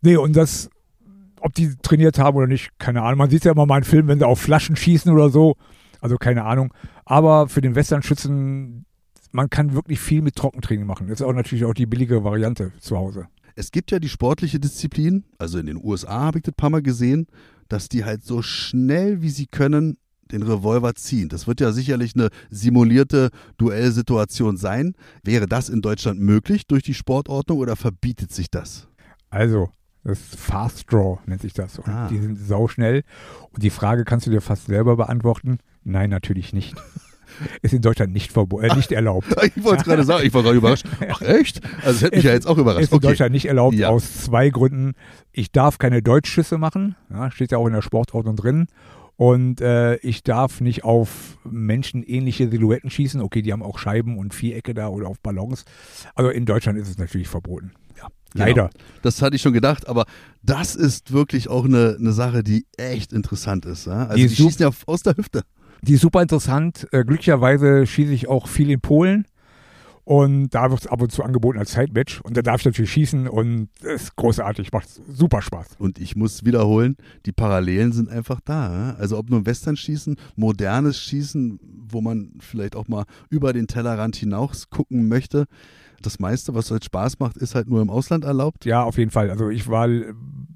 Nee, 0.02 0.16
und 0.16 0.36
das 0.36 0.68
ob 1.40 1.54
die 1.54 1.76
trainiert 1.82 2.18
haben 2.18 2.36
oder 2.36 2.46
nicht, 2.46 2.78
keine 2.78 3.02
Ahnung. 3.02 3.18
Man 3.18 3.30
sieht 3.30 3.44
ja 3.44 3.52
immer 3.52 3.66
mal 3.66 3.78
in 3.78 3.84
Filmen, 3.84 4.08
wenn 4.08 4.18
sie 4.18 4.26
auf 4.26 4.40
Flaschen 4.40 4.76
schießen 4.76 5.12
oder 5.12 5.30
so. 5.30 5.56
Also 6.00 6.16
keine 6.16 6.44
Ahnung. 6.44 6.72
Aber 7.04 7.48
für 7.48 7.60
den 7.60 7.74
Westernschützen, 7.74 8.84
man 9.32 9.50
kann 9.50 9.74
wirklich 9.74 10.00
viel 10.00 10.22
mit 10.22 10.36
Trockentraining 10.36 10.86
machen. 10.86 11.08
Das 11.08 11.20
ist 11.20 11.26
auch 11.26 11.32
natürlich 11.32 11.64
auch 11.64 11.74
die 11.74 11.86
billige 11.86 12.24
Variante 12.24 12.72
zu 12.80 12.96
Hause. 12.96 13.26
Es 13.56 13.72
gibt 13.72 13.90
ja 13.90 13.98
die 13.98 14.08
sportliche 14.08 14.60
Disziplin, 14.60 15.24
also 15.38 15.58
in 15.58 15.66
den 15.66 15.82
USA 15.82 16.20
habe 16.20 16.38
ich 16.38 16.44
das 16.44 16.52
ein 16.52 16.56
paar 16.56 16.70
Mal 16.70 16.82
gesehen, 16.82 17.26
dass 17.68 17.88
die 17.88 18.04
halt 18.04 18.22
so 18.22 18.40
schnell 18.40 19.20
wie 19.20 19.30
sie 19.30 19.46
können 19.46 19.98
den 20.30 20.42
Revolver 20.42 20.94
ziehen. 20.94 21.28
Das 21.28 21.46
wird 21.46 21.60
ja 21.60 21.72
sicherlich 21.72 22.14
eine 22.14 22.28
simulierte 22.50 23.30
Duellsituation 23.56 24.56
sein. 24.56 24.94
Wäre 25.24 25.46
das 25.46 25.68
in 25.68 25.82
Deutschland 25.82 26.20
möglich 26.20 26.66
durch 26.66 26.82
die 26.82 26.94
Sportordnung 26.94 27.58
oder 27.58 27.76
verbietet 27.76 28.32
sich 28.32 28.50
das? 28.50 28.88
Also, 29.30 29.70
das 30.08 30.20
ist 30.20 30.36
Fast 30.36 30.90
Draw 30.90 31.18
nennt 31.26 31.42
sich 31.42 31.52
das. 31.52 31.78
Und 31.78 31.88
ah. 31.88 32.08
die 32.08 32.18
sind 32.18 32.38
sauschnell. 32.38 33.02
Und 33.52 33.62
die 33.62 33.70
Frage 33.70 34.04
kannst 34.04 34.26
du 34.26 34.30
dir 34.30 34.40
fast 34.40 34.66
selber 34.66 34.96
beantworten. 34.96 35.58
Nein, 35.84 36.10
natürlich 36.10 36.52
nicht. 36.52 36.74
Ist 37.62 37.74
in 37.74 37.82
Deutschland 37.82 38.14
nicht, 38.14 38.34
äh, 38.34 38.74
nicht 38.74 38.90
erlaubt. 38.90 39.26
ich 39.54 39.62
wollte 39.62 39.82
es 39.82 39.84
gerade 39.84 40.04
sagen, 40.04 40.26
ich 40.26 40.32
war 40.32 40.42
gerade 40.42 40.56
überrascht. 40.56 40.86
Ach 41.10 41.20
echt? 41.20 41.62
Also 41.84 41.92
das 41.92 42.02
hätte 42.02 42.16
mich 42.16 42.24
ja 42.24 42.32
jetzt 42.32 42.46
auch 42.46 42.56
überrascht. 42.56 42.84
Ist 42.84 42.92
in 42.92 43.00
Deutschland 43.00 43.32
nicht 43.32 43.44
erlaubt 43.44 43.76
ja. 43.76 43.90
aus 43.90 44.24
zwei 44.24 44.48
Gründen. 44.48 44.94
Ich 45.30 45.52
darf 45.52 45.78
keine 45.78 46.02
Deutschschüsse 46.02 46.56
machen, 46.56 46.96
ja, 47.10 47.30
steht 47.30 47.52
ja 47.52 47.58
auch 47.58 47.66
in 47.66 47.74
der 47.74 47.82
Sportordnung 47.82 48.34
drin. 48.34 48.66
Und 49.16 49.60
äh, 49.60 49.96
ich 49.96 50.22
darf 50.22 50.62
nicht 50.62 50.84
auf 50.84 51.38
menschenähnliche 51.44 52.48
Silhouetten 52.48 52.88
schießen. 52.88 53.20
Okay, 53.20 53.42
die 53.42 53.52
haben 53.52 53.62
auch 53.62 53.78
Scheiben 53.78 54.16
und 54.16 54.32
Vierecke 54.32 54.72
da 54.72 54.88
oder 54.88 55.08
auf 55.08 55.20
Ballons. 55.20 55.64
Also 56.14 56.30
in 56.30 56.46
Deutschland 56.46 56.78
ist 56.78 56.88
es 56.88 56.98
natürlich 56.98 57.28
verboten. 57.28 57.72
Leider. 58.34 58.68
Genau. 58.68 58.84
Das 59.02 59.22
hatte 59.22 59.36
ich 59.36 59.42
schon 59.42 59.52
gedacht, 59.52 59.88
aber 59.88 60.04
das 60.42 60.74
ist 60.74 61.12
wirklich 61.12 61.48
auch 61.48 61.64
eine, 61.64 61.96
eine 61.98 62.12
Sache, 62.12 62.42
die 62.42 62.66
echt 62.76 63.12
interessant 63.12 63.66
ist. 63.66 63.86
Ja? 63.86 64.06
Also 64.06 64.16
die, 64.16 64.28
die 64.28 64.34
schießen 64.34 64.62
ja 64.62 64.70
aus 64.86 65.02
der 65.02 65.16
Hüfte. 65.16 65.42
Die 65.82 65.94
ist 65.94 66.00
super 66.00 66.22
interessant. 66.22 66.88
Äh, 66.92 67.04
glücklicherweise 67.04 67.86
schieße 67.86 68.12
ich 68.12 68.28
auch 68.28 68.48
viel 68.48 68.70
in 68.70 68.80
Polen. 68.80 69.26
Und 70.04 70.54
da 70.54 70.70
wird 70.70 70.80
es 70.80 70.86
ab 70.86 71.02
und 71.02 71.12
zu 71.12 71.22
angeboten 71.22 71.58
als 71.58 71.72
Zeitmatch. 71.72 72.22
Und 72.22 72.34
da 72.34 72.40
darf 72.40 72.60
ich 72.60 72.64
natürlich 72.64 72.90
schießen 72.92 73.28
und 73.28 73.68
es 73.82 74.04
ist 74.04 74.16
großartig, 74.16 74.72
macht 74.72 74.88
super 75.06 75.42
Spaß. 75.42 75.76
Und 75.78 75.98
ich 75.98 76.16
muss 76.16 76.46
wiederholen, 76.46 76.96
die 77.26 77.32
Parallelen 77.32 77.92
sind 77.92 78.08
einfach 78.08 78.40
da. 78.42 78.96
Also 78.98 79.18
ob 79.18 79.28
nur 79.28 79.44
Western 79.44 79.76
schießen, 79.76 80.16
modernes 80.34 80.98
Schießen, 80.98 81.60
wo 81.90 82.00
man 82.00 82.32
vielleicht 82.40 82.74
auch 82.74 82.88
mal 82.88 83.04
über 83.28 83.52
den 83.52 83.66
Tellerrand 83.66 84.16
hinaus 84.16 84.70
gucken 84.70 85.08
möchte 85.08 85.44
das 86.02 86.18
meiste, 86.18 86.54
was 86.54 86.70
halt 86.70 86.84
Spaß 86.84 87.18
macht, 87.18 87.36
ist 87.36 87.54
halt 87.54 87.68
nur 87.68 87.82
im 87.82 87.90
Ausland 87.90 88.24
erlaubt? 88.24 88.64
Ja, 88.64 88.82
auf 88.84 88.98
jeden 88.98 89.10
Fall. 89.10 89.30
Also 89.30 89.50
ich 89.50 89.68
war 89.68 89.88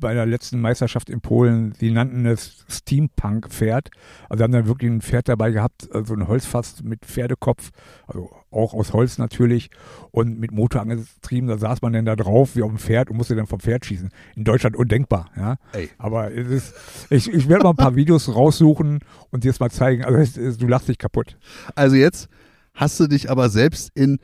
bei 0.02 0.14
der 0.14 0.26
letzten 0.26 0.61
Meisterschaft 0.61 1.09
in 1.11 1.20
Polen, 1.20 1.74
sie 1.78 1.90
nannten 1.90 2.26
es 2.26 2.64
Steampunk-Pferd. 2.68 3.90
Also 4.28 4.42
haben 4.42 4.52
dann 4.52 4.66
wirklich 4.66 4.90
ein 4.90 5.00
Pferd 5.00 5.28
dabei 5.28 5.50
gehabt, 5.50 5.83
so 5.83 5.92
also 5.92 6.14
ein 6.14 6.28
Holzfass 6.28 6.83
mit 6.83 7.05
Pferdekopf, 7.05 7.70
also 8.07 8.31
auch 8.50 8.74
aus 8.74 8.92
Holz 8.92 9.18
natürlich 9.18 9.70
und 10.11 10.38
mit 10.38 10.52
Motor 10.52 10.83
angetrieben. 10.83 11.48
Da 11.48 11.59
saß 11.59 11.83
man 11.83 11.92
dann 11.92 12.05
da 12.05 12.16
drauf 12.16 12.57
wie 12.57 12.62
auf 12.62 12.70
dem 12.70 12.78
Pferd 12.78 13.11
und 13.11 13.16
musste 13.16 13.35
dann 13.35 13.46
vom 13.46 13.61
Pferd 13.61 13.87
schießen. 13.87 14.11
In 14.37 14.44
Deutschland 14.44 14.76
undenkbar, 14.76 15.31
ja. 15.37 15.57
Ey. 15.72 15.88
Aber 15.98 16.33
es 16.33 16.48
ist, 16.48 16.74
ich, 17.11 17.33
ich 17.33 17.48
werde 17.48 17.64
mal 17.64 17.70
ein 17.70 17.76
paar 17.76 17.96
Videos 17.96 18.35
raussuchen 18.35 19.00
und 19.31 19.44
dir 19.44 19.50
es 19.50 19.61
mal 19.61 19.70
zeigen. 19.70 20.05
Also 20.05 20.18
es, 20.18 20.37
es, 20.37 20.59
du 20.59 20.66
lachst 20.66 20.88
dich 20.88 20.98
kaputt. 20.98 21.38
Also 21.74 21.96
jetzt 21.96 22.28
hast 22.74 22.98
du 23.00 23.07
dich 23.07 23.31
aber 23.31 23.48
selbst 23.48 23.90
in 23.94 24.18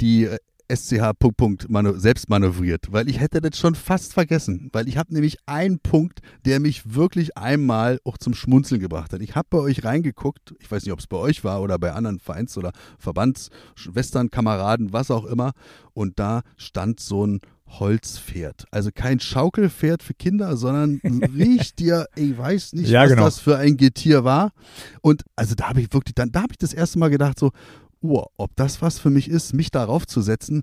die 0.00 0.28
SCH 0.68 1.12
Punkt, 1.18 1.36
Punkt 1.36 1.70
manu 1.70 1.98
selbst 1.98 2.28
manövriert, 2.28 2.86
weil 2.90 3.08
ich 3.08 3.20
hätte 3.20 3.40
das 3.40 3.58
schon 3.58 3.74
fast 3.74 4.14
vergessen, 4.14 4.70
weil 4.72 4.88
ich 4.88 4.96
habe 4.96 5.12
nämlich 5.12 5.38
einen 5.46 5.78
Punkt, 5.78 6.20
der 6.44 6.60
mich 6.60 6.94
wirklich 6.94 7.36
einmal 7.36 8.00
auch 8.04 8.18
zum 8.18 8.34
Schmunzeln 8.34 8.80
gebracht 8.80 9.12
hat. 9.12 9.20
Ich 9.20 9.34
habe 9.34 9.48
bei 9.50 9.58
euch 9.58 9.84
reingeguckt, 9.84 10.54
ich 10.58 10.70
weiß 10.70 10.84
nicht, 10.84 10.92
ob 10.92 11.00
es 11.00 11.06
bei 11.06 11.16
euch 11.16 11.44
war 11.44 11.60
oder 11.62 11.78
bei 11.78 11.92
anderen 11.92 12.18
Vereins- 12.18 12.56
oder 12.56 12.72
Verbandsschwestern, 12.98 14.30
Kameraden, 14.30 14.92
was 14.92 15.10
auch 15.10 15.24
immer, 15.24 15.52
und 15.92 16.18
da 16.18 16.42
stand 16.56 17.00
so 17.00 17.26
ein 17.26 17.40
Holzpferd. 17.66 18.66
Also 18.70 18.90
kein 18.94 19.20
Schaukelpferd 19.20 20.02
für 20.02 20.14
Kinder, 20.14 20.56
sondern 20.56 21.00
riecht 21.34 21.78
dir, 21.78 22.06
ich 22.14 22.36
weiß 22.36 22.74
nicht, 22.74 22.88
ja, 22.88 23.02
was 23.02 23.10
genau. 23.10 23.24
das 23.24 23.38
für 23.40 23.56
ein 23.56 23.76
Getier 23.76 24.24
war. 24.24 24.52
Und 25.00 25.24
also 25.36 25.54
da 25.54 25.68
habe 25.68 25.80
ich 25.80 25.92
wirklich, 25.92 26.14
dann, 26.14 26.30
da 26.30 26.42
habe 26.42 26.52
ich 26.52 26.58
das 26.58 26.72
erste 26.72 26.98
Mal 26.98 27.10
gedacht, 27.10 27.38
so, 27.38 27.50
oh, 28.04 28.26
ob 28.36 28.54
das 28.56 28.82
was 28.82 28.98
für 28.98 29.10
mich 29.10 29.28
ist, 29.28 29.54
mich 29.54 29.70
darauf 29.70 30.06
zu 30.06 30.20
setzen, 30.20 30.62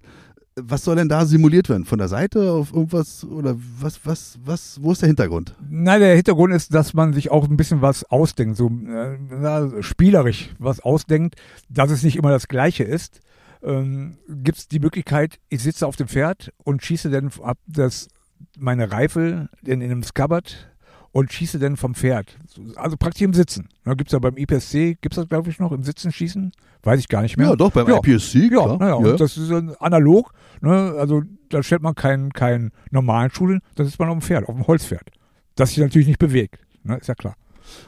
was 0.56 0.84
soll 0.84 0.98
denn 0.98 1.10
da 1.10 1.26
simuliert 1.26 1.70
werden? 1.70 1.86
Von 1.86 1.98
der 1.98 2.08
Seite 2.08 2.52
auf 2.52 2.74
irgendwas 2.74 3.24
oder 3.24 3.56
was, 3.80 4.06
was, 4.06 4.40
was, 4.44 4.80
wo 4.82 4.92
ist 4.92 5.02
der 5.02 5.08
Hintergrund? 5.08 5.56
Nein, 5.70 6.02
der 6.02 6.16
Hintergrund 6.16 6.54
ist, 6.54 6.74
dass 6.74 6.94
man 6.94 7.14
sich 7.14 7.32
auch 7.32 7.48
ein 7.50 7.58
bisschen 7.58 7.82
was 7.82 8.04
ausdenkt, 8.06 8.58
so 8.58 8.70
äh, 8.70 9.82
spielerisch 9.82 10.50
was 10.60 10.82
ausdenkt, 10.82 11.36
dass 11.70 11.90
es 11.90 12.04
nicht 12.04 12.18
immer 12.18 12.32
das 12.32 12.48
Gleiche 12.48 12.84
ist. 12.84 13.22
Ähm, 13.64 14.18
Gibt 14.28 14.58
es 14.58 14.68
die 14.68 14.80
Möglichkeit, 14.80 15.40
ich 15.50 15.64
sitze 15.64 15.88
auf 15.88 15.96
dem 15.96 16.08
Pferd 16.08 16.52
und 16.64 16.84
schieße 16.84 17.10
dann 17.10 17.32
ab 17.44 17.58
das, 17.68 18.10
meine 18.58 18.92
Reifel 18.92 19.50
in, 19.64 19.82
in 19.82 19.92
einem 19.92 20.04
Scabbard 20.04 20.71
und 21.12 21.32
schieße 21.34 21.60
dann 21.60 21.78
vom 21.78 21.94
Pferd. 21.96 22.38
Also 22.76 22.98
praktisch 22.98 23.22
im 23.24 23.34
Sitzen. 23.34 23.70
Da 23.84 23.94
gibt 23.94 24.10
es 24.10 24.14
ja 24.14 24.20
beim 24.20 24.38
IPSC, 24.38 24.96
gibt 25.02 25.14
es 25.14 25.16
das 25.18 25.28
glaube 25.28 25.50
ich 25.50 25.60
noch, 25.60 25.72
im 25.72 25.84
Sitzen 25.84 26.12
schießen? 26.12 26.52
Weiß 26.84 27.00
ich 27.00 27.10
gar 27.10 27.22
nicht 27.22 27.38
mehr. 27.38 27.48
Ja, 27.50 27.56
doch, 27.56 27.72
beim 27.72 27.88
ja. 27.88 27.98
IPSC, 27.98 28.50
Ja, 28.52 28.76
klar. 28.76 28.78
ja, 28.82 28.94
und 28.96 29.20
das 29.20 29.38
ist 29.38 29.52
analog. 29.82 30.34
Ne? 30.62 30.96
Also 30.98 31.22
da 31.50 31.62
stellt 31.64 31.82
man 31.82 31.96
keinen, 31.96 32.32
keinen 32.32 32.72
normalen 32.92 33.30
Schulen, 33.32 33.62
da 33.76 33.84
sitzt 33.84 34.00
man 34.00 34.10
auf 34.10 34.18
dem 34.18 34.22
Pferd, 34.22 34.48
auf 34.48 34.56
dem 34.56 34.66
Holzpferd. 34.68 35.10
Das 35.56 35.70
sich 35.70 35.80
natürlich 35.80 36.08
nicht 36.08 36.20
bewegt. 36.20 36.60
Ne? 36.84 36.98
Ist 36.98 37.08
ja 37.08 37.16
klar. 37.16 37.36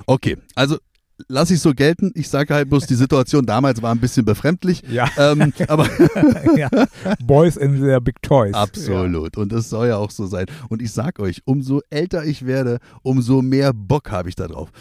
Okay, 0.06 0.38
also 0.56 0.78
lass 1.28 1.52
ich 1.52 1.60
so 1.60 1.74
gelten. 1.74 2.12
Ich 2.16 2.30
sage 2.30 2.54
halt 2.54 2.70
bloß, 2.70 2.88
die 2.88 2.96
Situation 2.96 3.46
damals 3.46 3.82
war 3.82 3.92
ein 3.92 4.00
bisschen 4.00 4.26
befremdlich. 4.26 4.82
Ja. 4.90 5.10
Ähm, 5.18 5.54
aber 5.68 5.88
ja. 6.58 6.70
Boys 7.24 7.58
in 7.58 7.80
their 7.80 8.02
big 8.02 8.22
toys. 8.22 8.54
absolut. 8.54 9.38
Und 9.38 9.52
das 9.52 9.70
soll 9.70 9.88
ja 9.88 9.98
auch 9.98 10.12
so 10.12 10.26
sein. 10.28 10.46
Und 10.70 10.82
ich 10.82 10.92
sag 10.92 11.20
euch, 11.20 11.42
umso 11.46 11.82
älter 11.90 12.26
ich 12.26 12.46
werde, 12.46 12.80
umso 13.02 13.42
mehr 13.42 13.74
Bock 13.74 14.12
habe 14.12 14.30
ich 14.30 14.36
da 14.36 14.48
drauf. 14.48 14.72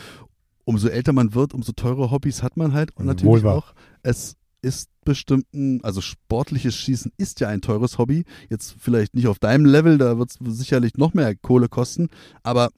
Umso 0.64 0.88
älter 0.88 1.12
man 1.12 1.34
wird, 1.34 1.54
umso 1.54 1.72
teure 1.72 2.10
Hobbys 2.10 2.42
hat 2.42 2.56
man 2.56 2.72
halt. 2.72 2.96
Und 2.96 3.06
natürlich 3.06 3.32
Wohl 3.32 3.42
wahr. 3.44 3.56
auch, 3.56 3.74
es 4.02 4.36
ist 4.62 4.90
bestimmt 5.04 5.46
ein, 5.52 5.82
also 5.82 6.00
sportliches 6.00 6.76
Schießen 6.76 7.12
ist 7.16 7.40
ja 7.40 7.48
ein 7.48 7.60
teures 7.60 7.98
Hobby. 7.98 8.24
Jetzt 8.48 8.76
vielleicht 8.78 9.14
nicht 9.14 9.26
auf 9.26 9.40
deinem 9.40 9.64
Level, 9.64 9.98
da 9.98 10.18
wird 10.18 10.30
es 10.30 10.38
sicherlich 10.58 10.94
noch 10.96 11.14
mehr 11.14 11.34
Kohle 11.34 11.68
kosten, 11.68 12.08
aber 12.44 12.70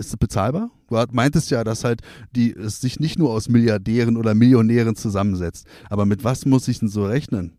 ist 0.00 0.08
es 0.08 0.16
bezahlbar? 0.16 0.70
Du 0.88 0.96
meintest 1.12 1.50
ja, 1.50 1.62
dass 1.62 1.84
halt 1.84 2.02
die 2.34 2.52
es 2.52 2.80
sich 2.80 2.98
nicht 2.98 3.18
nur 3.18 3.30
aus 3.30 3.48
Milliardären 3.48 4.16
oder 4.16 4.34
Millionären 4.34 4.96
zusammensetzt. 4.96 5.66
Aber 5.88 6.06
mit 6.06 6.24
was 6.24 6.46
muss 6.46 6.66
ich 6.68 6.80
denn 6.80 6.88
so 6.88 7.06
rechnen? 7.06 7.58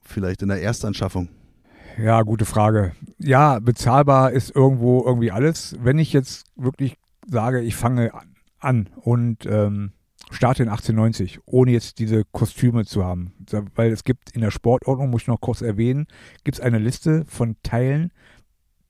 Vielleicht 0.00 0.42
in 0.42 0.48
der 0.48 0.62
Erstanschaffung. 0.62 1.28
Ja, 1.98 2.22
gute 2.22 2.44
Frage. 2.44 2.92
Ja, 3.18 3.58
bezahlbar 3.58 4.32
ist 4.32 4.54
irgendwo 4.54 5.04
irgendwie 5.04 5.30
alles. 5.30 5.76
Wenn 5.80 5.98
ich 5.98 6.12
jetzt 6.12 6.46
wirklich 6.56 6.96
sage, 7.28 7.60
ich 7.60 7.76
fange 7.76 8.12
an 8.58 8.88
und 8.96 9.46
ähm, 9.46 9.92
starte 10.30 10.62
in 10.62 10.68
1890, 10.68 11.40
ohne 11.46 11.72
jetzt 11.72 11.98
diese 11.98 12.24
Kostüme 12.24 12.84
zu 12.84 13.04
haben. 13.04 13.32
Weil 13.74 13.92
es 13.92 14.04
gibt 14.04 14.30
in 14.32 14.40
der 14.40 14.50
Sportordnung, 14.50 15.10
muss 15.10 15.22
ich 15.22 15.28
noch 15.28 15.40
kurz 15.40 15.62
erwähnen, 15.62 16.06
gibt 16.44 16.58
es 16.58 16.64
eine 16.64 16.78
Liste 16.78 17.24
von 17.28 17.56
Teilen, 17.62 18.12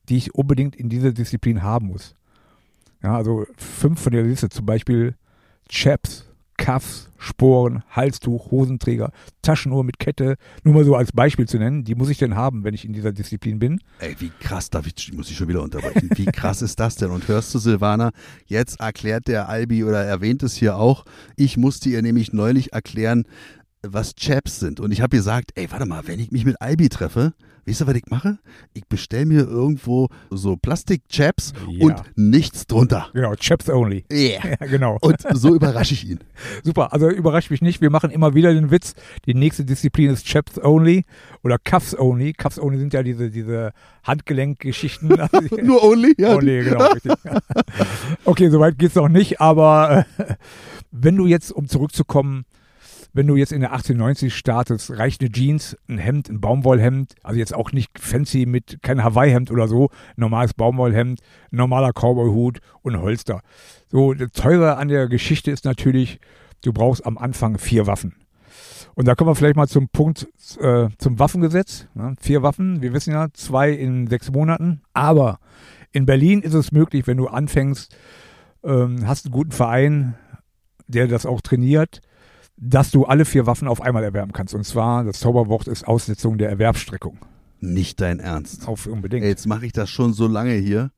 die 0.09 0.16
ich 0.16 0.35
unbedingt 0.35 0.77
in 0.77 0.88
dieser 0.88 1.12
Disziplin 1.12 1.62
haben 1.62 1.88
muss. 1.88 2.14
Ja, 3.06 3.16
also 3.16 3.46
fünf 3.56 4.00
von 4.00 4.12
der 4.12 4.24
Liste, 4.24 4.48
zum 4.48 4.66
Beispiel 4.66 5.14
Chaps, 5.68 6.28
Cuffs, 6.56 7.08
Sporen, 7.18 7.84
Halstuch, 7.88 8.50
Hosenträger, 8.50 9.12
Taschenuhr 9.42 9.84
mit 9.84 10.00
Kette, 10.00 10.34
nur 10.64 10.74
mal 10.74 10.84
so 10.84 10.96
als 10.96 11.12
Beispiel 11.12 11.46
zu 11.46 11.56
nennen, 11.56 11.84
die 11.84 11.94
muss 11.94 12.08
ich 12.08 12.18
denn 12.18 12.34
haben, 12.34 12.64
wenn 12.64 12.74
ich 12.74 12.84
in 12.84 12.92
dieser 12.92 13.12
Disziplin 13.12 13.60
bin. 13.60 13.80
Ey, 14.00 14.16
wie 14.18 14.32
krass, 14.40 14.70
darf 14.70 14.88
ich, 14.88 15.12
muss 15.12 15.30
ich 15.30 15.36
schon 15.36 15.46
wieder 15.46 15.62
unterbrechen. 15.62 16.10
Wie 16.16 16.24
krass 16.24 16.62
ist 16.62 16.80
das 16.80 16.96
denn? 16.96 17.12
Und 17.12 17.28
hörst 17.28 17.54
du, 17.54 17.60
Silvana, 17.60 18.10
jetzt 18.46 18.80
erklärt 18.80 19.28
der 19.28 19.48
Albi 19.48 19.84
oder 19.84 20.02
erwähnt 20.02 20.42
es 20.42 20.56
hier 20.56 20.76
auch, 20.76 21.04
ich 21.36 21.56
musste 21.56 21.88
ihr 21.88 22.02
nämlich 22.02 22.32
neulich 22.32 22.72
erklären, 22.72 23.22
was 23.92 24.14
Chaps 24.14 24.61
sind. 24.61 24.81
Und 24.81 24.92
ich 24.92 25.01
habe 25.01 25.16
gesagt, 25.16 25.53
ey, 25.55 25.70
warte 25.70 25.87
mal, 25.87 26.07
wenn 26.07 26.20
ich 26.20 26.31
mich 26.31 26.44
mit 26.44 26.61
Albi 26.61 26.88
treffe, 26.88 27.33
weißt 27.66 27.81
du, 27.81 27.87
was 27.88 27.94
ich 27.96 28.07
mache? 28.09 28.38
Ich 28.75 28.87
bestelle 28.87 29.27
mir 29.27 29.40
irgendwo 29.40 30.09
so 30.31 30.57
Plastik-Chaps 30.57 31.53
Ja. 31.68 31.85
und 31.87 31.94
nichts 32.14 32.66
drunter. 32.66 33.09
Genau, 33.12 33.35
Chaps 33.35 33.68
only. 33.68 34.05
Yeah. 34.12 34.40
Ja, 34.61 34.66
genau. 34.66 34.99
Und 35.01 35.16
so 35.35 35.55
überrasche 35.55 35.94
ich 35.94 36.09
ihn. 36.09 36.20
Super, 36.62 36.92
also 36.92 37.09
überrascht 37.09 37.51
mich 37.51 37.62
nicht. 37.62 37.81
Wir 37.81 37.90
machen 37.90 38.11
immer 38.11 38.35
wieder 38.35 38.55
den 38.55 38.70
Witz. 38.70 38.94
Die 39.27 39.35
nächste 39.35 39.64
Disziplin 39.64 40.11
ist 40.11 40.25
Chaps 40.27 40.62
only 40.62 41.05
oder 41.42 41.59
Cuffs 41.59 41.99
only. 41.99 42.33
Cuffs 42.35 42.61
only 42.61 42.79
sind 42.79 42.92
ja 42.94 43.03
diese, 43.03 43.31
diese 43.31 43.72
Handgelenkgeschichten. 44.05 45.09
Nur 45.62 45.83
Only? 45.83 46.14
Ja. 46.18 46.37
Only, 46.37 46.62
genau, 46.64 46.88
okay, 48.25 48.49
soweit 48.51 48.79
geht's 48.79 48.94
noch 48.94 49.09
nicht, 49.09 49.40
aber 49.40 50.07
äh, 50.18 50.35
wenn 50.92 51.16
du 51.16 51.27
jetzt, 51.27 51.51
um 51.53 51.68
zurückzukommen, 51.68 52.44
wenn 53.16 53.26
du 53.26 53.37
jetzt 53.37 53.52
in 53.52 53.61
der 53.61 53.72
1890 53.72 54.37
startest, 54.37 54.90
reicht 54.90 55.22
eine 55.22 55.33
Jeans, 55.33 55.76
ein 55.88 55.96
Hemd, 55.96 56.29
ein 56.29 56.40
Baumwollhemd, 56.40 57.14
also 57.22 57.38
jetzt 57.38 57.55
auch 57.55 57.72
nicht 57.72 57.98
fancy 57.98 58.44
mit 58.44 58.83
kein 58.83 59.02
Hawaii-Hemd 59.02 59.50
oder 59.50 59.68
so, 59.68 59.88
normales 60.16 60.52
Baumwollhemd, 60.52 61.20
normaler 61.50 61.92
Cowboy-Hut 61.92 62.61
und 62.83 63.00
Holster. 63.00 63.40
So, 63.88 64.12
das 64.12 64.33
Teure 64.33 64.76
an 64.76 64.88
der 64.88 65.09
Geschichte 65.09 65.50
ist 65.50 65.64
natürlich, 65.64 66.20
du 66.62 66.74
brauchst 66.74 67.07
am 67.07 67.16
Anfang 67.16 67.57
vier 67.57 67.87
Waffen. 67.87 68.14
Und 68.94 69.09
da 69.09 69.14
kommen 69.14 69.31
wir 69.31 69.35
vielleicht 69.35 69.57
mal 69.57 69.68
zum 69.68 69.88
Punkt, 69.88 70.29
äh, 70.61 70.88
zum 70.98 71.18
Waffengesetz. 71.18 71.87
Ne? 71.94 72.14
Vier 72.20 72.42
Waffen, 72.42 72.83
wir 72.83 72.92
wissen 72.92 73.12
ja, 73.12 73.29
zwei 73.33 73.70
in 73.70 74.09
sechs 74.09 74.31
Monaten. 74.31 74.83
Aber 74.92 75.38
in 75.92 76.05
Berlin 76.05 76.42
ist 76.42 76.55
es 76.55 76.72
möglich, 76.72 77.07
wenn 77.07 77.16
du 77.16 77.29
anfängst, 77.29 77.96
ähm, 78.62 79.07
hast 79.07 79.24
einen 79.24 79.33
guten 79.33 79.52
Verein, 79.52 80.16
der 80.87 81.09
das 81.09 81.24
auch 81.24 81.40
trainiert, 81.40 82.00
dass 82.56 82.90
du 82.90 83.04
alle 83.04 83.24
vier 83.24 83.46
Waffen 83.46 83.68
auf 83.68 83.80
einmal 83.80 84.04
erwerben 84.04 84.32
kannst. 84.32 84.54
Und 84.54 84.64
zwar, 84.64 85.04
das 85.04 85.20
Zauberwort 85.20 85.68
ist 85.68 85.86
Aussetzung 85.86 86.38
der 86.38 86.48
Erwerbsstreckung. 86.48 87.18
Nicht 87.60 88.00
dein 88.00 88.20
Ernst. 88.20 88.66
Auf 88.68 88.86
unbedingt. 88.86 89.24
Ey, 89.24 89.30
jetzt 89.30 89.46
mache 89.46 89.66
ich 89.66 89.72
das 89.72 89.90
schon 89.90 90.12
so 90.12 90.26
lange 90.26 90.54
hier 90.54 90.90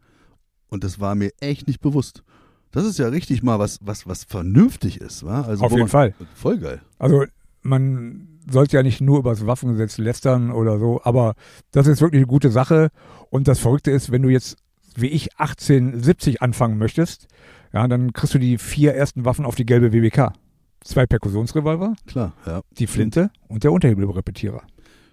und 0.68 0.84
das 0.84 1.00
war 1.00 1.14
mir 1.14 1.30
echt 1.40 1.66
nicht 1.66 1.80
bewusst. 1.80 2.22
Das 2.70 2.84
ist 2.84 2.98
ja 2.98 3.08
richtig 3.08 3.42
mal 3.42 3.58
was, 3.58 3.78
was, 3.82 4.06
was 4.06 4.24
vernünftig 4.24 5.00
ist, 5.00 5.24
wa? 5.24 5.42
Also 5.42 5.64
Auf 5.64 5.70
jeden 5.72 5.82
man, 5.82 5.88
Fall. 5.88 6.14
Voll 6.34 6.58
geil. 6.58 6.82
Also 6.98 7.24
man 7.62 8.28
sollte 8.50 8.76
ja 8.76 8.82
nicht 8.82 9.00
nur 9.00 9.18
über 9.18 9.30
das 9.30 9.46
Waffengesetz 9.46 9.98
lästern 9.98 10.50
oder 10.50 10.78
so, 10.78 11.00
aber 11.04 11.34
das 11.72 11.86
ist 11.86 12.00
wirklich 12.00 12.20
eine 12.20 12.26
gute 12.26 12.50
Sache. 12.50 12.90
Und 13.30 13.48
das 13.48 13.58
Verrückte 13.58 13.90
ist, 13.90 14.10
wenn 14.10 14.22
du 14.22 14.28
jetzt 14.28 14.56
wie 14.94 15.08
ich 15.08 15.38
1870 15.38 16.42
anfangen 16.42 16.78
möchtest, 16.78 17.28
ja, 17.72 17.86
dann 17.86 18.12
kriegst 18.12 18.34
du 18.34 18.38
die 18.38 18.58
vier 18.58 18.94
ersten 18.94 19.24
Waffen 19.24 19.44
auf 19.44 19.54
die 19.54 19.66
gelbe 19.66 19.92
WBK. 19.92 20.32
Zwei 20.88 21.05
Perkussionsrevolver, 21.05 21.96
Klar, 22.07 22.33
ja. 22.46 22.62
die 22.79 22.87
Flinte 22.87 23.31
und 23.46 23.62
der 23.62 23.72
Unterhebelrepetierer. 23.72 24.62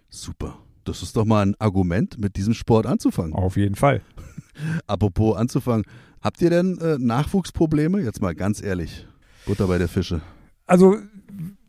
Super. 0.08 0.58
Das 0.86 1.02
ist 1.02 1.18
doch 1.18 1.26
mal 1.26 1.46
ein 1.46 1.56
Argument, 1.60 2.18
mit 2.18 2.38
diesem 2.38 2.54
Sport 2.54 2.86
anzufangen. 2.86 3.34
Auf 3.34 3.58
jeden 3.58 3.76
Fall. 3.76 4.02
Apropos 4.88 5.36
anzufangen, 5.36 5.84
habt 6.22 6.42
ihr 6.42 6.50
denn 6.50 6.78
äh, 6.80 6.98
Nachwuchsprobleme? 6.98 8.00
Jetzt 8.00 8.22
mal 8.22 8.34
ganz 8.34 8.64
ehrlich. 8.64 9.06
Butter 9.46 9.68
bei 9.68 9.78
der 9.78 9.90
Fische. 9.90 10.22
Also 10.66 10.96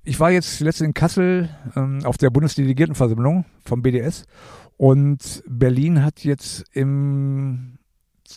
ich 0.04 0.20
war 0.20 0.30
jetzt 0.30 0.60
letztens 0.60 0.86
in 0.86 0.94
Kassel 0.94 1.48
ähm, 1.74 2.04
auf 2.04 2.16
der 2.16 2.30
Bundesdelegiertenversammlung 2.30 3.44
vom 3.64 3.82
BDS 3.82 4.26
und 4.76 5.42
Berlin 5.48 6.04
hat 6.04 6.22
jetzt 6.22 6.64
im, 6.70 7.78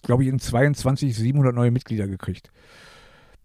glaube 0.02 0.24
ich, 0.24 0.30
in 0.30 0.40
22 0.40 1.16
700 1.16 1.54
neue 1.54 1.70
Mitglieder 1.70 2.08
gekriegt. 2.08 2.50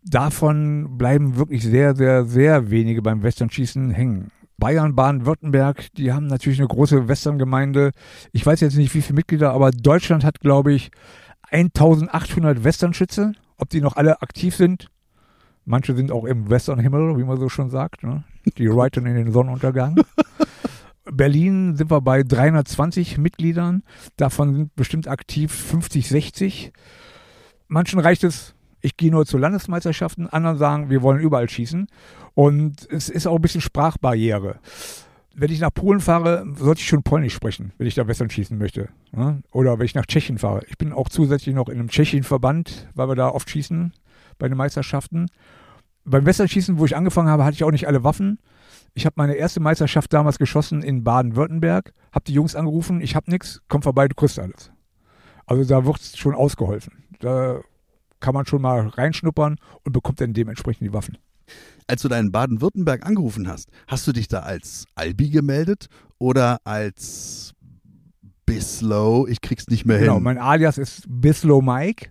Davon 0.04 0.98
bleiben 0.98 1.36
wirklich 1.36 1.64
sehr, 1.64 1.96
sehr, 1.96 2.24
sehr 2.24 2.70
wenige 2.70 3.02
beim 3.02 3.22
Westernschießen 3.22 3.90
hängen. 3.90 4.30
Bayern, 4.58 4.94
Baden-Württemberg, 4.94 5.92
die 5.94 6.12
haben 6.12 6.26
natürlich 6.26 6.58
eine 6.60 6.68
große 6.68 7.08
Westerngemeinde. 7.08 7.90
Ich 8.32 8.44
weiß 8.44 8.60
jetzt 8.60 8.76
nicht, 8.76 8.94
wie 8.94 9.02
viele 9.02 9.16
Mitglieder, 9.16 9.52
aber 9.52 9.70
Deutschland 9.70 10.24
hat, 10.24 10.40
glaube 10.40 10.72
ich, 10.72 10.90
1800 11.50 12.62
Westernschütze. 12.64 13.32
Ob 13.56 13.70
die 13.70 13.80
noch 13.80 13.96
alle 13.96 14.20
aktiv 14.20 14.54
sind, 14.54 14.88
Manche 15.66 15.94
sind 15.94 16.12
auch 16.12 16.24
im 16.24 16.50
Westernhimmel, 16.50 17.16
wie 17.16 17.24
man 17.24 17.38
so 17.38 17.48
schon 17.48 17.70
sagt. 17.70 18.02
Ne? 18.02 18.24
Die 18.58 18.66
reiten 18.66 19.06
in 19.06 19.14
den 19.14 19.32
Sonnenuntergang. 19.32 19.96
Berlin 21.10 21.76
sind 21.76 21.90
wir 21.90 22.00
bei 22.00 22.22
320 22.22 23.18
Mitgliedern. 23.18 23.82
Davon 24.16 24.54
sind 24.54 24.76
bestimmt 24.76 25.08
aktiv 25.08 25.52
50, 25.52 26.08
60. 26.08 26.72
Manchen 27.68 27.98
reicht 27.98 28.24
es, 28.24 28.53
ich 28.84 28.98
gehe 28.98 29.10
nur 29.10 29.24
zu 29.24 29.38
Landesmeisterschaften. 29.38 30.28
Anderen 30.28 30.58
sagen, 30.58 30.90
wir 30.90 31.00
wollen 31.00 31.18
überall 31.18 31.48
schießen. 31.48 31.86
Und 32.34 32.86
es 32.90 33.08
ist 33.08 33.26
auch 33.26 33.36
ein 33.36 33.40
bisschen 33.40 33.62
Sprachbarriere. 33.62 34.58
Wenn 35.34 35.50
ich 35.50 35.60
nach 35.60 35.72
Polen 35.72 36.00
fahre, 36.00 36.44
sollte 36.56 36.82
ich 36.82 36.86
schon 36.86 37.02
Polnisch 37.02 37.32
sprechen, 37.32 37.72
wenn 37.78 37.86
ich 37.86 37.94
da 37.94 38.06
Western 38.06 38.28
schießen 38.28 38.58
möchte. 38.58 38.90
Ne? 39.12 39.42
Oder 39.52 39.78
wenn 39.78 39.86
ich 39.86 39.94
nach 39.94 40.04
Tschechien 40.04 40.36
fahre. 40.36 40.64
Ich 40.68 40.76
bin 40.76 40.92
auch 40.92 41.08
zusätzlich 41.08 41.54
noch 41.54 41.70
in 41.70 41.78
einem 41.78 41.88
Tschechien-Verband, 41.88 42.88
weil 42.94 43.08
wir 43.08 43.14
da 43.14 43.30
oft 43.30 43.48
schießen 43.48 43.94
bei 44.38 44.48
den 44.48 44.58
Meisterschaften. 44.58 45.28
Beim 46.04 46.26
Westernschießen, 46.26 46.78
wo 46.78 46.84
ich 46.84 46.94
angefangen 46.94 47.30
habe, 47.30 47.44
hatte 47.44 47.54
ich 47.54 47.64
auch 47.64 47.70
nicht 47.70 47.88
alle 47.88 48.04
Waffen. 48.04 48.38
Ich 48.92 49.06
habe 49.06 49.14
meine 49.16 49.34
erste 49.34 49.60
Meisterschaft 49.60 50.12
damals 50.12 50.38
geschossen 50.38 50.82
in 50.82 51.04
Baden-Württemberg, 51.04 51.94
habe 52.12 52.24
die 52.26 52.34
Jungs 52.34 52.54
angerufen, 52.54 53.00
ich 53.00 53.16
habe 53.16 53.30
nichts, 53.30 53.62
komm 53.68 53.80
vorbei, 53.80 54.08
du 54.08 54.14
kriegst 54.14 54.38
alles. 54.38 54.70
Also 55.46 55.64
da 55.64 55.86
wird 55.86 56.00
schon 56.02 56.34
ausgeholfen. 56.34 57.02
Da 57.20 57.60
kann 58.20 58.34
man 58.34 58.46
schon 58.46 58.62
mal 58.62 58.86
reinschnuppern 58.88 59.56
und 59.84 59.92
bekommt 59.92 60.20
dann 60.20 60.32
dementsprechend 60.32 60.86
die 60.88 60.92
Waffen. 60.92 61.18
Als 61.86 62.02
du 62.02 62.08
da 62.08 62.18
in 62.18 62.32
Baden-Württemberg 62.32 63.04
angerufen 63.04 63.46
hast, 63.48 63.68
hast 63.86 64.06
du 64.06 64.12
dich 64.12 64.28
da 64.28 64.40
als 64.40 64.86
Albi 64.94 65.28
gemeldet 65.28 65.88
oder 66.18 66.58
als 66.64 67.52
Bislow? 68.46 69.26
Ich 69.28 69.40
krieg's 69.40 69.66
nicht 69.68 69.84
mehr 69.84 69.98
Genau, 69.98 70.14
hin. 70.14 70.22
mein 70.22 70.38
Alias 70.38 70.78
ist 70.78 71.04
Bislow 71.08 71.60
Mike 71.60 72.10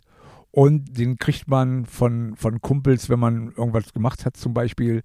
und 0.52 0.98
den 0.98 1.18
kriegt 1.18 1.48
man 1.48 1.86
von, 1.86 2.36
von 2.36 2.62
Kumpels, 2.62 3.10
wenn 3.10 3.20
man 3.20 3.52
irgendwas 3.58 3.94
gemacht 3.94 4.26
hat 4.26 4.38
zum 4.38 4.54
Beispiel. 4.54 5.02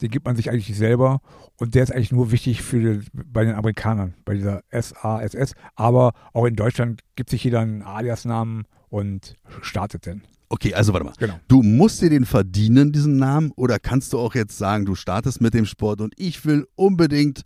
Den 0.00 0.10
gibt 0.12 0.26
man 0.26 0.36
sich 0.36 0.48
eigentlich 0.50 0.76
selber 0.76 1.20
und 1.58 1.74
der 1.74 1.82
ist 1.82 1.90
eigentlich 1.92 2.12
nur 2.12 2.30
wichtig 2.30 2.62
für 2.62 3.00
bei 3.12 3.44
den 3.44 3.56
Amerikanern, 3.56 4.14
bei 4.24 4.34
dieser 4.34 4.62
SASS. 4.70 5.54
Aber 5.74 6.12
auch 6.32 6.44
in 6.44 6.54
Deutschland 6.54 7.02
gibt 7.16 7.30
sich 7.30 7.42
jeder 7.42 7.58
einen 7.58 7.82
Alias-Namen 7.82 8.66
und 8.88 9.34
startet 9.62 10.06
den. 10.06 10.22
Okay, 10.50 10.74
also 10.74 10.92
warte 10.92 11.04
mal. 11.04 11.12
Genau. 11.18 11.38
Du 11.48 11.62
musst 11.62 12.00
dir 12.00 12.10
den 12.10 12.24
verdienen, 12.24 12.92
diesen 12.92 13.16
Namen, 13.16 13.52
oder 13.56 13.78
kannst 13.78 14.12
du 14.12 14.18
auch 14.18 14.34
jetzt 14.34 14.56
sagen, 14.56 14.86
du 14.86 14.94
startest 14.94 15.40
mit 15.40 15.54
dem 15.54 15.66
Sport 15.66 16.00
und 16.00 16.14
ich 16.16 16.44
will 16.46 16.66
unbedingt, 16.74 17.42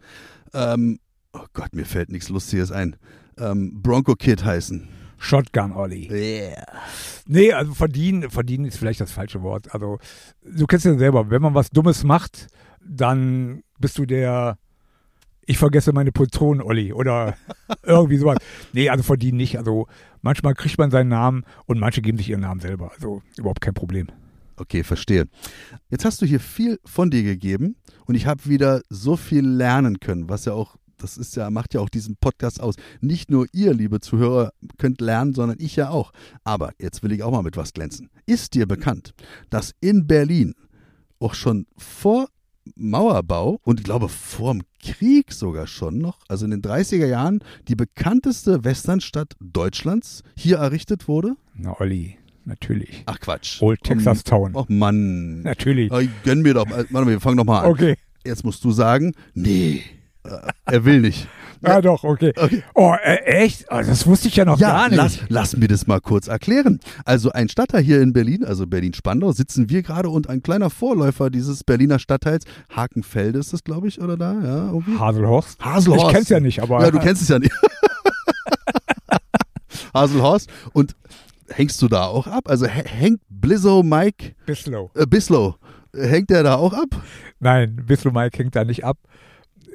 ähm, 0.55 1.01
oh 1.33 1.45
Gott, 1.53 1.75
mir 1.75 1.85
fällt 1.85 2.11
nichts 2.11 2.29
Lustiges 2.29 2.71
ein, 2.71 2.97
ähm, 3.39 3.83
Bronco 3.83 4.15
Kid 4.15 4.45
heißen. 4.45 4.89
Shotgun 5.19 5.73
Ollie. 5.73 6.11
Yeah. 6.11 6.67
Nee, 7.27 7.53
also 7.53 7.75
verdienen, 7.75 8.29
verdienen 8.31 8.65
ist 8.65 8.77
vielleicht 8.77 9.01
das 9.01 9.13
falsche 9.13 9.43
Wort. 9.43 9.73
Also 9.73 9.99
du 10.45 10.67
kennst 10.67 10.85
ja 10.85 10.99
selber, 10.99 11.31
wenn 11.31 11.43
man 11.43 11.55
was 11.55 11.71
Dummes 11.71 12.03
macht, 12.03 12.49
dann 12.85 13.63
bist 13.79 13.99
du 13.99 14.05
der 14.05 14.59
ich 15.47 15.59
vergesse 15.59 15.93
meine 15.93 16.13
Patronen, 16.13 16.63
Olli, 16.63 16.93
oder 16.93 17.37
irgendwie 17.83 18.17
sowas. 18.17 18.39
Nee, 18.73 18.89
also 18.89 19.03
verdienen 19.03 19.39
nicht. 19.39 19.59
Also 19.59 19.87
manchmal 20.21 20.55
kriegt 20.55 20.79
man 20.79 20.91
seinen 20.91 21.09
Namen 21.09 21.45
und 21.67 21.79
manche 21.79 22.03
geben 22.03 22.19
sich 22.19 22.31
ihren 22.31 22.41
Namen 22.41 22.61
selber. 22.61 22.93
Also 22.93 23.23
überhaupt 23.37 23.61
kein 23.61 23.75
Problem. 23.75 24.09
Okay, 24.57 24.85
verstehe. 24.85 25.27
Jetzt 25.91 26.05
hast 26.05 26.23
du 26.23 26.27
hier 26.27 26.41
viel 26.41 26.79
von 26.85 27.11
dir 27.11 27.23
gegeben 27.23 27.77
und 28.07 28.15
ich 28.15 28.27
habe 28.27 28.47
wieder 28.47 28.83
so 28.91 29.17
viel 29.17 29.47
lernen 29.47 29.99
können, 29.99 30.29
was 30.29 30.45
ja 30.45 30.53
auch, 30.53 30.77
das 30.99 31.17
ist 31.17 31.35
ja, 31.35 31.51
macht 31.51 31.75
ja 31.75 31.81
auch 31.81 31.89
diesen 31.89 32.17
Podcast 32.17 32.61
aus. 32.61 32.77
Nicht 33.01 33.31
nur 33.31 33.47
ihr, 33.53 33.75
liebe 33.75 34.01
Zuhörer, 34.01 34.53
könnt 34.79 35.01
lernen, 35.01 35.35
sondern 35.35 35.59
ich 35.59 35.75
ja 35.75 35.91
auch. 35.91 36.13
Aber 36.45 36.73
jetzt 36.79 37.03
will 37.03 37.13
ich 37.13 37.23
auch 37.23 37.33
mal 37.33 37.43
mit 37.43 37.57
was 37.57 37.73
glänzen. 37.73 38.11
Ist 38.27 38.55
dir 38.55 38.67
bekannt, 38.67 39.15
dass 39.51 39.75
in 39.81 40.07
Berlin 40.07 40.55
auch 41.19 41.35
schon 41.35 41.67
vor 41.77 42.29
Mauerbau 42.77 43.61
und 43.63 43.81
ich 43.81 43.85
glaube 43.85 44.09
vor 44.09 44.53
dem 44.53 44.63
Krieg 44.83 45.33
sogar 45.33 45.67
schon 45.67 45.99
noch, 45.99 46.19
also 46.29 46.45
in 46.45 46.51
den 46.51 46.63
30er 46.63 47.07
Jahren, 47.07 47.41
die 47.69 47.75
bekannteste 47.75 48.65
Westernstadt 48.65 49.35
Deutschlands 49.41 50.23
hier 50.37 50.59
errichtet 50.59 51.09
wurde? 51.09 51.37
Na, 51.55 51.79
Olli, 51.81 52.19
natürlich. 52.45 53.03
Ach 53.07 53.19
Quatsch. 53.21 53.61
Old 53.63 53.83
Texas 53.83 54.25
Town. 54.25 54.53
Oh 54.55 54.65
Mann. 54.69 55.43
Natürlich. 55.43 55.91
Oh, 55.93 56.01
gönn 56.25 56.43
mir 56.43 56.55
doch. 56.55 56.69
Warte 56.69 56.93
mal, 56.93 57.07
wir 57.07 57.21
fangen 57.21 57.37
doch 57.37 57.45
mal 57.45 57.61
an. 57.61 57.71
Okay. 57.71 57.97
Jetzt 58.25 58.45
musst 58.45 58.65
du 58.65 58.71
sagen, 58.71 59.15
nee, 59.35 59.83
äh, 60.25 60.39
er 60.67 60.85
will 60.85 61.01
nicht. 61.01 61.27
Ja, 61.65 61.81
doch, 61.81 62.03
okay. 62.05 62.33
Okay. 62.37 62.63
Oh, 62.75 62.93
äh, 63.03 63.17
echt? 63.25 63.67
Oh, 63.71 63.77
das 63.79 64.07
wusste 64.07 64.29
ich 64.29 64.37
ja 64.37 64.45
noch 64.45 64.59
Ja, 64.59 64.69
gar 64.73 64.89
nicht. 64.89 64.97
lass, 64.97 65.19
lass 65.29 65.57
mir 65.57 65.69
das 65.69 65.87
mal 65.87 66.01
kurz 66.01 66.27
erklären. 66.29 66.81
Also 67.05 67.31
ein 67.33 67.49
Stadtteil 67.49 67.83
hier 67.83 68.01
in 68.03 68.13
Berlin, 68.13 68.45
also 68.45 68.67
Berlin-Spandau, 68.67 69.33
sitzen 69.33 69.69
wir 69.71 69.83
gerade 69.83 70.09
und 70.09 70.29
ein 70.29 70.43
kleiner 70.43 70.71
Vorläufer 70.71 71.31
dieses 71.31 71.63
Berliner 71.65 71.99
Stadtteils, 71.99 72.45
Hakenfelde 72.75 73.39
ist 73.39 73.53
das, 73.53 73.63
glaube 73.65 73.89
ich, 73.89 74.01
oder 74.01 74.17
da? 74.17 74.33
Ja, 74.35 74.67
irgendwie? 74.73 74.99
Haselhorst? 74.99 75.65
Haselhorst. 75.65 76.07
Ich 76.07 76.13
kenn's 76.13 76.29
ja 76.29 76.41
nicht, 76.41 76.61
aber. 76.63 76.83
Ja, 76.83 76.91
du 76.91 76.99
kennst 76.99 77.23
es 77.23 77.29
ja 77.29 77.39
nicht. 77.39 77.53
Haselhorst. 79.95 80.51
Und 80.73 80.95
hängst 81.49 81.81
du 81.83 81.89
da 81.89 82.05
auch 82.07 82.27
ab? 82.27 82.49
Also 82.49 82.67
hä- 82.67 82.87
hängt 82.89 83.21
Blizzo 83.29 83.83
Mike 83.83 84.35
Bislow. 84.47 84.91
äh, 84.95 85.07
Bislow, 85.07 85.57
äh, 85.95 86.07
hängt 86.07 86.31
der 86.31 86.43
da 86.43 86.55
auch 86.57 86.73
ab? 86.73 86.89
Nein, 87.41 87.77
Bislow 87.87 88.13
Mike 88.13 88.39
hängt 88.39 88.57
da 88.57 88.65
nicht 88.65 88.85
ab. 88.85 88.99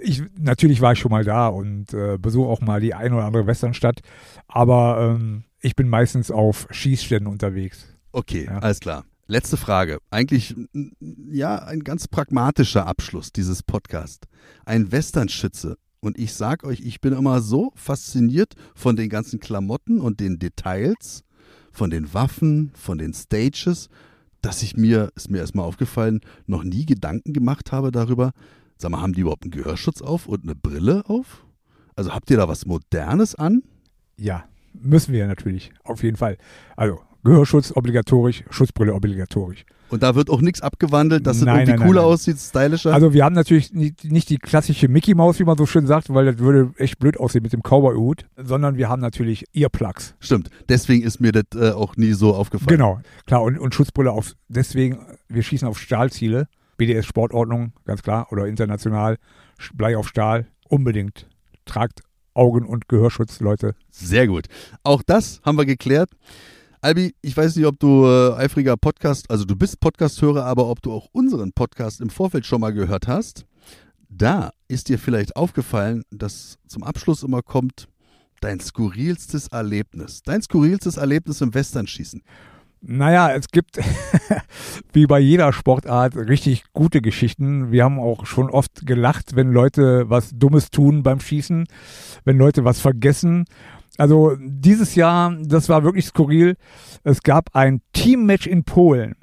Ich, 0.02 0.24
natürlich 0.38 0.82
war 0.82 0.94
ich 0.94 1.00
schon 1.00 1.12
mal 1.12 1.24
da 1.24 1.48
und 1.48 1.94
äh, 1.94 2.18
besuche 2.18 2.48
auch 2.50 2.62
mal 2.62 2.80
die 2.80 2.94
ein 2.94 3.14
oder 3.14 3.26
andere 3.26 3.48
Westernstadt, 3.48 4.02
aber 4.48 5.16
ähm, 5.20 5.44
ich 5.62 5.76
bin 5.76 5.90
meistens 5.90 6.30
auf 6.32 6.68
Schießständen 6.70 7.32
unterwegs. 7.32 7.88
Okay, 8.12 8.46
Ja. 8.46 8.60
alles 8.60 8.80
klar. 8.80 9.06
Letzte 9.30 9.58
Frage. 9.58 10.00
Eigentlich, 10.10 10.56
ja, 11.30 11.58
ein 11.58 11.82
ganz 11.84 12.08
pragmatischer 12.08 12.88
Abschluss 12.88 13.34
dieses 13.34 13.62
Podcasts. 13.62 14.26
Ein 14.66 14.92
Westernschütze. 14.94 15.78
Und 16.00 16.18
ich 16.18 16.34
sag 16.34 16.64
euch, 16.64 16.80
ich 16.80 17.02
bin 17.02 17.12
immer 17.12 17.42
so 17.42 17.74
fasziniert 17.76 18.54
von 18.74 18.96
den 18.96 19.10
ganzen 19.10 19.42
Klamotten 19.42 20.00
und 20.00 20.22
den 20.22 20.40
Details, 20.40 21.24
von 21.74 21.90
den 21.90 22.14
Waffen, 22.14 22.72
von 22.76 22.98
den 22.98 23.14
Stages, 23.14 23.90
dass 24.42 24.64
ich 24.64 24.78
mir, 24.78 25.12
ist 25.16 25.30
mir 25.30 25.40
erstmal 25.40 25.66
aufgefallen, 25.66 26.22
noch 26.46 26.64
nie 26.64 26.86
Gedanken 26.86 27.34
gemacht 27.34 27.74
habe 27.74 27.92
darüber, 27.92 28.32
sag 28.82 28.92
mal, 28.92 29.02
haben 29.02 29.14
die 29.14 29.22
überhaupt 29.22 29.44
einen 29.44 29.52
Gehörschutz 29.52 30.02
auf 30.02 30.28
und 30.28 30.44
eine 30.44 30.56
Brille 30.56 31.04
auf? 31.08 31.46
Also 31.96 32.14
habt 32.14 32.30
ihr 32.30 32.38
da 32.38 32.48
was 32.48 32.66
Modernes 32.66 33.36
an? 33.36 33.64
Ja, 34.18 34.46
müssen 34.74 35.14
wir 35.14 35.28
natürlich, 35.28 35.72
auf 35.84 36.04
jeden 36.04 36.18
Fall. 36.18 36.38
Also 36.76 37.00
Gehörschutz 37.24 37.74
obligatorisch, 37.76 38.44
Schutzbrille 38.50 38.94
obligatorisch. 38.94 39.66
Und 39.90 40.04
da 40.04 40.16
wird 40.16 40.30
auch 40.30 40.42
nichts 40.42 40.62
abgewandelt, 40.62 41.26
dass 41.26 41.38
es 41.38 41.44
Nein, 41.44 41.60
irgendwie 41.60 41.72
nein, 41.72 41.80
nein, 41.80 41.88
cooler 41.88 42.02
nein. 42.02 42.12
aussieht, 42.12 42.38
stylischer? 42.38 42.94
Also 42.94 43.14
wir 43.14 43.24
haben 43.24 43.36
natürlich 43.36 43.74
nicht, 43.74 44.04
nicht 44.04 44.30
die 44.30 44.38
klassische 44.38 44.88
Mickey 44.88 45.16
Maus, 45.16 45.40
wie 45.40 45.44
man 45.44 45.58
so 45.58 45.66
schön 45.66 45.88
sagt, 45.88 46.14
weil 46.14 46.26
das 46.26 46.40
würde 46.40 46.74
echt 46.78 47.00
blöd 47.00 47.18
aussehen 47.18 47.44
mit 47.44 47.54
dem 47.54 47.62
Cowboy-Hut, 47.62 48.26
sondern 48.38 48.78
wir 48.78 48.90
haben 48.90 49.02
natürlich 49.02 49.46
Earplugs. 49.54 50.16
Stimmt, 50.20 50.50
deswegen 50.68 51.04
ist 51.04 51.20
mir 51.20 51.32
das 51.32 51.46
äh, 51.56 51.72
auch 51.72 51.96
nie 51.96 52.14
so 52.14 52.34
aufgefallen. 52.36 52.68
Genau, 52.68 53.00
klar, 53.26 53.44
und, 53.44 53.58
und 53.58 53.74
Schutzbrille 53.74 54.12
auf, 54.12 54.34
deswegen, 54.50 55.00
wir 55.30 55.44
schießen 55.44 55.68
auf 55.68 55.80
Stahlziele, 55.80 56.48
BDS-Sportordnung, 56.78 57.74
ganz 57.86 58.04
klar, 58.04 58.32
oder 58.32 58.48
international, 58.48 59.18
Blei 59.74 59.98
auf 59.98 60.08
Stahl, 60.08 60.48
unbedingt. 60.70 61.28
Tragt 61.66 62.02
Augen- 62.34 62.66
und 62.66 62.88
Gehörschutz, 62.88 63.40
Leute. 63.40 63.76
Sehr 63.90 64.28
gut. 64.28 64.46
Auch 64.84 65.02
das 65.02 65.42
haben 65.44 65.58
wir 65.58 65.66
geklärt. 65.66 66.12
Albi, 66.82 67.16
ich 67.22 67.36
weiß 67.36 67.56
nicht, 67.56 67.66
ob 67.66 67.80
du 67.80 68.06
äh, 68.06 68.34
eifriger 68.36 68.78
Podcast, 68.78 69.30
also 69.32 69.44
du 69.46 69.56
bist 69.56 69.80
Podcast-Hörer, 69.80 70.46
aber 70.46 70.68
ob 70.68 70.82
du 70.82 70.92
auch 70.94 71.08
unseren 71.12 71.52
Podcast 71.52 72.00
im 72.02 72.12
Vorfeld 72.12 72.46
schon 72.46 72.62
mal 72.62 72.72
gehört 72.72 73.08
hast. 73.08 73.46
Da 74.10 74.52
ist 74.68 74.90
dir 74.90 75.00
vielleicht 75.00 75.36
aufgefallen, 75.36 76.04
dass 76.12 76.58
zum 76.68 76.84
Abschluss 76.84 77.24
immer 77.24 77.42
kommt 77.42 77.88
dein 78.42 78.60
skurrilstes 78.60 79.48
Erlebnis. 79.48 80.22
Dein 80.24 80.42
skurrilstes 80.42 80.98
Erlebnis 80.98 81.42
im 81.42 81.54
Westernschießen. 81.54 82.22
Naja, 82.82 83.32
es 83.32 83.48
gibt, 83.48 83.80
wie 84.94 85.08
bei 85.08 85.20
jeder 85.20 85.52
Sportart, 85.52 86.16
richtig 86.16 86.64
gute 86.74 87.02
Geschichten. 87.02 87.72
Wir 87.72 87.84
haben 87.84 88.00
auch 88.00 88.26
schon 88.26 88.50
oft 88.50 88.86
gelacht, 88.86 89.36
wenn 89.36 89.52
Leute 89.52 90.10
was 90.10 90.32
Dummes 90.34 90.70
tun 90.70 91.04
beim 91.04 91.20
Schießen, 91.20 91.66
wenn 92.24 92.38
Leute 92.38 92.64
was 92.66 92.80
vergessen. 92.80 93.46
Also 93.98 94.36
dieses 94.40 94.96
Jahr, 94.96 95.36
das 95.44 95.70
war 95.70 95.84
wirklich 95.84 96.06
skurril. 96.06 96.56
Es 97.04 97.22
gab 97.24 97.50
ein 97.56 97.82
Teammatch 97.94 98.46
in 98.46 98.64
Polen. 98.64 99.16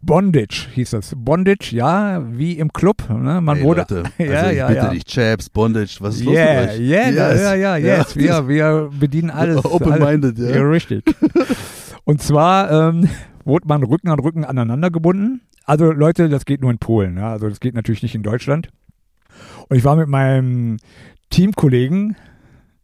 Bondage 0.00 0.68
hieß 0.74 0.90
das. 0.90 1.12
Bondage, 1.16 1.74
ja, 1.74 2.22
wie 2.30 2.52
im 2.58 2.72
Club. 2.72 3.08
Ne? 3.10 3.40
Man 3.40 3.58
Ey, 3.58 3.64
wurde. 3.64 3.80
Leute, 3.80 4.02
ja, 4.18 4.30
also 4.38 4.50
ich 4.50 4.56
ja, 4.56 4.66
bitte 4.68 4.78
ja. 4.80 4.90
dich, 4.90 5.04
Chaps, 5.04 5.50
Bondage, 5.50 5.96
was 6.00 6.16
ist 6.16 6.24
los 6.24 6.34
Yeah, 6.34 6.60
mit 6.60 6.70
euch? 6.70 6.80
yeah, 6.80 7.08
Yes. 7.08 7.40
ja, 7.42 7.54
ja, 7.54 7.76
yes. 7.76 8.16
Wir, 8.16 8.48
wir 8.48 8.90
bedienen 8.98 9.30
alles. 9.32 9.64
Open-minded, 9.64 10.38
ja. 10.38 10.50
Ja, 10.56 10.62
richtig. 10.62 11.04
Und 12.08 12.22
zwar 12.22 12.70
ähm, 12.70 13.06
wurde 13.44 13.68
man 13.68 13.82
Rücken 13.82 14.08
an 14.08 14.18
Rücken 14.18 14.42
aneinander 14.42 14.90
gebunden. 14.90 15.42
Also 15.66 15.92
Leute, 15.92 16.30
das 16.30 16.46
geht 16.46 16.62
nur 16.62 16.70
in 16.70 16.78
Polen. 16.78 17.18
Ja? 17.18 17.32
Also 17.32 17.50
das 17.50 17.60
geht 17.60 17.74
natürlich 17.74 18.02
nicht 18.02 18.14
in 18.14 18.22
Deutschland. 18.22 18.70
Und 19.68 19.76
ich 19.76 19.84
war 19.84 19.94
mit 19.94 20.08
meinem 20.08 20.78
Teamkollegen, 21.28 22.16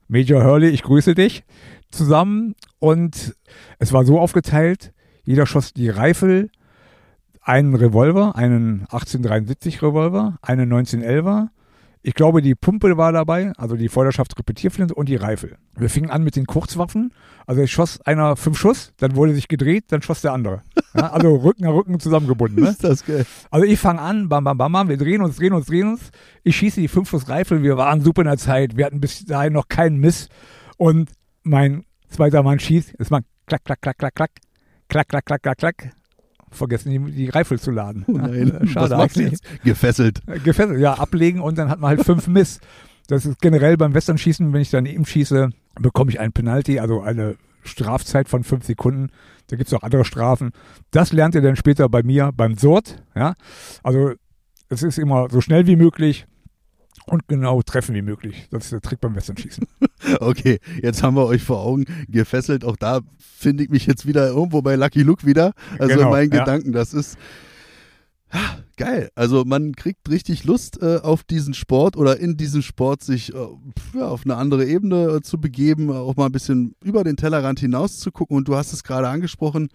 Major 0.09 0.45
Hurley, 0.45 0.69
ich 0.69 0.83
grüße 0.83 1.15
dich, 1.15 1.43
zusammen. 1.91 2.55
Und 2.81 3.35
es 3.79 3.95
war 3.95 4.05
so 4.05 4.21
aufgeteilt, 4.21 4.93
jeder 5.23 5.47
schoss 5.47 5.73
die 5.73 5.89
Reifel, 5.89 6.51
einen 7.41 7.75
Revolver, 7.75 8.37
einen 8.37 8.81
1873 8.83 9.81
Revolver, 9.81 10.37
einen 10.43 10.71
1911er. 10.71 11.49
Ich 12.07 12.13
glaube, 12.13 12.43
die 12.43 12.55
Pumpe 12.55 12.99
war 12.99 13.13
dabei, 13.13 13.55
also 13.57 13.77
die 13.77 13.89
Vorderschaftsrepetierflinte 13.89 14.95
und 14.95 15.09
die 15.09 15.17
Reifel. 15.17 15.57
Wir 15.75 15.89
fingen 15.89 16.11
an 16.11 16.23
mit 16.23 16.37
den 16.37 16.45
Kurzwaffen. 16.45 17.15
Also 17.47 17.63
es 17.63 17.71
schoss 17.71 17.99
einer 18.03 18.37
fünf 18.37 18.59
Schuss, 18.59 18.93
dann 18.99 19.17
wurde 19.17 19.35
sich 19.35 19.49
gedreht, 19.49 19.85
dann 19.89 20.03
schoss 20.03 20.21
der 20.21 20.35
andere. 20.35 20.63
Ja, 20.95 21.13
also 21.13 21.35
Rücken 21.43 21.65
an 21.65 21.73
Rücken 21.73 21.99
zusammengebunden. 21.99 22.63
Ne? 22.63 22.69
Ist 22.69 22.85
das 22.85 23.07
geil? 23.07 23.25
Also 23.51 23.65
ich 23.67 23.81
fange 23.81 24.03
an, 24.03 24.29
bam, 24.29 24.45
bam, 24.45 24.59
bam, 24.59 24.73
bam, 24.73 24.89
wir 24.91 24.99
drehen 24.99 25.23
uns, 25.23 25.37
drehen 25.37 25.55
uns, 25.55 25.65
drehen 25.65 25.93
uns. 25.93 26.11
Ich 26.43 26.55
schieße 26.57 26.79
die 26.79 26.89
Fünfschuss-Reifel, 26.89 27.63
wir 27.63 27.79
waren 27.79 28.03
super 28.03 28.21
in 28.21 28.29
der 28.29 28.37
Zeit, 28.37 28.77
wir 28.77 28.85
hatten 28.85 29.01
bis 29.01 29.25
dahin 29.25 29.55
noch 29.55 29.69
keinen 29.69 29.97
Miss. 29.97 30.29
Und 30.77 31.09
mein 31.43 31.87
zweiter 32.11 32.43
Mann 32.43 32.59
schießt, 32.59 32.97
es 32.99 33.09
macht 33.09 33.25
klack, 33.47 33.65
klack, 33.65 33.81
klack, 33.81 33.97
klack, 33.97 34.15
klack, 34.15 34.31
klack, 34.89 35.09
klack, 35.09 35.25
klack, 35.25 35.43
klack, 35.43 35.57
klack. 35.57 35.91
Vergessen 36.55 36.91
die, 36.91 37.13
die 37.13 37.29
Reifel 37.29 37.59
zu 37.59 37.71
laden. 37.71 38.05
Oh 38.07 38.13
nein, 38.13 38.67
Schade 38.73 38.97
was 38.97 39.15
jetzt? 39.17 39.45
Gefesselt. 39.65 40.23
Gefesselt, 40.45 40.81
ja, 40.81 40.95
ablegen 40.95 41.41
und 41.41 41.59
dann 41.59 41.69
hat 41.69 41.81
man 41.81 41.91
halt 41.91 42.05
fünf 42.05 42.27
Miss. 42.29 42.61
Das 43.07 43.27
ist 43.27 43.41
generell 43.41 43.77
beim 43.77 43.95
Westernschießen, 43.95 44.53
wenn 44.53 44.61
ich 44.61 44.71
daneben 44.71 45.05
schieße, 45.05 45.51
bekomme 45.81 46.11
ich 46.11 46.21
einen 46.21 46.33
Penalty, 46.33 46.79
also 46.79 47.03
eine 47.03 47.37
Strafzeit 47.63 48.29
von 48.29 48.45
fünf 48.45 48.65
Sekunden. 48.65 49.11
Da 49.49 49.57
gibt 49.57 49.69
es 49.69 49.75
auch 49.75 49.83
andere 49.83 50.05
Strafen. 50.05 50.53
Das 50.91 51.13
lernt 51.13 51.35
ihr 51.35 51.43
dann 51.43 51.57
später 51.57 51.89
bei 51.89 52.03
mir 52.03 52.31
beim 52.35 52.57
Sort. 52.57 53.03
Ja? 53.15 53.35
Also 53.83 54.13
es 54.69 54.83
ist 54.83 54.99
immer 54.99 55.29
so 55.31 55.41
schnell 55.41 55.67
wie 55.67 55.77
möglich 55.77 56.27
und 57.07 57.29
genau 57.29 57.63
treffen 57.63 57.95
wie 57.95 58.03
möglich. 58.03 58.49
Das 58.51 58.65
ist 58.65 58.73
der 58.73 58.81
Trick 58.81 59.01
beim 59.01 59.15
Westernschießen. 59.15 59.67
Okay, 60.21 60.59
jetzt 60.83 61.03
haben 61.03 61.17
wir 61.17 61.25
euch 61.25 61.43
vor 61.43 61.61
Augen 61.61 61.87
gefesselt. 62.09 62.63
Auch 62.63 62.77
da 62.77 63.01
finde 63.19 63.65
ich 63.65 63.71
mich 63.71 63.87
jetzt 63.87 64.07
wieder 64.07 64.29
irgendwo 64.29 64.61
bei 64.61 64.75
Lucky 64.75 65.03
Luke 65.03 65.27
wieder. 65.27 65.55
Also 65.79 65.97
Genau, 65.97 66.11
mein 66.11 66.31
ja. 66.31 66.41
Gedanken, 66.41 66.73
das 66.73 66.93
ist 66.93 67.17
ah, 68.31 68.59
geil. 68.77 69.11
Also 69.15 69.45
man 69.47 69.75
kriegt 69.75 70.11
richtig 70.11 70.45
Lust 70.45 70.83
äh, 70.83 70.99
auf 71.03 71.25
diesen 71.25 71.55
Sport 71.55 71.97
oder 71.97 72.21
in 72.21 72.37
diesem 72.37 72.61
Sport 72.61 73.03
sich 73.03 73.35
äh, 73.35 73.39
ja, 73.95 74.09
auf 74.09 74.27
eine 74.27 74.37
andere 74.37 74.67
Ebene 74.67 75.07
äh, 75.07 75.21
zu 75.23 75.41
begeben, 75.41 75.91
auch 75.91 76.17
mal 76.17 76.27
ein 76.27 76.33
bisschen 76.33 76.75
über 76.85 77.03
den 77.03 77.17
Tellerrand 77.17 77.61
hinaus 77.61 77.99
zu 77.99 78.13
gucken. 78.13 78.37
Und 78.37 78.47
du 78.47 78.57
hast 78.57 78.75
es 78.75 78.85
gerade 78.85 79.09
angesprochen, 79.09 79.69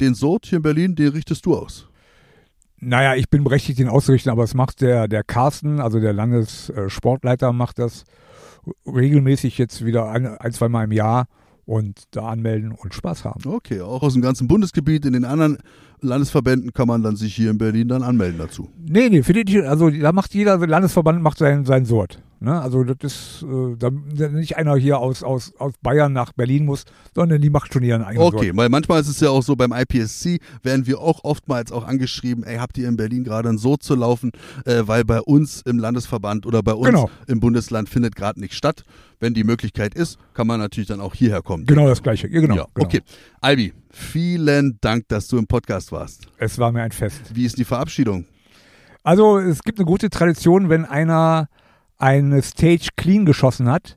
den 0.00 0.14
Sort 0.14 0.46
hier 0.46 0.58
in 0.58 0.62
Berlin, 0.62 0.94
den 0.94 1.08
richtest 1.08 1.44
du 1.46 1.56
aus. 1.56 1.87
Naja, 2.80 3.16
ich 3.16 3.28
bin 3.28 3.44
berechtigt, 3.44 3.78
den 3.78 3.88
auszurichten, 3.88 4.30
aber 4.30 4.44
es 4.44 4.54
macht 4.54 4.80
der, 4.80 5.08
der 5.08 5.24
Carsten, 5.24 5.80
also 5.80 5.98
der 5.98 6.12
Landessportleiter, 6.12 7.52
macht 7.52 7.78
das 7.78 8.04
regelmäßig 8.86 9.58
jetzt 9.58 9.84
wieder 9.84 10.10
ein, 10.10 10.26
ein, 10.26 10.52
zwei 10.52 10.68
Mal 10.68 10.84
im 10.84 10.92
Jahr 10.92 11.26
und 11.64 12.04
da 12.12 12.28
anmelden 12.28 12.72
und 12.72 12.94
Spaß 12.94 13.24
haben. 13.24 13.46
Okay, 13.46 13.80
auch 13.80 14.02
aus 14.02 14.12
dem 14.12 14.22
ganzen 14.22 14.48
Bundesgebiet, 14.48 15.04
in 15.04 15.12
den 15.12 15.24
anderen 15.24 15.58
Landesverbänden 16.00 16.72
kann 16.72 16.88
man 16.88 17.02
dann 17.02 17.16
sich 17.16 17.34
hier 17.34 17.50
in 17.50 17.58
Berlin 17.58 17.88
dann 17.88 18.02
anmelden 18.02 18.38
dazu. 18.38 18.68
Nee, 18.86 19.08
nee, 19.08 19.22
findet 19.22 19.48
nicht, 19.48 19.62
also 19.64 19.90
da 19.90 20.12
macht 20.12 20.34
jeder 20.34 20.58
Landesverband 20.58 21.22
macht 21.22 21.38
sein, 21.38 21.64
sein 21.64 21.84
Sort. 21.84 22.22
Ne? 22.40 22.60
Also 22.60 22.84
das 22.84 22.96
ist 23.02 23.42
äh, 23.42 23.74
da, 23.76 23.90
nicht 24.28 24.56
einer 24.56 24.76
hier 24.76 24.98
aus, 24.98 25.24
aus, 25.24 25.52
aus 25.58 25.72
Bayern 25.82 26.12
nach 26.12 26.32
Berlin 26.32 26.66
muss, 26.66 26.84
sondern 27.12 27.40
die 27.42 27.50
macht 27.50 27.72
schon 27.72 27.82
ihren 27.82 28.02
eigenen 28.02 28.24
Okay, 28.28 28.46
Sort. 28.46 28.56
weil 28.56 28.68
manchmal 28.68 29.00
ist 29.00 29.08
es 29.08 29.18
ja 29.18 29.30
auch 29.30 29.42
so, 29.42 29.56
beim 29.56 29.72
IPSC 29.72 30.38
werden 30.62 30.86
wir 30.86 31.00
auch 31.00 31.24
oftmals 31.24 31.72
auch 31.72 31.84
angeschrieben, 31.84 32.44
ey, 32.44 32.58
habt 32.58 32.78
ihr 32.78 32.86
in 32.88 32.96
Berlin 32.96 33.24
gerade 33.24 33.48
ein 33.48 33.58
so 33.58 33.76
zu 33.76 33.96
laufen, 33.96 34.30
äh, 34.66 34.82
weil 34.86 35.04
bei 35.04 35.20
uns 35.20 35.62
im 35.62 35.78
Landesverband 35.80 36.46
oder 36.46 36.62
bei 36.62 36.74
uns 36.74 36.86
Genau. 36.88 37.10
im 37.26 37.40
Bundesland 37.40 37.88
findet 37.88 38.14
gerade 38.14 38.38
nichts 38.38 38.56
statt. 38.56 38.84
Wenn 39.20 39.34
die 39.34 39.42
Möglichkeit 39.42 39.94
ist, 39.94 40.16
kann 40.32 40.46
man 40.46 40.60
natürlich 40.60 40.86
dann 40.86 41.00
auch 41.00 41.12
hierher 41.12 41.42
kommen. 41.42 41.66
Genau 41.66 41.88
das 41.88 42.04
gleiche. 42.04 42.28
Ja, 42.28 42.40
genau, 42.40 42.54
ja, 42.54 42.66
genau. 42.72 42.86
okay. 42.86 43.00
Albi, 43.40 43.72
vielen 43.90 44.78
Dank, 44.80 45.08
dass 45.08 45.28
du 45.28 45.38
im 45.38 45.46
Podcast 45.46 45.92
warst. 45.92 46.28
Es 46.38 46.58
war 46.58 46.72
mir 46.72 46.82
ein 46.82 46.92
Fest. 46.92 47.20
Wie 47.34 47.44
ist 47.44 47.58
die 47.58 47.64
Verabschiedung? 47.64 48.26
Also 49.02 49.38
es 49.38 49.62
gibt 49.62 49.78
eine 49.78 49.86
gute 49.86 50.10
Tradition, 50.10 50.68
wenn 50.68 50.84
einer 50.84 51.48
eine 51.98 52.42
Stage 52.42 52.90
clean 52.96 53.26
geschossen 53.26 53.68
hat, 53.68 53.96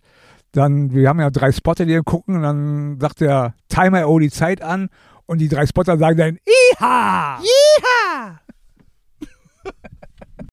dann, 0.51 0.91
wir 0.93 1.07
haben 1.07 1.19
ja 1.19 1.29
drei 1.29 1.51
Spotter, 1.51 1.85
die 1.85 1.99
gucken, 2.03 2.35
und 2.35 2.41
dann 2.41 2.99
sagt 2.99 3.21
der 3.21 3.53
Timer 3.69 4.07
oh 4.09 4.19
die 4.19 4.31
Zeit 4.31 4.61
an 4.61 4.89
und 5.25 5.39
die 5.39 5.47
drei 5.47 5.65
Spotter 5.65 5.97
sagen 5.97 6.17
dann 6.17 6.37
Iha! 6.45 7.39
Iha! 7.39 8.41